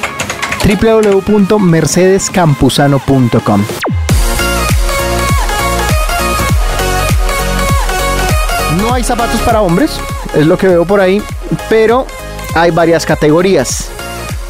www.mercedescampusano.com. 0.66 3.64
No 8.78 8.94
hay 8.94 9.04
zapatos 9.04 9.40
para 9.42 9.62
hombres, 9.62 10.00
es 10.34 10.46
lo 10.48 10.58
que 10.58 10.68
veo 10.68 10.86
por 10.86 11.00
ahí, 11.02 11.22
pero 11.70 12.08
hay 12.56 12.72
varias 12.72 13.06
categorías. 13.06 13.90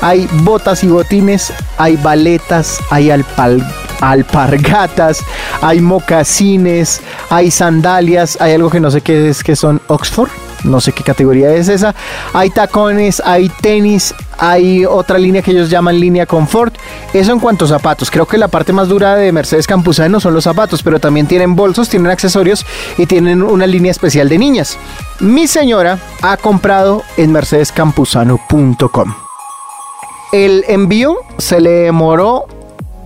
Hay 0.01 0.27
botas 0.43 0.83
y 0.83 0.87
botines, 0.87 1.51
hay 1.77 1.95
baletas, 1.97 2.79
hay 2.89 3.09
alpal- 3.09 3.65
alpargatas, 4.01 5.23
hay 5.61 5.79
mocasines, 5.79 7.01
hay 7.29 7.51
sandalias, 7.51 8.37
hay 8.41 8.53
algo 8.53 8.69
que 8.69 8.79
no 8.79 8.91
sé 8.91 9.01
qué 9.01 9.29
es, 9.29 9.43
que 9.43 9.55
son 9.55 9.81
Oxford, 9.87 10.29
no 10.63 10.81
sé 10.81 10.91
qué 10.91 11.03
categoría 11.03 11.53
es 11.53 11.69
esa. 11.69 11.95
Hay 12.33 12.49
tacones, 12.49 13.21
hay 13.25 13.49
tenis, 13.61 14.13
hay 14.37 14.85
otra 14.85 15.17
línea 15.17 15.41
que 15.41 15.51
ellos 15.51 15.69
llaman 15.69 15.99
línea 15.99 16.25
confort. 16.25 16.75
Eso 17.13 17.31
en 17.31 17.39
cuanto 17.39 17.65
a 17.65 17.67
zapatos. 17.67 18.11
Creo 18.11 18.25
que 18.25 18.37
la 18.37 18.47
parte 18.47 18.73
más 18.73 18.87
dura 18.87 19.15
de 19.15 19.31
Mercedes 19.31 19.67
Campuzano 19.67 20.19
son 20.19 20.33
los 20.33 20.43
zapatos, 20.43 20.83
pero 20.83 20.99
también 20.99 21.27
tienen 21.27 21.55
bolsos, 21.55 21.89
tienen 21.89 22.11
accesorios 22.11 22.65
y 22.97 23.05
tienen 23.05 23.41
una 23.43 23.67
línea 23.67 23.91
especial 23.91 24.29
de 24.29 24.37
niñas. 24.37 24.77
Mi 25.19 25.47
señora 25.47 25.99
ha 26.21 26.37
comprado 26.37 27.03
en 27.17 27.31
mercedescampuzano.com. 27.31 29.13
El 30.31 30.63
envío 30.67 31.17
se 31.37 31.59
le 31.59 31.71
demoró 31.71 32.45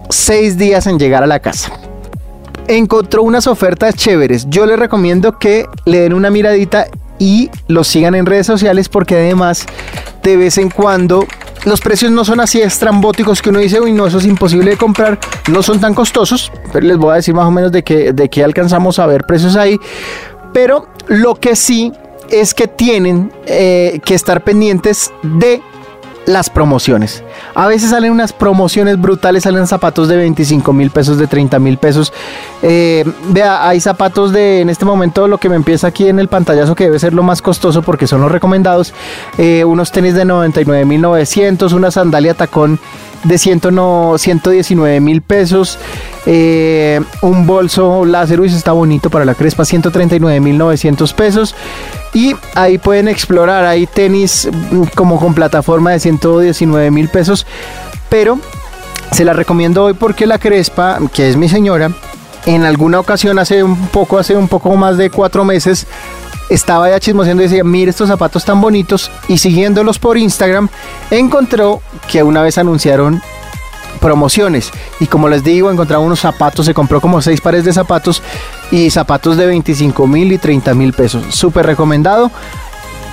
seis 0.09 0.57
días 0.57 0.87
en 0.87 0.99
llegar 0.99 1.23
a 1.23 1.27
la 1.27 1.39
casa. 1.39 1.71
Encontró 2.67 3.23
unas 3.23 3.47
ofertas 3.47 3.95
chéveres. 3.95 4.47
Yo 4.49 4.65
les 4.65 4.79
recomiendo 4.79 5.37
que 5.37 5.67
le 5.85 5.99
den 6.01 6.13
una 6.13 6.29
miradita 6.29 6.87
y 7.19 7.49
los 7.67 7.87
sigan 7.87 8.15
en 8.15 8.25
redes 8.25 8.47
sociales 8.47 8.89
porque 8.89 9.15
además 9.15 9.65
de 10.23 10.37
vez 10.37 10.57
en 10.57 10.69
cuando 10.69 11.25
los 11.65 11.81
precios 11.81 12.11
no 12.11 12.25
son 12.25 12.39
así 12.39 12.61
estrambóticos 12.61 13.41
que 13.41 13.49
uno 13.49 13.59
dice, 13.59 13.79
uy, 13.79 13.91
no, 13.91 14.05
eso 14.07 14.17
es 14.19 14.25
imposible 14.25 14.71
de 14.71 14.77
comprar, 14.77 15.19
no 15.49 15.63
son 15.63 15.79
tan 15.79 15.93
costosos, 15.93 16.51
pero 16.71 16.85
les 16.85 16.97
voy 16.97 17.11
a 17.11 17.15
decir 17.15 17.33
más 17.33 17.45
o 17.45 17.51
menos 17.51 17.71
de 17.71 17.83
qué 17.83 18.13
de 18.13 18.29
qué 18.29 18.43
alcanzamos 18.43 18.99
a 18.99 19.07
ver 19.07 19.23
precios 19.25 19.55
ahí. 19.55 19.79
Pero 20.53 20.87
lo 21.07 21.35
que 21.35 21.55
sí 21.55 21.91
es 22.29 22.53
que 22.53 22.67
tienen 22.67 23.31
eh, 23.45 23.99
que 24.05 24.15
estar 24.15 24.43
pendientes 24.43 25.11
de 25.23 25.61
las 26.25 26.49
promociones. 26.49 27.23
A 27.53 27.67
veces 27.67 27.91
salen 27.91 28.11
unas 28.11 28.33
promociones 28.33 28.99
brutales, 28.99 29.43
salen 29.43 29.67
zapatos 29.67 30.07
de 30.07 30.17
25 30.17 30.73
mil 30.73 30.89
pesos, 30.89 31.17
de 31.17 31.27
30 31.27 31.59
mil 31.59 31.77
pesos. 31.77 32.11
Eh, 32.61 33.05
vea, 33.29 33.67
hay 33.67 33.79
zapatos 33.79 34.31
de, 34.31 34.61
en 34.61 34.69
este 34.69 34.85
momento, 34.85 35.27
lo 35.27 35.37
que 35.37 35.49
me 35.49 35.55
empieza 35.55 35.87
aquí 35.87 36.07
en 36.07 36.19
el 36.19 36.27
pantallazo, 36.27 36.75
que 36.75 36.85
debe 36.85 36.99
ser 36.99 37.13
lo 37.13 37.23
más 37.23 37.41
costoso 37.41 37.81
porque 37.81 38.07
son 38.07 38.21
los 38.21 38.31
recomendados. 38.31 38.93
eh, 39.37 39.63
unos 39.65 39.91
tenis 39.91 40.13
de 40.15 40.25
99 40.25 40.85
mil 40.85 41.01
900, 41.01 41.73
una 41.73 41.91
sandalia 41.91 42.33
tacón 42.33 42.79
de 43.23 43.37
100 43.37 43.61
no- 43.71 44.15
119 44.17 44.99
mil 44.99 45.21
pesos. 45.21 45.77
Eh, 46.25 47.01
un 47.21 47.45
bolso 47.45 48.03
ese 48.05 48.57
está 48.57 48.71
bonito 48.71 49.09
para 49.09 49.25
la 49.25 49.35
crespa, 49.35 49.65
139 49.65 50.39
mil 50.39 50.57
900 50.57 51.13
pesos. 51.13 51.55
Y 52.13 52.35
ahí 52.55 52.77
pueden 52.77 53.07
explorar, 53.07 53.65
hay 53.65 53.85
tenis 53.87 54.49
mm, 54.51 54.83
como 54.95 55.19
con 55.19 55.33
plataforma 55.33 55.91
de 55.91 55.99
119 55.99 56.91
mil 56.91 57.09
pesos. 57.09 57.45
Pero 58.09 58.39
se 59.11 59.25
la 59.25 59.33
recomiendo 59.33 59.83
hoy 59.83 59.93
porque 59.93 60.25
la 60.25 60.39
Crespa, 60.39 60.99
que 61.13 61.29
es 61.29 61.37
mi 61.37 61.49
señora, 61.49 61.91
en 62.45 62.63
alguna 62.63 62.99
ocasión 62.99 63.39
hace 63.39 63.63
un 63.63 63.87
poco, 63.87 64.17
hace 64.17 64.35
un 64.35 64.47
poco 64.47 64.75
más 64.75 64.97
de 64.97 65.09
cuatro 65.09 65.43
meses, 65.43 65.87
estaba 66.49 66.89
ya 66.89 66.99
chismoseando 66.99 67.43
y 67.43 67.47
decía, 67.47 67.63
mire 67.63 67.89
estos 67.89 68.09
zapatos 68.09 68.45
tan 68.45 68.61
bonitos. 68.61 69.11
Y 69.27 69.37
siguiéndolos 69.37 69.99
por 69.99 70.17
Instagram, 70.17 70.69
encontró 71.11 71.81
que 72.09 72.23
una 72.23 72.41
vez 72.41 72.57
anunciaron 72.57 73.21
promociones. 73.99 74.71
Y 74.99 75.07
como 75.07 75.27
les 75.27 75.43
digo, 75.43 75.71
encontraba 75.71 76.03
unos 76.03 76.19
zapatos, 76.19 76.65
se 76.65 76.73
compró 76.73 77.01
como 77.01 77.21
seis 77.21 77.41
pares 77.41 77.65
de 77.65 77.73
zapatos 77.73 78.21
y 78.71 78.89
zapatos 78.89 79.37
de 79.37 79.45
25 79.45 80.07
mil 80.07 80.31
y 80.31 80.37
30 80.37 80.73
mil 80.73 80.93
pesos. 80.93 81.23
Súper 81.33 81.65
recomendado. 81.65 82.31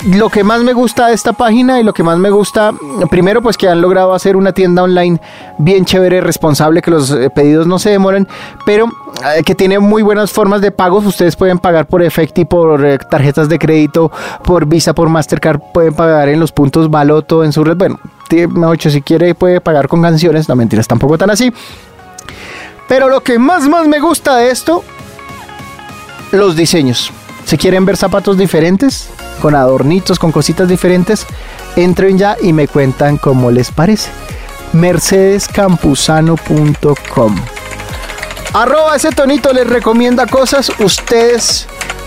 Lo 0.04 0.30
que 0.30 0.42
más 0.42 0.62
me 0.62 0.72
gusta 0.72 1.06
de 1.06 1.14
esta 1.14 1.32
página 1.32 1.78
y 1.78 1.84
lo 1.84 1.92
que 1.92 2.02
más 2.02 2.18
me 2.18 2.28
gusta, 2.28 2.72
primero 3.08 3.40
pues 3.40 3.56
que 3.56 3.68
han 3.68 3.80
logrado 3.80 4.12
hacer 4.14 4.34
una 4.34 4.52
tienda 4.52 4.82
online 4.82 5.20
bien 5.58 5.84
chévere, 5.84 6.20
responsable, 6.20 6.82
que 6.82 6.90
los 6.90 7.12
eh, 7.12 7.30
pedidos 7.30 7.68
no 7.68 7.78
se 7.78 7.90
demoran, 7.90 8.26
pero 8.66 8.86
eh, 8.86 9.44
que 9.44 9.54
tiene 9.54 9.78
muy 9.78 10.02
buenas 10.02 10.32
formas 10.32 10.60
de 10.60 10.72
pagos. 10.72 11.06
Ustedes 11.06 11.36
pueden 11.36 11.60
pagar 11.60 11.86
por 11.86 12.02
Efecti, 12.02 12.44
por 12.44 12.84
eh, 12.84 12.98
tarjetas 12.98 13.48
de 13.48 13.60
crédito, 13.60 14.10
por 14.42 14.66
Visa, 14.66 14.92
por 14.92 15.08
Mastercard, 15.08 15.60
pueden 15.72 15.94
pagar 15.94 16.28
en 16.28 16.40
los 16.40 16.50
puntos 16.50 16.90
Baloto, 16.90 17.44
en 17.44 17.52
su 17.52 17.62
red. 17.62 17.76
Bueno, 17.76 18.00
dicho, 18.72 18.90
si 18.90 19.02
quiere 19.02 19.36
puede 19.36 19.60
pagar 19.60 19.86
con 19.86 20.02
canciones, 20.02 20.48
no 20.48 20.56
mentiras, 20.56 20.88
tampoco 20.88 21.16
tan 21.16 21.30
así. 21.30 21.52
Pero 22.88 23.08
lo 23.08 23.20
que 23.20 23.38
más 23.38 23.68
más 23.68 23.86
me 23.86 24.00
gusta 24.00 24.36
de 24.36 24.50
esto, 24.50 24.82
los 26.32 26.56
diseños. 26.56 27.12
Si 27.44 27.58
quieren 27.58 27.84
ver 27.84 27.96
zapatos 27.96 28.38
diferentes, 28.38 29.08
con 29.40 29.54
adornitos, 29.54 30.18
con 30.18 30.32
cositas 30.32 30.68
diferentes, 30.68 31.26
entren 31.76 32.18
ya 32.18 32.36
y 32.40 32.52
me 32.52 32.66
cuentan 32.68 33.18
cómo 33.18 33.50
les 33.50 33.70
parece. 33.70 34.10
mercedescampusano.com 34.72 37.36
Arroba 38.54 38.96
ese 38.96 39.12
tonito 39.12 39.52
les 39.52 39.66
recomienda 39.66 40.26
cosas. 40.26 40.72
Ustedes 40.78 41.66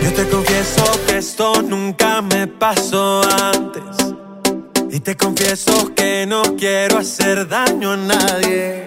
Yo 0.02 0.12
te 0.14 0.26
confieso 0.28 0.84
que 1.06 1.18
esto 1.18 1.60
nunca 1.60 2.22
me 2.22 2.46
pasó 2.46 3.20
antes. 3.42 4.14
Y 4.90 5.00
te 5.00 5.16
confieso 5.16 5.94
que 5.94 6.24
no 6.26 6.42
quiero 6.56 6.98
hacer 6.98 7.46
daño 7.46 7.92
a 7.92 7.96
nadie. 7.98 8.86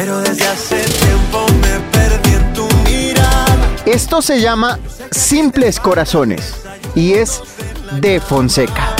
Pero 0.00 0.20
desde 0.20 0.46
hace 0.46 0.76
tiempo 0.76 1.44
me 1.60 1.80
perdí 1.90 2.34
en 2.34 2.52
tu 2.52 2.68
mirada. 2.88 3.56
Esto 3.84 4.22
se 4.22 4.40
llama 4.40 4.78
Simples 5.10 5.80
Corazones 5.80 6.54
y 6.94 7.14
es 7.14 7.42
de 8.00 8.20
Fonseca. 8.20 8.94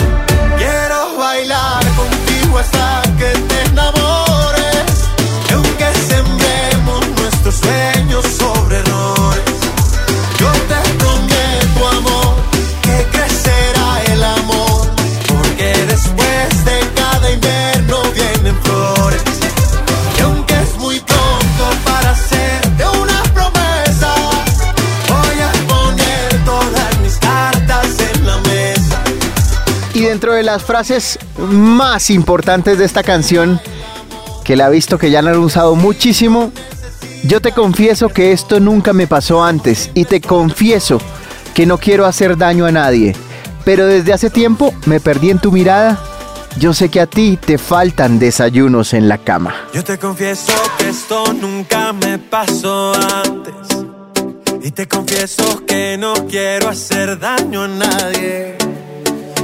Quiero 0.56 1.16
bailar 1.16 1.84
contigo 1.94 2.58
hasta 2.58 3.02
que 3.16 3.26
te 3.26 3.62
enamores. 3.70 4.86
Y 5.48 5.52
aunque 5.52 5.86
sembremos 6.08 7.08
nuestros 7.20 7.54
sueños 7.54 8.24
dentro 30.18 30.32
de 30.32 30.42
las 30.42 30.64
frases 30.64 31.16
más 31.38 32.10
importantes 32.10 32.76
de 32.76 32.84
esta 32.84 33.04
canción, 33.04 33.60
que 34.42 34.56
la 34.56 34.66
he 34.66 34.70
visto 34.72 34.98
que 34.98 35.12
ya 35.12 35.22
la 35.22 35.30
han 35.30 35.38
usado 35.38 35.76
muchísimo, 35.76 36.50
yo 37.22 37.40
te 37.40 37.52
confieso 37.52 38.08
que 38.08 38.32
esto 38.32 38.58
nunca 38.58 38.92
me 38.92 39.06
pasó 39.06 39.44
antes 39.44 39.92
y 39.94 40.06
te 40.06 40.20
confieso 40.20 41.00
que 41.54 41.66
no 41.66 41.78
quiero 41.78 42.04
hacer 42.04 42.36
daño 42.36 42.66
a 42.66 42.72
nadie, 42.72 43.14
pero 43.64 43.86
desde 43.86 44.12
hace 44.12 44.28
tiempo 44.28 44.74
me 44.86 44.98
perdí 44.98 45.30
en 45.30 45.38
tu 45.38 45.52
mirada. 45.52 45.96
Yo 46.58 46.74
sé 46.74 46.88
que 46.88 47.00
a 47.00 47.06
ti 47.06 47.38
te 47.40 47.56
faltan 47.56 48.18
desayunos 48.18 48.94
en 48.94 49.06
la 49.06 49.18
cama. 49.18 49.54
Yo 49.72 49.84
te 49.84 49.98
confieso 49.98 50.52
que 50.78 50.88
esto 50.88 51.32
nunca 51.32 51.92
me 51.92 52.18
pasó 52.18 52.92
antes. 53.24 53.54
Y 54.64 54.72
te 54.72 54.88
confieso 54.88 55.64
que 55.64 55.96
no 55.96 56.14
quiero 56.26 56.70
hacer 56.70 57.20
daño 57.20 57.62
a 57.62 57.68
nadie. 57.68 58.58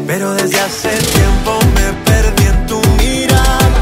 Pero 0.07 0.35
desde 0.35 0.61
hace 0.61 0.91
tiempo 0.91 1.59
me 1.75 1.93
perdí 2.05 2.47
en 2.47 2.67
tu 2.67 2.81
mirada. 2.99 3.81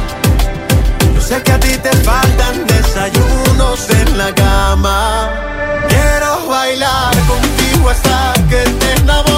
Yo 1.15 1.21
sé 1.21 1.43
que 1.43 1.53
a 1.53 1.59
ti 1.59 1.77
te 1.79 1.91
faltan 1.99 2.67
desayunos 2.67 3.91
en 3.91 4.19
la 4.19 4.33
cama. 4.35 5.31
Quiero 5.89 6.47
bailar 6.49 7.13
contigo 7.27 7.91
hasta 7.91 8.35
que 8.49 8.63
te 8.71 8.93
enamores. 9.01 9.32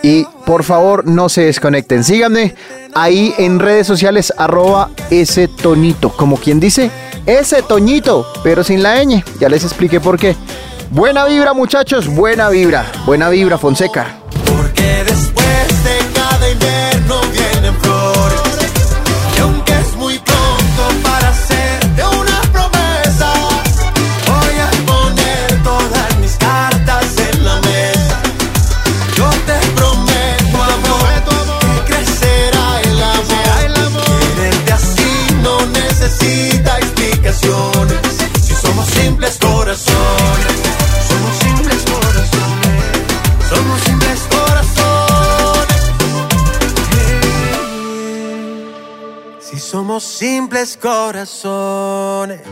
y 0.00 0.26
por 0.46 0.62
favor 0.62 1.04
no 1.04 1.28
se 1.28 1.46
desconecten. 1.46 2.04
Síganme 2.04 2.54
ahí 2.94 3.34
en 3.36 3.58
redes 3.58 3.88
sociales 3.88 4.32
arroba 4.38 4.90
ese 5.10 5.48
tonito, 5.48 6.10
como 6.10 6.36
quien 6.36 6.60
dice 6.60 6.92
ese 7.26 7.62
toñito, 7.62 8.28
pero 8.44 8.62
sin 8.62 8.84
la 8.84 9.04
ñ. 9.04 9.24
Ya 9.40 9.48
les 9.48 9.64
expliqué 9.64 9.98
por 9.98 10.20
qué. 10.20 10.36
Buena 10.94 11.24
vibra 11.24 11.54
muchachos, 11.54 12.06
buena 12.06 12.50
vibra, 12.50 12.84
buena 13.06 13.30
vibra 13.30 13.56
Fonseca. 13.56 14.18
Porque 14.44 15.02
después 15.06 15.84
de 15.84 15.98
cada 16.12 16.50
invierno 16.50 17.18
vienen 17.32 17.74
flores. 17.80 18.72
Y 19.34 19.40
aunque 19.40 19.72
es 19.72 19.96
muy 19.96 20.18
pronto 20.18 20.82
para 21.02 21.30
hacerte 21.30 22.04
una 22.04 22.42
promesa, 22.52 23.32
voy 24.26 24.58
a 24.60 24.70
poner 24.84 25.62
todas 25.64 26.18
mis 26.18 26.36
cartas 26.36 27.06
en 27.16 27.42
la 27.42 27.56
mesa. 27.62 28.20
Yo 29.16 29.30
te 29.46 29.66
prometo, 29.74 30.62
amor, 30.62 31.86
que 31.86 31.94
crecerá 31.94 32.80
el 32.82 33.02
amor. 33.02 34.20
Quererte 34.36 34.72
así 34.72 35.36
no 35.42 35.58
necesita 35.68 36.76
explicaciones. 36.76 37.98
Si 38.42 38.54
somos 38.54 38.86
simples 38.88 39.38
somos 49.72 50.04
simples 50.04 50.76
corazones. 50.76 52.42